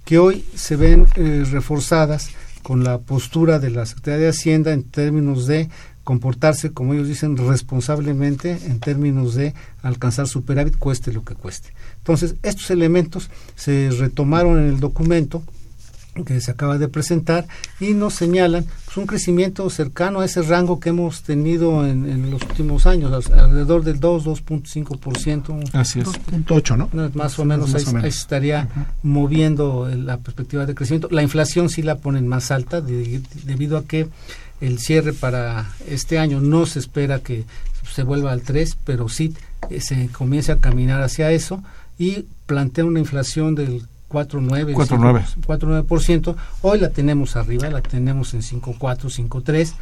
que 0.06 0.20
hoy 0.20 0.44
se 0.56 0.76
ven 0.76 1.06
eh, 1.16 1.46
reforzadas 1.50 2.30
con 2.64 2.84
la 2.84 2.98
postura 2.98 3.60
de 3.60 3.70
la 3.70 3.86
Secretaría 3.86 4.20
de 4.26 4.30
Hacienda 4.30 4.74
en 4.74 4.84
términos 4.84 5.48
de 5.48 5.70
comportarse, 6.04 6.72
como 6.72 6.94
ellos 6.94 7.08
dicen, 7.08 7.38
responsablemente 7.38 8.58
en 8.66 8.80
términos 8.80 9.36
de 9.36 9.54
alcanzar 9.84 10.28
superávit, 10.28 10.76
cueste 10.78 11.14
lo 11.14 11.24
que 11.24 11.36
cueste. 11.36 11.70
Entonces, 11.98 12.36
estos 12.44 12.70
elementos 12.72 13.30
se 13.56 13.90
retomaron 13.92 14.60
en 14.60 14.68
el 14.70 14.80
documento 14.80 15.44
que 16.26 16.40
se 16.42 16.52
acaba 16.52 16.78
de 16.78 16.88
presentar 16.88 17.48
y 17.80 17.94
nos 17.94 18.14
señalan 18.16 18.66
pues, 18.86 18.98
un 18.98 19.06
crecimiento 19.08 19.70
cercano 19.70 20.20
a 20.22 20.26
ese 20.26 20.42
rango 20.42 20.80
que 20.80 20.90
hemos 20.90 21.24
tenido 21.24 21.86
en, 21.88 22.10
en 22.10 22.32
los 22.32 22.42
últimos 22.44 22.86
años, 22.86 23.30
alrededor 23.30 23.84
del 23.84 24.00
2, 24.00 24.26
2.5%, 24.26 25.70
Así 25.74 26.00
es. 26.00 26.08
2.8, 26.08 26.78
¿no? 26.78 26.90
no, 26.94 27.10
más 27.14 27.38
o 27.40 27.46
menos, 27.46 27.72
Más 27.72 27.82
ahí, 27.82 27.90
o 27.90 27.94
menos. 27.94 28.04
ahí 28.06 28.12
se 28.12 28.20
estaría 28.20 28.68
moviendo 29.04 29.88
la 29.96 30.18
perspectiva 30.18 30.66
de 30.66 30.76
crecimiento. 30.76 31.08
La 31.12 31.24
inflación 31.24 31.70
sí 31.70 31.82
la 31.82 31.96
ponen 31.98 32.28
más 32.28 32.52
alta 32.52 32.82
de- 32.82 33.22
debido 33.46 33.78
a 33.78 33.86
que 33.86 34.08
el 34.62 34.80
cierre 34.80 35.14
para 35.14 35.70
este 35.88 36.20
año 36.20 36.42
no 36.42 36.66
se 36.66 36.80
espera 36.80 37.20
que 37.20 37.46
se 37.94 38.04
vuelva 38.04 38.32
al 38.32 38.42
3, 38.42 38.78
pero 38.84 39.10
sí 39.10 39.34
eh, 39.70 39.82
se 39.82 40.10
comience 40.10 40.52
a 40.52 40.58
caminar 40.58 41.02
hacia 41.02 41.32
eso 41.32 41.64
y 41.98 42.26
plantea 42.46 42.86
una 42.86 43.00
inflación 43.00 43.56
del 43.56 43.84
4.9, 43.84 43.88
4.9. 44.10 44.74
4.9%. 44.76 46.36
Hoy 46.62 46.80
la 46.80 46.90
tenemos 46.90 47.36
arriba, 47.36 47.70
la 47.70 47.82
tenemos 47.82 48.34
en 48.34 48.42
5.4, 48.42 48.80
5.3 48.80 49.74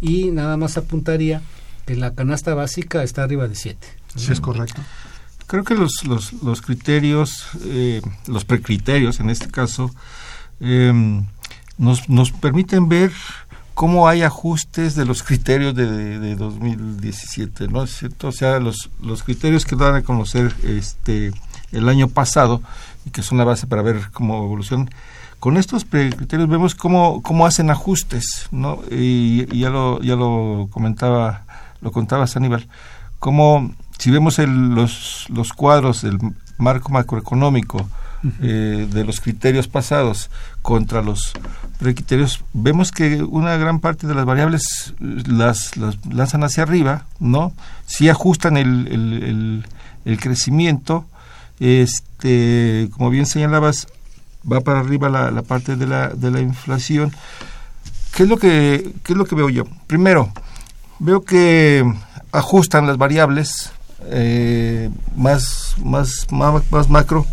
y 0.00 0.30
nada 0.30 0.56
más 0.56 0.76
apuntaría 0.76 1.42
que 1.86 1.96
la 1.96 2.14
canasta 2.14 2.54
básica 2.54 3.02
está 3.02 3.24
arriba 3.24 3.48
de 3.48 3.54
7. 3.54 3.86
Sí, 4.16 4.32
es 4.32 4.40
correcto. 4.40 4.80
Creo 5.46 5.64
que 5.64 5.74
los, 5.74 6.04
los, 6.06 6.32
los 6.42 6.62
criterios, 6.62 7.48
eh, 7.64 8.00
los 8.26 8.44
precriterios 8.44 9.20
en 9.20 9.28
este 9.28 9.50
caso, 9.50 9.90
eh, 10.60 11.22
nos, 11.76 12.08
nos 12.08 12.32
permiten 12.32 12.88
ver 12.88 13.12
cómo 13.74 14.08
hay 14.08 14.22
ajustes 14.22 14.94
de 14.94 15.04
los 15.04 15.22
criterios 15.22 15.74
de, 15.74 15.90
de, 15.90 16.18
de 16.18 16.36
2017, 16.36 17.68
¿no 17.68 17.82
es 17.82 17.98
cierto? 17.98 18.28
O 18.28 18.32
sea, 18.32 18.60
los, 18.60 18.90
los 19.02 19.22
criterios 19.22 19.66
que 19.66 19.76
dan 19.76 19.96
a 19.96 20.02
conocer 20.02 20.54
este 20.62 21.32
el 21.72 21.88
año 21.88 22.08
pasado 22.08 22.62
y 23.04 23.10
que 23.10 23.22
son 23.22 23.38
la 23.38 23.44
base 23.44 23.66
para 23.66 23.82
ver 23.82 24.10
cómo 24.12 24.44
evoluciona. 24.44 24.86
Con 25.40 25.56
estos 25.56 25.84
criterios 25.84 26.48
vemos 26.48 26.74
cómo, 26.74 27.20
cómo 27.22 27.44
hacen 27.46 27.70
ajustes, 27.70 28.48
¿no? 28.50 28.80
Y, 28.90 29.46
y 29.54 29.60
ya 29.60 29.70
lo 29.70 30.00
ya 30.00 30.16
lo 30.16 30.68
comentaba 30.70 31.44
lo 31.82 31.92
contaba 31.92 32.24
Aníbal, 32.34 32.66
cómo 33.18 33.70
si 33.98 34.10
vemos 34.10 34.38
el, 34.38 34.74
los, 34.74 35.26
los 35.28 35.52
cuadros 35.52 36.02
del 36.02 36.18
marco 36.56 36.90
macroeconómico 36.90 37.88
eh, 38.40 38.88
de 38.90 39.04
los 39.04 39.20
criterios 39.20 39.68
pasados 39.68 40.30
contra 40.62 41.02
los 41.02 41.32
precriterios, 41.78 42.42
vemos 42.54 42.90
que 42.90 43.22
una 43.22 43.56
gran 43.56 43.80
parte 43.80 44.06
de 44.06 44.14
las 44.14 44.24
variables 44.24 44.94
eh, 44.98 45.22
las, 45.26 45.76
las 45.76 46.04
lanzan 46.06 46.42
hacia 46.42 46.62
arriba, 46.62 47.04
¿no? 47.20 47.52
Sí 47.84 48.08
ajustan 48.08 48.56
el, 48.56 48.88
el, 48.88 49.22
el, 49.22 49.66
el 50.06 50.20
crecimiento, 50.20 51.04
este, 51.60 52.88
como 52.92 53.10
bien 53.10 53.26
señalabas, 53.26 53.86
va 54.50 54.60
para 54.60 54.80
arriba 54.80 55.08
la, 55.08 55.42
parte 55.42 55.76
de 55.76 55.86
la, 55.86 56.08
de 56.08 56.30
la 56.30 56.40
inflación. 56.40 57.12
¿Qué 58.14 58.24
es 58.24 58.28
lo 58.28 58.36
que 58.36 58.92
qué 59.02 59.12
es 59.12 59.16
lo 59.16 59.24
que 59.24 59.34
veo 59.34 59.48
yo? 59.48 59.64
Primero, 59.86 60.32
veo 60.98 61.24
que 61.24 61.84
ajustan 62.32 62.86
las 62.86 62.96
variables 62.96 63.72
eh, 64.06 64.90
más, 65.16 65.74
más, 65.82 66.26
más, 66.30 66.62
más 66.70 66.90
macro 66.90 67.26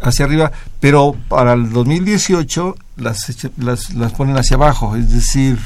hacia 0.00 0.24
arriba, 0.24 0.52
pero 0.80 1.16
para 1.28 1.54
el 1.54 1.70
2018 1.70 2.76
las, 2.96 3.48
las, 3.56 3.94
las 3.94 4.12
ponen 4.12 4.36
hacia 4.36 4.56
abajo, 4.56 4.94
es 4.96 5.12
decir, 5.12 5.58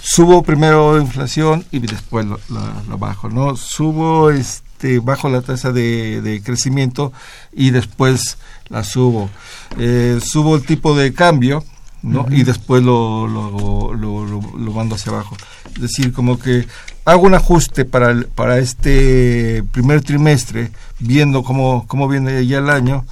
subo 0.00 0.42
primero 0.42 1.00
inflación 1.00 1.64
y 1.70 1.78
después 1.78 2.26
la 2.26 2.96
bajo, 2.96 3.30
¿no? 3.30 3.56
Subo, 3.56 4.30
este, 4.30 4.73
bajo 5.02 5.28
la 5.28 5.40
tasa 5.42 5.72
de, 5.72 6.20
de 6.20 6.42
crecimiento 6.42 7.12
y 7.52 7.70
después 7.70 8.38
la 8.68 8.84
subo. 8.84 9.30
Eh, 9.78 10.20
subo 10.22 10.56
el 10.56 10.64
tipo 10.64 10.96
de 10.96 11.12
cambio, 11.12 11.64
¿no? 12.02 12.26
Y 12.30 12.42
después 12.44 12.82
lo, 12.82 13.26
lo, 13.26 13.94
lo, 13.94 14.72
mando 14.72 14.94
hacia 14.96 15.12
abajo. 15.12 15.36
Es 15.74 15.80
decir, 15.80 16.12
como 16.12 16.38
que 16.38 16.66
hago 17.04 17.22
un 17.22 17.34
ajuste 17.34 17.84
para, 17.84 18.10
el- 18.10 18.26
para 18.26 18.58
este 18.58 19.62
primer 19.72 20.02
trimestre, 20.02 20.70
viendo 20.98 21.42
cómo, 21.42 21.86
cómo 21.86 22.08
viene 22.08 22.46
ya 22.46 22.58
el 22.58 22.68
año, 22.70 23.04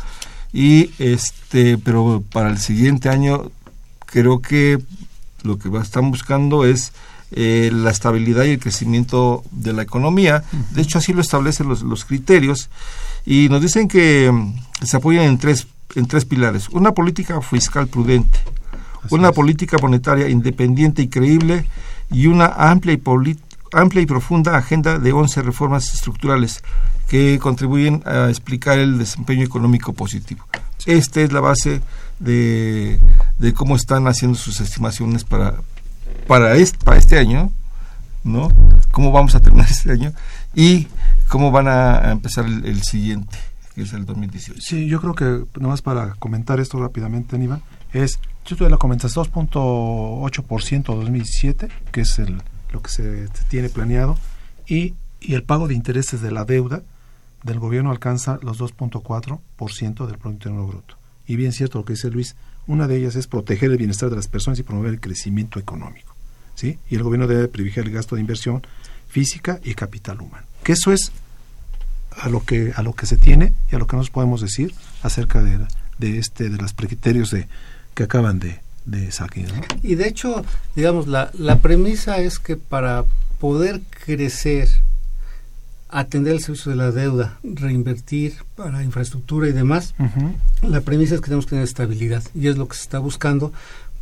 y 0.53 0.91
este, 0.99 1.79
pero 1.79 2.23
para 2.33 2.51
el 2.51 2.59
siguiente 2.59 3.09
año 3.09 3.51
creo 4.07 4.43
que 4.43 4.79
lo 5.43 5.59
que 5.59 5.71
están 5.79 6.11
buscando 6.11 6.65
es 6.67 6.93
eh, 7.35 7.71
la 7.73 7.91
estabilidad 7.91 8.45
y 8.45 8.51
el 8.51 8.59
crecimiento 8.59 9.43
de 9.51 9.73
la 9.73 9.83
economía. 9.83 10.45
De 10.71 10.83
hecho, 10.83 10.99
así 10.99 11.13
lo 11.13 11.21
establecen 11.21 11.69
los, 11.69 11.83
los 11.83 12.05
criterios. 12.05 12.69
Y 13.25 13.49
nos 13.49 13.63
dicen 13.63 13.89
que 13.89 14.31
mm, 14.31 14.85
se 14.85 14.97
apoyan 14.97 15.25
en 15.25 15.39
tres, 15.39 15.67
en 15.95 16.07
tres 16.07 16.25
pilares. 16.25 16.69
Una 16.69 16.93
política 16.93 17.41
fiscal 17.41 17.87
prudente, 17.87 18.39
una 19.11 19.33
política 19.33 19.79
monetaria 19.81 20.29
independiente 20.29 21.03
y 21.03 21.09
creíble 21.09 21.65
y 22.11 22.27
una 22.27 22.47
amplia 22.47 22.95
y, 22.95 23.39
amplia 23.73 24.03
y 24.03 24.07
profunda 24.07 24.57
agenda 24.57 24.99
de 24.99 25.13
11 25.13 25.43
reformas 25.43 25.95
estructurales 25.95 26.63
que 27.09 27.39
contribuyen 27.39 28.03
a 28.07 28.29
explicar 28.29 28.79
el 28.79 28.99
desempeño 28.99 29.45
económico 29.45 29.93
positivo. 29.93 30.45
Esta 30.87 31.21
es 31.21 31.33
la 31.33 31.41
base 31.41 31.81
de, 32.19 32.99
de 33.39 33.55
cómo 33.55 33.77
están 33.77 34.07
haciendo 34.07 34.37
sus 34.37 34.61
estimaciones 34.61 35.25
para, 35.25 35.57
para, 36.33 36.57
este, 36.57 36.83
para 36.83 36.97
este 36.97 37.19
año, 37.19 37.53
¿no? 38.25 38.51
Cómo 38.91 39.13
vamos 39.13 39.35
a 39.35 39.41
terminar 39.41 39.67
este 39.71 39.93
año 39.93 40.15
y 40.55 40.87
cómo 41.29 41.51
van 41.51 41.69
a, 41.69 42.11
empezar 42.11 42.47
el, 42.47 42.83
siguiente, 42.83 43.37
que 43.75 43.83
es 43.83 43.93
el 43.93 44.07
2018. 44.07 44.59
Sí, 44.63 44.87
yo 44.87 44.99
creo 44.99 45.15
que 45.15 45.61
nomás 45.61 45.83
para 45.83 46.15
comentar 46.15 46.59
esto 46.59 46.81
rápidamente, 46.81 47.37
Aníbal, 47.37 47.61
es, 47.93 48.19
yo 48.47 48.57
tuve 48.57 48.71
la 48.71 48.79
comentas 48.79 49.15
2.8% 49.15 50.83
2017, 50.85 51.69
que 51.93 52.01
es 52.01 52.19
el, 52.19 52.41
lo 52.73 52.81
que 52.81 52.89
se 52.89 53.29
tiene 53.51 53.69
planeado, 53.69 54.17
y, 54.67 54.95
y 55.21 55.35
el 55.35 55.43
pago 55.43 55.69
de 55.69 55.75
intereses 55.75 56.23
de 56.23 56.31
la 56.31 56.47
deuda 56.47 56.81
del 57.43 57.59
gobierno 57.59 57.91
alcanza 57.91 58.39
los 58.41 58.59
2.4% 58.59 60.07
del 60.07 60.17
Producto 60.17 60.49
Interno 60.49 60.67
Bruto. 60.67 60.97
Y 61.27 61.37
bien 61.37 61.53
cierto 61.53 61.77
lo 61.77 61.85
que 61.85 61.93
dice 61.93 62.11
Luis, 62.11 62.37
una 62.67 62.89
de 62.89 62.97
ellas 62.97 63.17
es 63.17 63.27
proteger 63.27 63.71
el 63.71 63.77
bienestar 63.77 64.09
de 64.09 64.17
las 64.17 64.29
personas 64.29 64.59
y 64.59 64.63
promover 64.63 64.95
el 64.95 65.01
crecimiento 65.01 65.59
económico. 65.59 66.12
¿Sí? 66.63 66.79
Y 66.89 66.95
el 66.95 67.03
gobierno 67.03 67.27
debe 67.27 67.49
privilegiar 67.49 67.87
el 67.87 67.93
gasto 67.93 68.15
de 68.15 68.21
inversión 68.21 68.63
física 69.09 69.59
y 69.65 69.75
capital 69.75 70.21
humano. 70.21 70.47
Que 70.63 70.73
eso 70.73 70.93
es 70.93 71.11
a 72.13 72.29
lo 72.29 72.45
que 72.45 72.73
a 72.77 72.83
lo 72.83 72.93
que 72.95 73.07
se 73.07 73.17
tiene 73.17 73.53
y 73.71 73.75
a 73.75 73.79
lo 73.81 73.89
que 73.89 73.97
nos 73.97 74.11
podemos 74.11 74.41
decir 74.41 74.73
acerca 75.03 75.43
de, 75.43 75.59
de 75.99 76.19
este 76.19 76.51
de 76.51 76.57
los 76.59 76.73
criterios 76.73 77.33
de 77.33 77.49
que 77.95 78.05
acaban 78.05 78.39
de, 78.39 78.61
de 78.85 79.11
salir 79.11 79.53
¿no? 79.53 79.61
Y 79.83 79.97
de 79.97 80.07
hecho, 80.07 80.45
digamos, 80.77 81.09
la, 81.09 81.31
la 81.37 81.59
premisa 81.59 82.19
es 82.19 82.39
que 82.39 82.57
para 82.57 83.05
poder 83.41 83.81
crecer, 84.07 84.69
atender 85.89 86.35
el 86.35 86.41
servicio 86.41 86.71
de 86.71 86.77
la 86.77 86.93
deuda, 86.93 87.39
reinvertir 87.43 88.35
para 88.55 88.85
infraestructura 88.85 89.49
y 89.49 89.53
demás, 89.53 89.95
la 90.63 90.81
premisa 90.81 91.17
es 91.17 91.21
que 91.21 91.27
tenemos 91.27 91.47
que 91.47 91.51
tener 91.51 91.65
estabilidad 91.65 92.23
y 92.35 92.47
es 92.47 92.57
lo 92.57 92.69
que 92.69 92.77
se 92.77 92.83
está 92.83 93.01
buscando. 93.01 93.53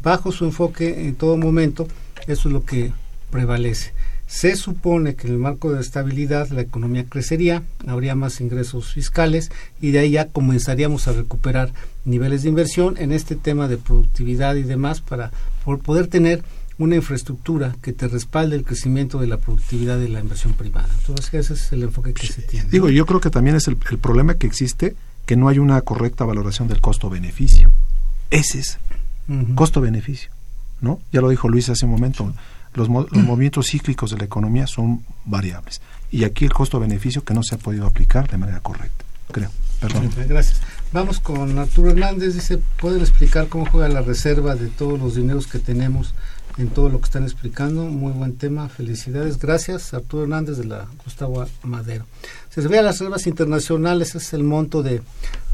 Bajo 0.03 0.31
su 0.33 0.45
enfoque 0.45 1.07
en 1.09 1.15
todo 1.15 1.37
momento, 1.37 1.89
eso 2.33 2.49
es 2.49 2.53
lo 2.53 2.65
que 2.65 2.93
prevalece. 3.31 3.93
Se 4.27 4.55
supone 4.55 5.17
que 5.17 5.27
en 5.27 5.35
el 5.35 5.39
marco 5.41 5.73
de 5.73 5.81
estabilidad 5.81 6.51
la 6.51 6.61
economía 6.61 7.05
crecería, 7.05 7.65
habría 7.87 8.15
más 8.15 8.41
ingresos 8.41 8.93
fiscales 8.93 9.51
y 9.81 9.91
de 9.91 9.99
ahí 9.99 10.13
ya 10.13 10.29
comenzaríamos 10.29 11.09
a 11.09 11.13
recuperar 11.13 11.73
niveles 12.05 12.45
de 12.45 12.49
inversión 12.49 12.97
en 12.99 13.11
este 13.11 13.35
tema 13.35 13.67
de 13.67 13.77
productividad 13.77 14.55
y 14.55 14.63
demás 14.63 15.01
para 15.01 15.33
por 15.65 15.81
poder 15.81 16.07
tener 16.07 16.45
una 16.79 16.97
infraestructura 16.97 17.77
que 17.83 17.93
te 17.93 18.09
respalde 18.09 18.57
el 18.57 18.65
crecimiento 18.65 19.19
de 19.19 19.27
la 19.27 19.37
productividad 19.37 19.99
de 19.99 20.09
la 20.09 20.21
inversión 20.21 20.55
privada. 20.55 20.89
Entonces 21.01 21.35
ese 21.35 21.55
es 21.55 21.73
el 21.73 21.83
enfoque 21.83 22.15
que 22.15 22.27
se 22.27 22.43
tiene. 22.43 22.71
Digo, 22.71 22.89
yo 22.89 23.07
creo 23.07 23.21
que 23.21 23.31
también 23.31 23.57
es 23.57 23.67
el, 23.69 23.77
el 23.91 23.99
problema 23.99 24.35
que 24.35 24.47
existe 24.47 24.95
que 25.27 25.37
no 25.37 25.49
hay 25.49 25.59
una 25.59 25.81
correcta 25.83 26.25
valoración 26.25 26.69
del 26.69 26.81
costo-beneficio. 26.81 27.71
Ese 28.31 28.61
es 28.61 28.79
costo-beneficio, 29.55 30.31
¿no? 30.81 31.01
Ya 31.13 31.21
lo 31.21 31.29
dijo 31.29 31.49
Luis 31.49 31.69
hace 31.69 31.85
un 31.85 31.93
momento. 31.93 32.33
Los, 32.75 32.89
los 32.89 33.25
movimientos 33.25 33.67
cíclicos 33.69 34.11
de 34.11 34.19
la 34.19 34.25
economía 34.25 34.67
son 34.67 35.03
variables. 35.25 35.81
Y 36.11 36.25
aquí 36.25 36.45
el 36.45 36.53
costo-beneficio 36.53 37.25
que 37.25 37.35
no 37.35 37.43
se 37.43 37.55
ha 37.55 37.59
podido 37.59 37.87
aplicar 37.87 38.29
de 38.31 38.39
manera 38.39 38.61
correcta, 38.61 39.05
creo. 39.33 39.51
Perdón. 39.81 40.11
Gracias. 40.29 40.61
Vamos 40.93 41.21
con 41.21 41.59
Arturo 41.59 41.91
Hernández. 41.91 42.35
Dice, 42.35 42.59
¿pueden 42.79 43.01
explicar 43.01 43.49
cómo 43.49 43.65
juega 43.65 43.89
la 43.89 44.03
reserva 44.03 44.55
de 44.55 44.67
todos 44.67 44.99
los 44.99 45.15
dineros 45.15 45.47
que 45.47 45.59
tenemos 45.59 46.15
en 46.59 46.69
todo 46.69 46.91
lo 46.91 46.99
que 46.99 47.07
están 47.07 47.23
explicando? 47.23 47.85
Muy 47.85 48.13
buen 48.13 48.37
tema. 48.37 48.69
Felicidades. 48.69 49.39
Gracias, 49.39 49.95
Arturo 49.95 50.25
Hernández 50.25 50.59
de 50.59 50.65
la 50.67 50.87
Gustavo 51.03 51.47
Madero. 51.63 52.05
Si 52.51 52.61
se 52.61 52.69
ve 52.69 52.79
a 52.79 52.83
las 52.83 52.99
reservas 52.99 53.27
internacionales, 53.27 54.15
es 54.15 54.33
el 54.35 54.43
monto 54.43 54.83
de 54.83 55.01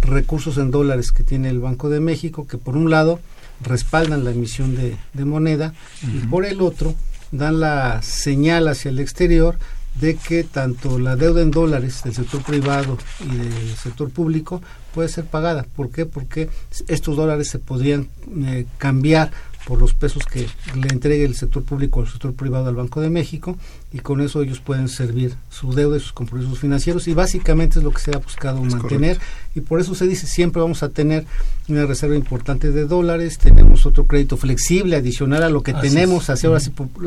recursos 0.02 0.58
en 0.58 0.72
dólares 0.72 1.12
que 1.12 1.22
tiene 1.22 1.48
el 1.48 1.60
Banco 1.60 1.88
de 1.88 2.00
México, 2.00 2.48
que 2.48 2.58
por 2.58 2.76
un 2.76 2.90
lado 2.90 3.20
respaldan 3.62 4.24
la 4.24 4.30
emisión 4.30 4.76
de, 4.76 4.96
de 5.12 5.24
moneda 5.24 5.74
y 6.02 6.26
por 6.26 6.44
el 6.44 6.60
otro 6.60 6.94
dan 7.32 7.60
la 7.60 8.02
señal 8.02 8.68
hacia 8.68 8.90
el 8.90 8.98
exterior 8.98 9.58
de 10.00 10.16
que 10.16 10.44
tanto 10.44 10.98
la 10.98 11.16
deuda 11.16 11.40
en 11.42 11.50
dólares 11.50 12.02
del 12.04 12.14
sector 12.14 12.42
privado 12.42 12.98
y 13.20 13.36
del 13.36 13.76
sector 13.76 14.10
público 14.10 14.60
puede 14.94 15.08
ser 15.08 15.24
pagada. 15.24 15.64
¿Por 15.74 15.90
qué? 15.90 16.06
Porque 16.06 16.50
estos 16.88 17.16
dólares 17.16 17.48
se 17.48 17.58
podrían 17.58 18.08
eh, 18.44 18.66
cambiar 18.78 19.30
por 19.66 19.80
los 19.80 19.94
pesos 19.94 20.22
que 20.24 20.46
le 20.76 20.88
entregue 20.88 21.24
el 21.24 21.34
sector 21.34 21.64
público 21.64 22.00
al 22.00 22.08
sector 22.08 22.32
privado 22.34 22.68
al 22.68 22.76
Banco 22.76 23.00
de 23.00 23.10
México 23.10 23.58
y 23.92 23.98
con 23.98 24.20
eso 24.20 24.40
ellos 24.40 24.60
pueden 24.60 24.88
servir 24.88 25.34
su 25.50 25.72
deuda 25.72 25.96
y 25.96 26.00
sus 26.00 26.12
compromisos 26.12 26.60
financieros 26.60 27.08
y 27.08 27.14
básicamente 27.14 27.80
es 27.80 27.84
lo 27.84 27.90
que 27.90 28.00
se 28.00 28.14
ha 28.14 28.18
buscado 28.18 28.64
Es 28.64 28.74
mantener 28.74 29.18
y 29.56 29.60
por 29.62 29.80
eso 29.80 29.96
se 29.96 30.06
dice 30.06 30.28
siempre 30.28 30.62
vamos 30.62 30.84
a 30.84 30.90
tener 30.90 31.26
una 31.68 31.84
reserva 31.84 32.14
importante 32.14 32.70
de 32.70 32.84
dólares, 32.84 33.38
tenemos 33.38 33.86
otro 33.86 34.06
crédito 34.06 34.36
flexible 34.36 34.94
adicional 34.94 35.42
a 35.42 35.50
lo 35.50 35.64
que 35.64 35.72
Así 35.72 35.88
tenemos 35.88 36.30
hacia 36.30 36.48
ahora 36.48 36.62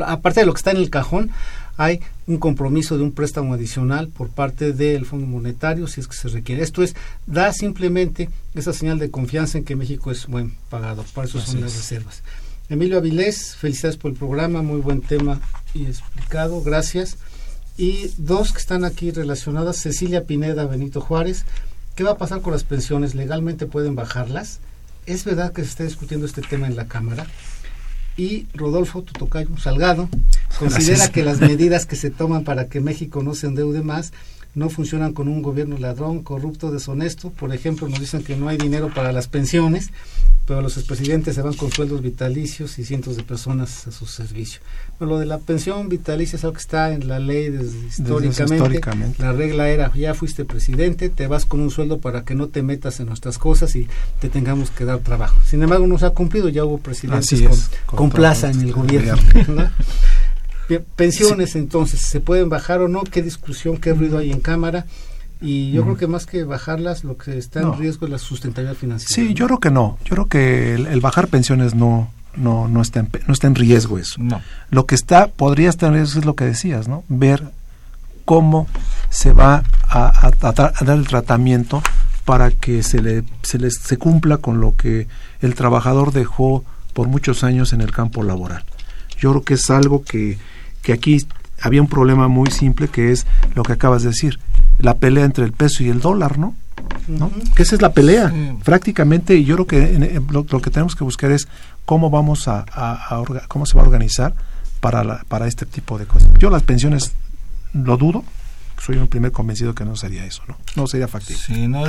aparte 0.06 0.40
de 0.40 0.46
lo 0.46 0.52
que 0.52 0.58
está 0.58 0.72
en 0.72 0.76
el 0.76 0.90
cajón 0.90 1.30
hay 1.78 2.00
un 2.26 2.36
compromiso 2.36 2.98
de 2.98 3.04
un 3.04 3.12
préstamo 3.12 3.54
adicional 3.54 4.08
por 4.08 4.28
parte 4.28 4.74
del 4.74 5.06
Fondo 5.06 5.26
Monetario 5.26 5.86
si 5.86 6.02
es 6.02 6.08
que 6.08 6.14
se 6.14 6.28
requiere. 6.28 6.62
Esto 6.62 6.82
es, 6.82 6.94
da 7.26 7.54
simplemente 7.54 8.28
esa 8.54 8.74
señal 8.74 8.98
de 8.98 9.10
confianza 9.10 9.56
en 9.56 9.64
que 9.64 9.76
México 9.76 10.10
es 10.10 10.26
buen 10.26 10.52
pagador. 10.68 11.06
Para 11.14 11.26
eso 11.26 11.40
son 11.40 11.62
las 11.62 11.72
es. 11.72 11.78
reservas. 11.78 12.22
Emilio 12.70 12.98
Avilés, 12.98 13.56
felicidades 13.56 13.96
por 13.96 14.12
el 14.12 14.16
programa, 14.16 14.62
muy 14.62 14.80
buen 14.80 15.00
tema 15.00 15.40
y 15.74 15.86
explicado, 15.86 16.62
gracias. 16.62 17.16
Y 17.76 18.12
dos 18.16 18.52
que 18.52 18.60
están 18.60 18.84
aquí 18.84 19.10
relacionadas, 19.10 19.76
Cecilia 19.78 20.24
Pineda, 20.24 20.66
Benito 20.66 21.00
Juárez, 21.00 21.44
¿qué 21.96 22.04
va 22.04 22.12
a 22.12 22.16
pasar 22.16 22.42
con 22.42 22.52
las 22.52 22.62
pensiones? 22.62 23.16
¿Legalmente 23.16 23.66
pueden 23.66 23.96
bajarlas? 23.96 24.60
¿Es 25.04 25.24
verdad 25.24 25.52
que 25.52 25.62
se 25.64 25.70
está 25.70 25.82
discutiendo 25.82 26.26
este 26.26 26.42
tema 26.42 26.68
en 26.68 26.76
la 26.76 26.86
Cámara? 26.86 27.26
Y 28.16 28.46
Rodolfo 28.54 29.02
Tutocayo 29.02 29.56
Salgado 29.58 30.08
considera 30.56 30.98
Gracias. 30.98 31.10
que 31.10 31.24
las 31.24 31.40
medidas 31.40 31.86
que 31.86 31.96
se 31.96 32.10
toman 32.10 32.44
para 32.44 32.68
que 32.68 32.80
México 32.80 33.24
no 33.24 33.34
se 33.34 33.48
endeude 33.48 33.82
más 33.82 34.12
no 34.54 34.68
funcionan 34.68 35.12
con 35.12 35.28
un 35.28 35.42
gobierno 35.42 35.78
ladrón, 35.78 36.22
corrupto, 36.22 36.70
deshonesto. 36.70 37.30
Por 37.30 37.54
ejemplo, 37.54 37.88
nos 37.88 38.00
dicen 38.00 38.22
que 38.22 38.36
no 38.36 38.48
hay 38.48 38.56
dinero 38.56 38.92
para 38.92 39.12
las 39.12 39.28
pensiones, 39.28 39.90
pero 40.46 40.62
los 40.62 40.76
expresidentes 40.76 41.36
se 41.36 41.42
van 41.42 41.54
con 41.54 41.70
sueldos 41.70 42.02
vitalicios 42.02 42.78
y 42.78 42.84
cientos 42.84 43.16
de 43.16 43.22
personas 43.22 43.86
a 43.86 43.92
su 43.92 44.06
servicio. 44.06 44.60
Pero 44.98 45.12
lo 45.12 45.18
de 45.18 45.26
la 45.26 45.38
pensión 45.38 45.88
vitalicia 45.88 46.36
es 46.36 46.44
algo 46.44 46.54
que 46.54 46.60
está 46.60 46.92
en 46.92 47.06
la 47.06 47.20
ley 47.20 47.50
desde 47.50 47.78
históricamente. 47.86 48.54
históricamente. 48.56 49.22
La 49.22 49.32
regla 49.32 49.68
era, 49.68 49.92
ya 49.94 50.14
fuiste 50.14 50.44
presidente, 50.44 51.08
te 51.08 51.28
vas 51.28 51.46
con 51.46 51.60
un 51.60 51.70
sueldo 51.70 52.00
para 52.00 52.24
que 52.24 52.34
no 52.34 52.48
te 52.48 52.62
metas 52.62 52.98
en 52.98 53.06
nuestras 53.06 53.38
cosas 53.38 53.76
y 53.76 53.86
te 54.20 54.28
tengamos 54.28 54.70
que 54.70 54.84
dar 54.84 54.98
trabajo. 54.98 55.40
Sin 55.46 55.62
embargo, 55.62 55.86
no 55.86 55.98
se 55.98 56.06
ha 56.06 56.10
cumplido, 56.10 56.48
ya 56.48 56.64
hubo 56.64 56.78
presidentes 56.78 57.40
con, 57.42 57.52
es, 57.52 57.70
con 57.86 57.96
con 57.98 58.10
plaza 58.10 58.50
en 58.50 58.60
el 58.60 58.72
gobierno. 58.72 59.16
Pensiones, 60.78 61.56
entonces, 61.56 62.00
¿se 62.00 62.20
pueden 62.20 62.48
bajar 62.48 62.80
o 62.80 62.88
no? 62.88 63.02
¿Qué 63.02 63.22
discusión, 63.22 63.78
qué 63.78 63.92
ruido 63.92 64.18
hay 64.18 64.30
en 64.30 64.40
Cámara? 64.40 64.86
Y 65.42 65.72
yo 65.72 65.82
creo 65.84 65.96
que 65.96 66.06
más 66.06 66.26
que 66.26 66.44
bajarlas, 66.44 67.02
lo 67.02 67.16
que 67.16 67.36
está 67.38 67.60
en 67.60 67.68
No. 67.68 67.74
riesgo 67.74 68.06
es 68.06 68.12
la 68.12 68.18
sustentabilidad 68.18 68.76
financiera. 68.76 69.14
Sí, 69.14 69.30
¿no? 69.30 69.34
yo 69.34 69.46
creo 69.46 69.58
que 69.58 69.70
no. 69.70 69.98
Yo 70.04 70.10
creo 70.14 70.26
que 70.26 70.74
el, 70.74 70.86
el 70.86 71.00
bajar 71.00 71.28
pensiones 71.28 71.74
no, 71.74 72.10
no, 72.36 72.68
no, 72.68 72.82
está 72.82 73.00
en, 73.00 73.06
pe- 73.06 73.22
no 73.26 73.32
está 73.32 73.46
en 73.46 73.54
riesgo 73.54 73.98
eso. 73.98 74.16
No. 74.18 74.40
Lo 74.70 74.84
que 74.86 74.94
está, 74.94 75.28
podría 75.28 75.70
estar 75.70 75.88
en 75.88 75.94
riesgo 75.96 76.20
es 76.20 76.26
lo 76.26 76.36
que 76.36 76.44
decías, 76.44 76.88
¿no? 76.88 77.04
Ver 77.08 77.42
cómo 78.26 78.66
se 79.08 79.32
va 79.32 79.64
a, 79.88 80.06
a- 80.06 80.26
a 80.26 80.30
tra- 80.54 80.72
a 80.78 80.84
dar 80.84 80.98
el 80.98 81.06
tratamiento 81.08 81.82
para 82.24 82.50
que 82.50 82.82
se 82.82 83.00
le 83.02 83.24
se, 83.42 83.58
les- 83.58 83.78
se 83.82 83.96
cumpla 83.96 84.36
con 84.36 84.60
lo 84.60 84.76
que 84.76 85.08
el 85.40 85.54
trabajador 85.54 86.12
dejó 86.12 86.64
por 86.92 87.08
muchos 87.08 87.44
años 87.44 87.72
en 87.72 87.80
el 87.80 87.92
campo 87.92 88.22
laboral. 88.22 88.64
Yo 89.18 89.30
creo 89.30 89.42
que 89.42 89.54
es 89.54 89.70
algo 89.70 90.04
que, 90.04 90.38
que 90.82 90.92
aquí 90.92 91.18
había 91.62 91.82
un 91.82 91.88
problema 91.88 92.28
muy 92.28 92.50
simple 92.50 92.88
que 92.88 93.12
es 93.12 93.26
lo 93.54 93.62
que 93.62 93.72
acabas 93.74 94.02
de 94.02 94.08
decir, 94.08 94.38
la 94.78 94.94
pelea 94.96 95.24
entre 95.24 95.44
el 95.44 95.52
peso 95.52 95.82
y 95.82 95.88
el 95.90 96.00
dólar, 96.00 96.38
¿no? 96.38 96.54
¿no? 97.06 97.30
Que 97.54 97.62
esa 97.64 97.74
es 97.74 97.82
la 97.82 97.92
pelea, 97.92 98.30
Sí. 98.30 98.58
prácticamente, 98.64 99.34
y 99.36 99.44
yo 99.44 99.56
creo 99.56 99.66
que 99.66 99.94
en- 99.94 100.26
lo, 100.30 100.46
lo 100.48 100.60
que 100.60 100.70
tenemos 100.70 100.96
que 100.96 101.04
buscar 101.04 101.30
es 101.32 101.48
cómo 101.84 102.08
vamos 102.08 102.48
a, 102.48 102.64
a- 102.72 102.94
a 103.14 103.18
orga- 103.20 103.46
cómo 103.48 103.66
se 103.66 103.76
va 103.76 103.82
a 103.82 103.86
organizar 103.86 104.34
para, 104.80 105.04
la- 105.04 105.22
para 105.28 105.46
este 105.46 105.66
tipo 105.66 105.98
de 105.98 106.06
cosas. 106.06 106.30
Yo 106.38 106.48
las 106.50 106.62
pensiones 106.62 107.12
lo 107.74 107.96
dudo, 107.98 108.24
soy 108.82 108.96
un 108.96 109.08
primer 109.08 109.30
convencido 109.32 109.74
que 109.74 109.84
no 109.84 109.94
sería 109.96 110.24
eso, 110.24 110.42
¿no? 110.48 110.56
No 110.76 110.86
sería 110.86 111.06
factible. 111.08 111.42
Sí, 111.44 111.68
no, 111.68 111.84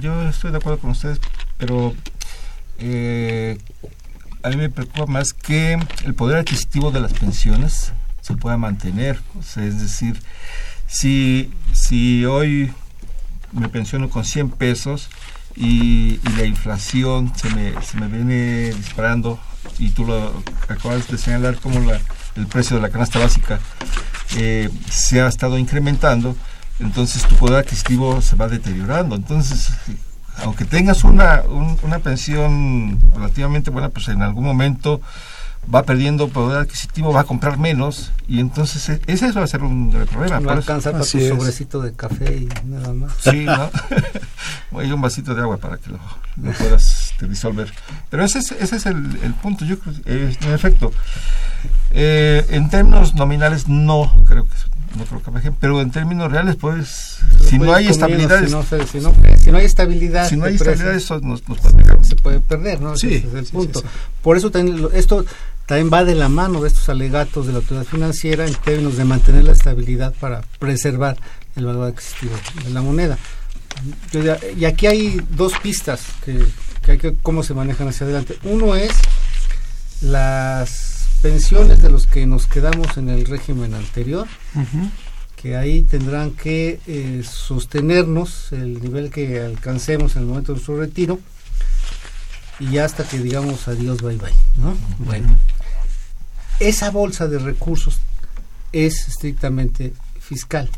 yo 0.00 0.28
estoy 0.28 0.50
de 0.50 0.56
acuerdo 0.56 0.78
con 0.80 0.90
ustedes, 0.90 1.20
pero 1.58 1.94
eh, 2.78 3.58
a 4.42 4.48
mí 4.50 4.56
me 4.56 4.68
preocupa 4.70 5.06
más 5.06 5.32
que 5.32 5.78
el 6.04 6.14
poder 6.14 6.38
adquisitivo 6.38 6.90
de 6.90 7.00
las 7.00 7.12
pensiones 7.12 7.92
se 8.22 8.34
pueda 8.34 8.56
mantener. 8.56 9.20
Es 9.38 9.78
decir, 9.80 10.18
si, 10.86 11.50
si 11.74 12.24
hoy 12.24 12.72
me 13.52 13.68
pensiono 13.68 14.08
con 14.08 14.24
100 14.24 14.50
pesos 14.52 15.10
y, 15.54 16.18
la 16.38 16.44
inflación 16.46 17.30
se 17.36 17.50
me, 17.50 17.74
se 17.82 17.98
me 17.98 18.06
viene 18.08 18.72
disparando 18.72 19.38
y 19.78 19.90
tú 19.90 20.06
lo 20.06 20.42
acabas 20.68 21.06
de 21.08 21.18
señalar 21.18 21.56
como 21.56 21.78
la, 21.80 22.00
el 22.36 22.46
precio 22.46 22.76
de 22.76 22.82
la 22.82 22.88
canasta 22.88 23.18
básica 23.18 23.60
eh, 24.38 24.70
se 24.90 25.20
ha 25.20 25.26
estado 25.28 25.58
incrementando, 25.58 26.34
entonces 26.80 27.22
tu 27.28 27.34
poder 27.36 27.58
adquisitivo 27.58 28.22
se 28.22 28.34
va 28.36 28.48
deteriorando. 28.48 29.14
Entonces, 29.14 29.68
aunque 30.38 30.64
tengas 30.64 31.04
una, 31.04 31.42
un- 31.42 31.78
una 31.82 31.98
pensión 31.98 32.98
relativamente 33.14 33.70
buena, 33.70 33.90
pues 33.90 34.08
en 34.08 34.22
algún 34.22 34.44
momento 34.44 35.02
va 35.72 35.84
perdiendo 35.84 36.28
poder 36.28 36.58
adquisitivo, 36.62 37.12
va 37.12 37.20
a 37.20 37.24
comprar 37.24 37.58
menos 37.58 38.10
y 38.28 38.40
entonces 38.40 38.88
e- 38.88 39.00
ese 39.06 39.30
va 39.32 39.44
a 39.44 39.46
ser 39.46 39.62
un 39.62 39.90
problema. 40.10 40.40
No 40.40 40.50
alcanza 40.50 40.90
para 40.92 41.04
tu 41.04 41.20
sobrecito 41.20 41.80
de 41.80 41.92
café 41.92 42.36
y 42.36 42.48
nada 42.66 42.92
más. 42.92 43.12
Sí, 43.22 43.44
¿no? 43.44 43.70
Hay 44.78 44.90
un 44.90 45.00
vasito 45.00 45.34
de 45.34 45.42
agua 45.42 45.58
para 45.58 45.76
que 45.78 45.90
lo, 45.90 45.98
lo 46.42 46.52
puedas 46.52 47.10
este, 47.12 47.28
disolver. 47.28 47.72
Pero 48.10 48.24
ese 48.24 48.40
es, 48.40 48.52
ese 48.52 48.76
es 48.76 48.86
el, 48.86 48.96
el 49.22 49.34
punto. 49.34 49.64
Yo 49.64 49.78
creo, 49.78 49.94
eh, 50.06 50.36
en 50.40 50.50
efecto, 50.52 50.92
eh, 51.90 52.44
en 52.50 52.68
términos 52.70 53.14
nominales 53.14 53.68
no 53.68 54.12
creo 54.26 54.44
que 54.46 54.54
no 54.98 55.04
creo 55.04 55.22
que 55.42 55.52
pero 55.52 55.80
en 55.80 55.90
términos 55.90 56.30
reales, 56.30 56.56
pues, 56.56 57.18
si 57.48 57.58
no 57.58 57.72
hay 57.72 57.86
estabilidad, 57.88 58.44
Si 58.44 58.50
no, 58.52 58.62
se- 58.62 58.86
si 58.86 59.00
no- 59.00 59.14
si 59.38 59.50
no 59.50 59.56
hay 59.56 59.64
estabilidad, 59.64 60.28
si 60.28 60.36
no 60.36 60.44
hay 60.44 60.56
estabilidad, 60.56 60.94
eso 60.94 61.18
nos, 61.20 61.48
nos 61.48 61.58
puede 61.60 62.04
se 62.04 62.16
puede 62.16 62.40
perder, 62.40 62.80
¿no? 62.82 62.94
Sí, 62.96 63.14
Ese 63.14 63.28
es 63.28 63.34
el 63.34 63.46
sí, 63.46 63.52
punto. 63.52 63.80
sí, 63.80 63.86
sí. 63.90 63.98
Por 64.22 64.36
eso 64.36 64.50
también 64.50 64.82
lo- 64.82 64.92
esto 64.92 65.24
también 65.66 65.90
va 65.92 66.04
de 66.04 66.14
la 66.14 66.28
mano 66.28 66.60
de 66.60 66.68
estos 66.68 66.88
alegatos 66.88 67.46
de 67.46 67.52
la 67.52 67.58
autoridad 67.58 67.84
financiera 67.84 68.46
en 68.46 68.54
términos 68.54 68.96
de 68.96 69.04
mantener 69.04 69.44
la 69.44 69.52
estabilidad 69.52 70.14
para 70.18 70.42
preservar 70.58 71.16
el 71.56 71.66
valor 71.66 71.88
adquisitivo 71.88 72.34
de 72.64 72.70
la 72.70 72.82
moneda. 72.82 73.18
Y 74.56 74.64
aquí 74.64 74.86
hay 74.86 75.20
dos 75.30 75.54
pistas 75.62 76.02
que, 76.24 76.44
que 76.84 76.92
hay 76.92 76.98
que 76.98 77.14
cómo 77.22 77.42
se 77.42 77.54
manejan 77.54 77.88
hacia 77.88 78.04
adelante. 78.04 78.38
Uno 78.44 78.74
es 78.74 78.92
las 80.02 80.92
pensiones 81.22 81.80
de 81.80 81.90
los 81.90 82.06
que 82.06 82.26
nos 82.26 82.46
quedamos 82.46 82.96
en 82.96 83.08
el 83.08 83.24
régimen 83.24 83.74
anterior, 83.74 84.26
que 85.36 85.56
ahí 85.56 85.82
tendrán 85.82 86.32
que 86.32 86.80
eh, 86.86 87.22
sostenernos 87.24 88.52
el 88.52 88.82
nivel 88.82 89.10
que 89.10 89.40
alcancemos 89.40 90.16
en 90.16 90.22
el 90.22 90.28
momento 90.28 90.52
de 90.52 90.56
nuestro 90.56 90.78
retiro 90.78 91.20
y 92.62 92.70
ya 92.70 92.84
hasta 92.84 93.02
que 93.04 93.18
digamos 93.18 93.66
adiós, 93.66 94.02
bye 94.02 94.16
bye. 94.16 94.32
¿no? 94.56 94.76
Bueno, 94.98 95.36
esa 96.60 96.90
bolsa 96.90 97.26
de 97.26 97.38
recursos 97.38 97.98
es 98.70 99.08
estrictamente 99.08 99.92
fiscal. 100.20 100.70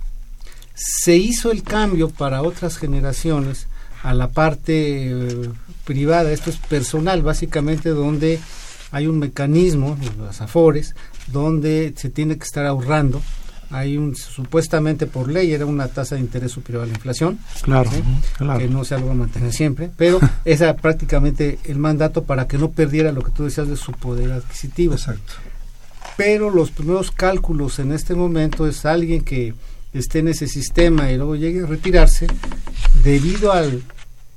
Se 0.74 1.16
hizo 1.16 1.52
el 1.52 1.62
cambio 1.62 2.08
para 2.08 2.42
otras 2.42 2.78
generaciones 2.78 3.66
a 4.02 4.14
la 4.14 4.28
parte 4.28 5.10
eh, 5.10 5.50
privada, 5.84 6.32
esto 6.32 6.48
es 6.48 6.56
personal 6.56 7.22
básicamente, 7.22 7.90
donde 7.90 8.40
hay 8.90 9.06
un 9.06 9.18
mecanismo, 9.18 9.98
las 10.18 10.40
AFORES, 10.40 10.94
donde 11.26 11.92
se 11.96 12.08
tiene 12.08 12.38
que 12.38 12.44
estar 12.44 12.64
ahorrando. 12.64 13.20
Hay 13.70 13.96
un, 13.96 14.14
supuestamente 14.16 15.06
por 15.06 15.30
ley, 15.30 15.52
era 15.52 15.66
una 15.66 15.88
tasa 15.88 16.14
de 16.14 16.20
interés 16.20 16.52
superior 16.52 16.82
a 16.84 16.86
la 16.86 16.92
inflación, 16.92 17.38
Claro, 17.62 17.90
¿sí? 17.90 18.02
claro. 18.36 18.58
que 18.58 18.68
no 18.68 18.84
se 18.84 18.96
va 18.96 19.10
a 19.10 19.14
mantener 19.14 19.52
siempre, 19.52 19.90
pero 19.96 20.20
esa 20.44 20.74
prácticamente 20.76 21.58
el 21.64 21.78
mandato 21.78 22.24
para 22.24 22.46
que 22.46 22.58
no 22.58 22.70
perdiera 22.70 23.12
lo 23.12 23.22
que 23.22 23.30
tú 23.30 23.44
decías 23.44 23.68
de 23.68 23.76
su 23.76 23.92
poder 23.92 24.32
adquisitivo. 24.32 24.94
Exacto. 24.94 25.34
Pero 26.16 26.50
los 26.50 26.70
primeros 26.70 27.10
cálculos 27.10 27.78
en 27.78 27.92
este 27.92 28.14
momento 28.14 28.66
es 28.68 28.84
alguien 28.84 29.22
que 29.22 29.54
esté 29.92 30.20
en 30.20 30.28
ese 30.28 30.46
sistema 30.46 31.10
y 31.10 31.16
luego 31.16 31.36
llegue 31.36 31.62
a 31.62 31.66
retirarse 31.66 32.26
debido 33.02 33.52
a 33.52 33.62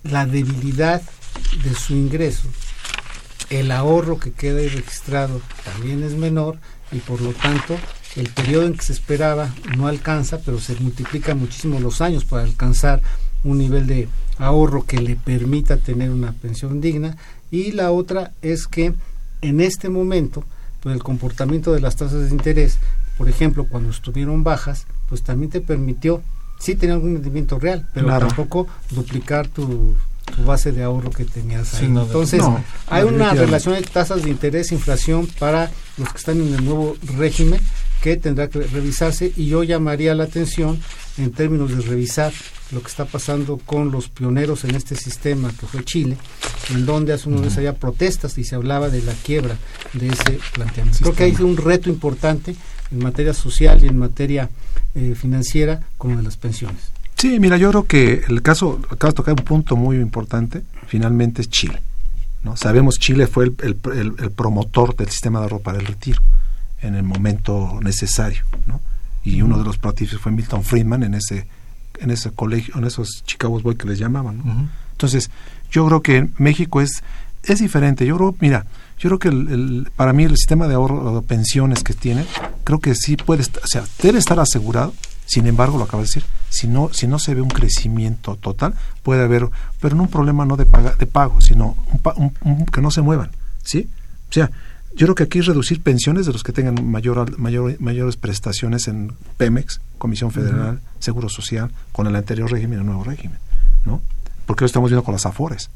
la 0.03 0.25
debilidad 0.25 1.01
de 1.63 1.73
su 1.75 1.93
ingreso. 1.93 2.47
El 3.49 3.71
ahorro 3.71 4.19
que 4.19 4.31
queda 4.31 4.59
registrado 4.59 5.41
también 5.63 6.03
es 6.03 6.13
menor 6.13 6.57
y 6.91 6.97
por 6.99 7.21
lo 7.21 7.31
tanto 7.31 7.77
el 8.17 8.29
periodo 8.29 8.65
en 8.65 8.73
que 8.73 8.81
se 8.83 8.93
esperaba 8.93 9.53
no 9.77 9.87
alcanza, 9.87 10.39
pero 10.43 10.59
se 10.59 10.75
multiplican 10.75 11.39
muchísimo 11.39 11.79
los 11.79 12.01
años 12.01 12.25
para 12.25 12.43
alcanzar 12.43 13.01
un 13.43 13.59
nivel 13.59 13.85
de 13.85 14.09
ahorro 14.39 14.85
que 14.85 14.97
le 14.97 15.15
permita 15.15 15.77
tener 15.77 16.09
una 16.09 16.33
pensión 16.33 16.81
digna. 16.81 17.15
Y 17.51 17.71
la 17.73 17.91
otra 17.91 18.31
es 18.41 18.67
que 18.67 18.93
en 19.41 19.61
este 19.61 19.89
momento, 19.89 20.43
pues 20.81 20.95
el 20.95 21.03
comportamiento 21.03 21.73
de 21.73 21.79
las 21.81 21.95
tasas 21.95 22.23
de 22.23 22.29
interés, 22.35 22.79
por 23.17 23.29
ejemplo, 23.29 23.65
cuando 23.67 23.89
estuvieron 23.91 24.43
bajas, 24.43 24.87
pues 25.09 25.21
también 25.21 25.51
te 25.51 25.61
permitió, 25.61 26.21
sí 26.59 26.75
tener 26.75 26.95
algún 26.95 27.13
rendimiento 27.13 27.59
real, 27.59 27.87
pero 27.93 28.07
Claro. 28.07 28.27
tampoco 28.27 28.67
duplicar 28.91 29.47
tu, 29.47 29.93
tu 30.35 30.43
base 30.43 30.71
de 30.71 30.83
ahorro 30.83 31.11
que 31.11 31.23
tenías 31.23 31.73
ahí. 31.75 31.81
Sí, 31.81 31.87
no, 31.87 32.01
Entonces, 32.03 32.39
no, 32.39 32.63
hay 32.87 33.03
una 33.03 33.33
relación 33.33 33.75
de 33.75 33.81
tasas 33.83 34.23
de 34.23 34.29
interés, 34.31 34.71
inflación 34.71 35.27
para 35.39 35.69
los 35.97 36.09
que 36.11 36.17
están 36.17 36.41
en 36.41 36.53
el 36.55 36.65
nuevo 36.65 36.95
régimen 37.15 37.61
que 38.01 38.17
tendrá 38.17 38.47
que 38.49 38.59
revisarse 38.61 39.31
y 39.35 39.47
yo 39.47 39.63
llamaría 39.63 40.13
la 40.15 40.25
atención 40.25 40.79
en 41.17 41.31
términos 41.31 41.75
de 41.75 41.81
revisar 41.81 42.31
lo 42.71 42.81
que 42.81 42.87
está 42.87 43.05
pasando 43.05 43.57
con 43.57 43.91
los 43.91 44.09
pioneros 44.09 44.63
en 44.65 44.75
este 44.75 44.95
sistema 44.95 45.49
que 45.57 45.65
fue 45.65 45.83
Chile, 45.85 46.17
en 46.71 46.85
donde 46.85 47.13
hace 47.13 47.29
unos 47.29 47.41
meses 47.41 47.57
había 47.59 47.73
protestas 47.75 48.37
y 48.37 48.43
se 48.43 48.55
hablaba 48.55 48.89
de 48.89 49.01
la 49.01 49.13
quiebra 49.13 49.57
de 49.93 50.07
ese 50.09 50.39
planteamiento. 50.53 50.99
Creo 51.01 51.15
que 51.15 51.23
hay 51.23 51.35
un 51.39 51.55
reto 51.57 51.89
importante 51.89 52.55
en 52.91 52.99
materia 52.99 53.33
social 53.33 53.81
y 53.83 53.87
en 53.87 53.97
materia 53.97 54.49
eh, 54.95 55.15
financiera 55.19 55.81
como 55.97 56.17
de 56.17 56.23
las 56.23 56.35
pensiones. 56.37 56.81
Sí, 57.15 57.39
mira, 57.39 57.57
yo 57.57 57.69
creo 57.69 57.85
que 57.85 58.23
el 58.27 58.41
caso, 58.41 58.79
acabas 58.91 59.13
de 59.13 59.17
tocar 59.17 59.33
un 59.33 59.45
punto 59.45 59.75
muy 59.75 59.97
importante, 59.97 60.61
finalmente 60.87 61.41
es 61.41 61.49
Chile. 61.49 61.81
¿no? 62.43 62.55
Sabemos 62.57 62.99
Chile 62.99 63.27
fue 63.27 63.45
el, 63.45 63.55
el- 63.63 63.79
el- 63.97 64.13
el 64.19 64.31
promotor 64.31 64.95
del 64.95 65.09
sistema 65.09 65.39
de 65.39 65.43
ahorro 65.45 65.59
para 65.59 65.79
el 65.79 65.85
retiro 65.87 66.21
en 66.81 66.95
el 66.95 67.03
momento 67.03 67.79
necesario, 67.81 68.43
¿no? 68.67 68.79
Y 69.23 69.41
uno 69.41 69.57
de 69.57 69.63
los 69.65 69.77
protagonistas 69.77 70.21
fue 70.21 70.31
Milton 70.31 70.63
Friedman 70.63 71.03
en 71.03 71.13
ese 71.15 71.47
en 71.99 72.11
ese 72.11 72.29
colegio, 72.31 72.75
en 72.77 72.85
esos 72.85 73.23
Chicago 73.25 73.59
Boys 73.59 73.77
que 73.77 73.87
les 73.87 73.97
llamaban, 73.99 74.37
¿no? 74.37 74.69
Entonces, 74.91 75.31
yo 75.71 75.85
creo 75.87 76.01
que 76.01 76.27
México 76.37 76.79
es 76.81 77.03
es 77.43 77.59
diferente. 77.59 78.05
Yo 78.05 78.17
creo, 78.17 78.35
mira, 78.39 78.65
yo 78.99 79.09
creo 79.09 79.19
que 79.19 79.27
el, 79.29 79.47
el- 79.49 79.91
para 79.95 80.13
mí 80.13 80.23
el 80.23 80.35
sistema 80.37 80.67
de 80.67 80.75
ahorro 80.75 81.11
o 81.13 81.21
de 81.21 81.27
pensiones 81.27 81.83
que 81.83 81.93
tiene, 81.93 82.25
creo 82.63 82.79
que 82.79 82.93
sí 82.93 83.15
puede, 83.17 83.41
estar, 83.41 83.63
o 83.63 83.67
sea, 83.67 83.83
debe 84.01 84.19
estar 84.19 84.39
asegurado. 84.39 84.93
Sin 85.25 85.45
embargo, 85.47 85.77
lo 85.77 85.83
acabo 85.85 86.03
de 86.03 86.07
decir, 86.07 86.23
si 86.49 86.67
no 86.67 86.89
si 86.93 87.05
no 87.07 87.19
se 87.19 87.33
ve 87.35 87.41
un 87.41 87.49
crecimiento 87.49 88.35
total, 88.37 88.75
puede 89.03 89.23
haber, 89.23 89.49
pero 89.81 89.95
no 89.95 90.03
un 90.03 90.09
problema 90.09 90.45
no 90.45 90.55
de 90.55 90.65
paga, 90.65 90.93
de 90.95 91.05
pago, 91.05 91.41
sino 91.41 91.75
un 91.91 92.01
un- 92.15 92.33
un- 92.43 92.65
que 92.65 92.81
no 92.81 92.91
se 92.91 93.01
muevan, 93.01 93.31
¿sí? 93.63 93.89
O 94.29 94.33
sea, 94.33 94.49
yo 94.97 95.05
creo 95.05 95.15
que 95.15 95.23
aquí 95.23 95.39
es 95.39 95.45
reducir 95.45 95.81
pensiones 95.81 96.25
de 96.25 96.33
los 96.33 96.43
que 96.43 96.51
tengan 96.51 96.89
mayor, 96.89 97.37
mayor, 97.37 97.79
mayores 97.79 98.17
prestaciones 98.17 98.87
en 98.87 99.13
Pemex, 99.37 99.79
Comisión 99.97 100.31
Federal, 100.31 100.81
Seguro 100.99 101.29
Social, 101.29 101.71
con 101.91 102.07
el 102.07 102.15
anterior 102.15 102.51
régimen 102.51 102.79
y 102.79 102.81
el 102.81 102.85
nuevo 102.85 103.03
régimen, 103.03 103.37
¿no? 103.85 104.01
Porque 104.45 104.63
lo 104.63 104.65
estamos 104.65 104.89
viendo 104.89 105.03
con 105.03 105.13
las 105.13 105.25
AFORES. 105.25 105.69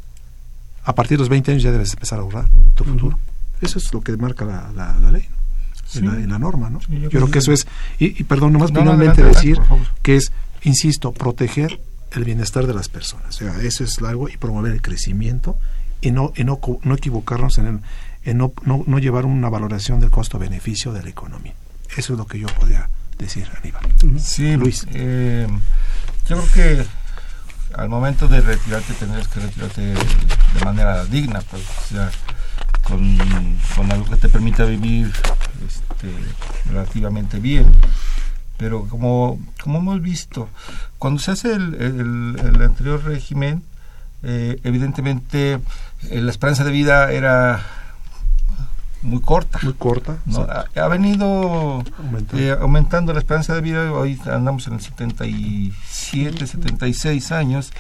A 0.84 0.96
partir 0.96 1.18
de 1.18 1.22
los 1.22 1.30
20 1.30 1.52
años 1.52 1.64
ya 1.64 1.72
debes 1.72 1.94
empezar 1.94 2.20
a 2.20 2.24
ahorrar 2.24 2.50
tu 2.74 2.84
futuro. 2.84 3.18
Eso 3.62 3.78
es 3.78 3.94
lo 3.94 4.02
que 4.02 4.18
marca 4.18 4.44
la, 4.46 4.72
la, 4.76 4.98
la 5.00 5.12
ley, 5.12 5.28
¿no? 5.30 5.38
Sí. 5.86 6.00
Y, 6.00 6.26
la, 6.26 6.40
norma, 6.40 6.70
¿no? 6.70 6.80
Sí, 6.82 6.88
yo 6.94 7.00
yo 7.02 7.10
creo 7.10 7.30
que 7.32 7.40
eso 7.40 7.52
es, 7.52 7.68
y, 8.00 8.20
y 8.20 8.24
perdón, 8.24 8.54
nomás 8.54 8.72
No, 8.72 8.80
no, 8.80 8.92
finalmente 8.92 9.22
adelante, 9.22 9.38
decir 9.48 9.60
adelante, 9.60 9.90
que 10.02 10.16
es, 10.16 10.32
insisto, 10.64 11.12
proteger 11.12 11.80
el 12.14 12.24
bienestar 12.24 12.66
de 12.66 12.74
las 12.74 12.88
personas. 12.90 13.36
O 13.36 13.38
sea, 13.40 13.62
eso 13.62 13.84
es 13.84 14.00
algo 14.02 14.30
y 14.30 14.38
promover 14.38 14.72
el 14.72 14.82
crecimiento 14.82 15.58
y 16.00 16.12
no, 16.12 16.32
y 16.36 16.44
no, 16.44 16.60
no 16.84 16.96
equivocarnos 16.96 17.58
en, 17.60 17.68
el- 17.68 17.80
en 18.24 18.38
no, 18.38 18.52
no, 18.64 18.84
no 18.86 19.00
llevar 19.00 19.26
una 19.26 19.50
valoración 19.50 20.00
del 20.00 20.10
costo-beneficio 20.12 20.94
de 20.94 21.04
la 21.04 21.10
economía. 21.10 21.54
Eso 21.98 22.14
es 22.14 22.20
lo 22.20 22.26
que 22.26 22.40
yo 22.40 22.48
podría 22.48 22.90
decir, 23.18 23.48
Aníbal. 23.62 23.84
Sí, 24.20 24.56
Luis. 24.56 24.86
eh, 24.94 25.48
yo 26.28 26.38
creo 26.38 26.52
que 26.54 26.86
al 27.76 27.90
momento 27.90 28.28
de 28.28 28.42
retirarte 28.42 28.94
tendrías 28.94 29.28
que 29.28 29.40
retirarte 29.40 29.82
de 29.82 30.66
manera 30.66 31.04
digna, 31.06 31.42
pues, 31.50 31.64
o 31.64 31.88
sea, 31.94 32.12
con, 32.84 33.18
con 33.76 33.92
algo 33.92 34.06
que 34.10 34.18
te 34.18 34.30
permita 34.30 34.66
vivir 34.66 35.12
este, 35.68 36.14
relativamente 36.70 37.40
bien. 37.40 37.66
Pero 38.58 38.88
como, 38.88 39.40
como 39.64 39.80
hemos 39.80 40.02
visto, 40.02 40.48
cuando 41.00 41.20
se 41.20 41.32
hace 41.32 41.54
el, 41.54 41.74
el- 41.76 42.36
el 42.56 42.62
anterior 42.62 43.04
régimen, 43.04 43.64
eh, 44.24 44.60
evidentemente 44.64 45.54
eh, 46.10 46.22
la 46.22 46.30
esperanza 46.30 46.64
de 46.64 46.72
vida 46.72 47.12
era 47.12 47.64
muy 49.02 49.20
corta. 49.22 49.60
Muy 49.64 49.74
corta. 49.74 50.18
¿no? 50.26 50.42
Ha, 50.42 50.66
ha 50.76 50.88
venido 50.88 51.84
Aumentando. 51.98 52.38
eh, 52.38 52.52
aumentando 52.60 53.14
la 53.14 53.20
esperanza 53.20 53.54
de 53.56 53.62
vida, 53.62 53.92
hoy 53.94 54.20
andamos 54.32 54.68
en 54.68 54.74
el 54.74 54.82
77, 54.82 56.48
76 56.48 57.32
años 57.32 57.72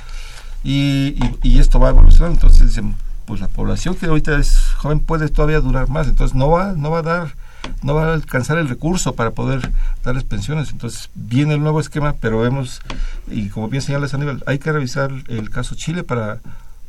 y, 0.63 1.15
y- 1.17 1.37
y 1.43 1.59
esto 1.59 1.79
va 1.79 1.89
evolucionando, 1.89 2.35
entonces 2.35 2.67
dicen, 2.67 2.95
pues 3.25 3.39
la 3.41 3.47
población 3.47 3.95
que 3.95 4.07
ahorita 4.07 4.37
es 4.37 4.57
joven 4.77 4.99
puede 4.99 5.29
todavía 5.29 5.59
durar 5.61 5.89
más, 5.89 6.07
entonces 6.07 6.35
no 6.35 6.49
va, 6.49 6.73
no 6.73 6.91
va 6.91 6.99
a 6.99 7.03
dar, 7.03 7.35
no 7.83 7.95
va 7.95 8.09
a 8.09 8.13
alcanzar 8.13 8.57
el 8.57 8.67
recurso 8.69 9.13
para 9.15 9.31
poder 9.31 9.71
darles 10.03 10.23
pensiones, 10.23 10.71
entonces 10.71 11.09
viene 11.15 11.53
el 11.53 11.61
nuevo 11.61 11.79
esquema, 11.79 12.13
pero 12.19 12.39
vemos, 12.39 12.81
y 13.27 13.49
como 13.49 13.69
bien 13.69 13.81
señalas 13.81 14.13
Aníbal, 14.13 14.43
hay 14.47 14.59
que 14.59 14.71
revisar 14.71 15.11
el 15.27 15.49
caso 15.49 15.75
Chile 15.75 16.03
para 16.03 16.39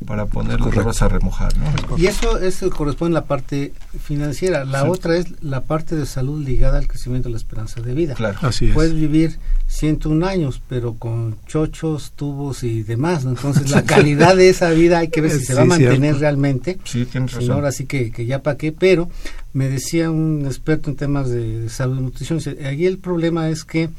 para 0.03 0.25
poner 0.25 0.59
las 0.59 0.73
Correcto. 0.73 1.05
a 1.05 1.07
remojar, 1.09 1.57
¿no? 1.57 1.97
Y 1.97 2.07
eso, 2.07 2.37
eso 2.39 2.69
corresponde 2.69 3.17
a 3.17 3.21
la 3.21 3.25
parte 3.25 3.73
financiera. 4.01 4.65
La 4.65 4.81
Sí. 4.83 4.87
otra 4.89 5.17
es 5.17 5.41
la 5.41 5.61
parte 5.61 5.95
de 5.95 6.05
salud 6.05 6.43
ligada 6.45 6.77
al 6.77 6.87
crecimiento 6.87 7.29
de 7.29 7.31
la 7.33 7.37
esperanza 7.37 7.81
de 7.81 7.93
vida. 7.93 8.13
Claro. 8.15 8.37
Así 8.41 8.67
es. 8.67 8.73
Puedes 8.73 8.93
vivir 8.93 9.37
101 9.67 10.23
años, 10.23 10.61
pero 10.69 10.93
con 10.93 11.37
chochos, 11.47 12.11
tubos 12.15 12.63
y 12.63 12.83
demás. 12.83 13.23
¿no? 13.25 13.31
Entonces, 13.31 13.71
la 13.71 13.83
calidad 13.83 14.35
de 14.35 14.49
esa 14.49 14.69
vida 14.71 14.99
hay 14.99 15.07
que 15.09 15.21
ver 15.21 15.31
si 15.31 15.39
se 15.45 15.53
va 15.53 15.61
a 15.61 15.65
mantener 15.65 15.97
cierto. 15.99 16.19
realmente. 16.19 16.77
Sí, 16.83 17.05
tienes 17.05 17.33
razón. 17.33 17.51
ahora 17.51 17.71
sí 17.71 17.85
que, 17.85 18.11
que 18.11 18.25
ya 18.25 18.41
para 18.41 18.57
qué. 18.57 18.71
Pero 18.71 19.09
me 19.53 19.69
decía 19.69 20.09
un 20.11 20.45
experto 20.45 20.89
en 20.89 20.95
temas 20.95 21.29
de, 21.29 21.59
de 21.61 21.69
salud 21.69 21.97
y 21.99 22.01
nutrición, 22.01 22.39
dice, 22.39 22.57
aquí 22.67 22.85
el 22.85 22.97
problema 22.97 23.49
es 23.49 23.63
que 23.63 23.89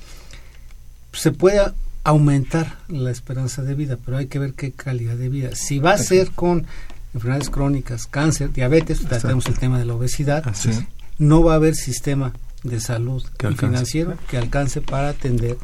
se 1.13 1.31
puede 1.31 1.61
aumentar 2.05 2.79
la 2.89 3.11
esperanza 3.11 3.63
de 3.63 3.75
vida, 3.75 3.99
pero 4.05 4.19
hay 4.19 4.27
que 4.27 4.39
ver 4.39 4.53
qué 4.53 4.73
calidad 4.73 5.17
de 5.17 5.29
vida. 5.29 5.55
Si 5.55 5.79
va 5.79 5.93
a 5.93 5.99
ser 5.99 6.31
con 6.31 6.67
enfermedades 7.15 7.51
crónicas, 7.51 8.07
cáncer, 8.07 8.53
diabetes, 8.53 9.01
ya 9.09 9.19
tenemos 9.19 9.47
el 9.47 9.59
tema 9.59 9.79
de 9.79 9.87
la 9.87 9.95
obesidad, 9.95 10.47
Así 10.47 10.71
no 11.19 11.43
va 11.43 11.53
a 11.53 11.57
haber 11.57 11.75
sistema 11.75 12.33
de 12.63 12.81
salud 12.81 13.23
Que 13.39 13.49
y 13.51 13.55
financiero 13.55 14.15
que 14.29 14.39
alcance 14.39 14.81
para 14.81 15.11
atender 15.11 15.57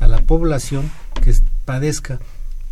a 0.00 0.06
la 0.06 0.22
población 0.22 0.90
que 1.22 1.34
padezca 1.64 2.18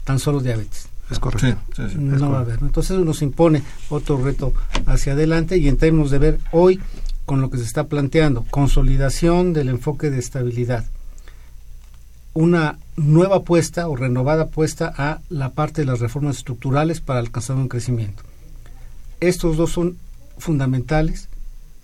tan 0.04 0.18
solo 0.18 0.40
diabetes. 0.40 0.88
Es 1.10 1.18
correcto. 1.18 1.56
Sí, 1.74 1.82
sí, 1.82 1.90
sí. 1.92 1.98
No 1.98 2.30
va 2.30 2.38
a 2.38 2.40
haber. 2.40 2.58
Entonces 2.62 2.92
eso 2.92 3.04
nos 3.04 3.22
impone 3.22 3.62
otro 3.88 4.22
reto 4.22 4.52
hacia 4.86 5.12
adelante 5.12 5.56
y 5.56 5.68
en 5.68 5.76
términos 5.76 6.10
de 6.10 6.18
ver 6.18 6.40
hoy 6.52 6.80
con 7.24 7.40
lo 7.40 7.50
que 7.50 7.58
se 7.58 7.64
está 7.64 7.84
planteando, 7.84 8.44
consolidación 8.50 9.52
del 9.52 9.68
enfoque 9.68 10.10
de 10.10 10.18
estabilidad, 10.18 10.84
una 12.36 12.78
nueva 12.96 13.36
apuesta 13.36 13.88
o 13.88 13.96
renovada 13.96 14.42
apuesta 14.44 14.92
a 14.94 15.20
la 15.30 15.54
parte 15.54 15.80
de 15.80 15.86
las 15.86 16.00
reformas 16.00 16.36
estructurales 16.36 17.00
para 17.00 17.18
alcanzar 17.18 17.56
un 17.56 17.66
crecimiento. 17.66 18.22
Estos 19.20 19.56
dos 19.56 19.72
son 19.72 19.96
fundamentales 20.36 21.30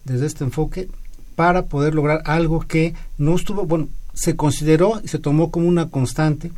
desde 0.05 0.27
este 0.27 0.45
enfoque 0.45 0.91
para 1.37 1.65
poder 1.65 1.95
lograr 1.95 2.21
algo 2.27 2.61
que 2.61 2.95
no 3.17 3.35
estuvo, 3.35 3.65
bueno, 3.65 3.89
se 4.15 4.37
consideró 4.37 5.01
y 5.03 5.09
se 5.09 5.19
tomó 5.19 5.51
como 5.51 5.67
una 5.69 5.89
constante, 5.89 6.53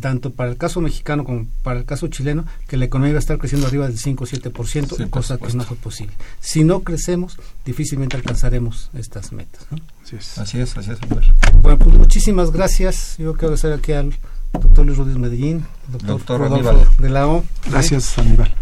tanto 0.00 0.30
para 0.32 0.50
el 0.50 0.56
caso 0.56 0.80
mexicano 0.80 1.24
como 1.24 1.46
para 1.62 1.80
el 1.80 1.86
caso 1.86 2.08
chileno, 2.08 2.44
que 2.66 2.76
la 2.76 2.84
economía 2.84 3.10
iba 3.10 3.18
a 3.18 3.20
estar 3.20 3.38
creciendo 3.38 3.66
arriba 3.66 3.86
del 3.88 3.98
5 3.98 4.24
o 4.24 4.26
7%, 4.26 4.96
Sí, 4.96 5.04
cosa 5.08 5.38
que 5.38 5.52
no 5.54 5.64
fue 5.64 5.76
posible. 5.76 6.12
Si 6.40 6.64
no 6.64 6.80
crecemos, 6.80 7.38
difícilmente 7.64 8.16
alcanzaremos 8.16 8.90
estas 8.94 9.32
metas. 9.32 9.66
¿no? 9.70 9.78
Así 10.04 10.16
es. 10.16 10.38
Así 10.38 10.60
es, 10.60 10.76
así 10.76 10.90
es. 10.90 11.02
Aníbal. 11.02 11.34
Bueno, 11.62 11.78
pues 11.78 11.96
muchísimas 11.96 12.50
gracias. 12.50 13.16
Yo 13.18 13.32
quiero 13.32 13.48
agradecer 13.54 13.72
aquí 13.72 13.92
al 13.92 14.14
doctor 14.52 14.84
Luis 14.86 14.98
Rodríguez 14.98 15.20
Medellín, 15.20 15.66
al 15.86 15.92
doctor, 15.92 16.08
Doctor 16.08 16.40
Rodolfo 16.40 16.70
Aníbal. 16.70 16.88
de 16.98 17.08
la 17.08 17.26
O. 17.28 17.44
Gracias, 17.70 18.18
Aníbal. 18.18 18.54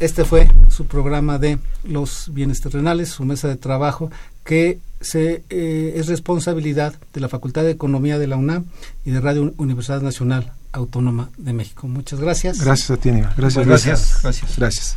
Este 0.00 0.24
fue 0.24 0.50
su 0.68 0.86
programa 0.86 1.38
de 1.38 1.58
los 1.84 2.30
bienes 2.34 2.60
terrenales, 2.60 3.08
su 3.10 3.24
mesa 3.24 3.48
de 3.48 3.56
trabajo, 3.56 4.10
que 4.46 4.78
se, 5.00 5.42
eh, 5.50 5.92
es 5.96 6.06
responsabilidad 6.06 6.94
de 7.12 7.20
la 7.20 7.28
Facultad 7.28 7.62
de 7.64 7.72
Economía 7.72 8.18
de 8.18 8.26
la 8.28 8.36
UNAM 8.36 8.64
y 9.04 9.10
de 9.10 9.20
Radio 9.20 9.52
Universidad 9.58 10.00
Nacional 10.00 10.52
Autónoma 10.72 11.28
de 11.36 11.52
México. 11.52 11.86
Muchas 11.88 12.18
gracias. 12.20 12.60
Gracias 12.64 12.90
a 12.90 12.96
ti, 12.96 13.10
Aníbal. 13.10 13.34
Gracias, 13.36 13.54
Pues 13.66 13.66
Luis. 13.66 13.84
gracias, 13.84 14.22
gracias. 14.22 14.56
Gracias. 14.56 14.96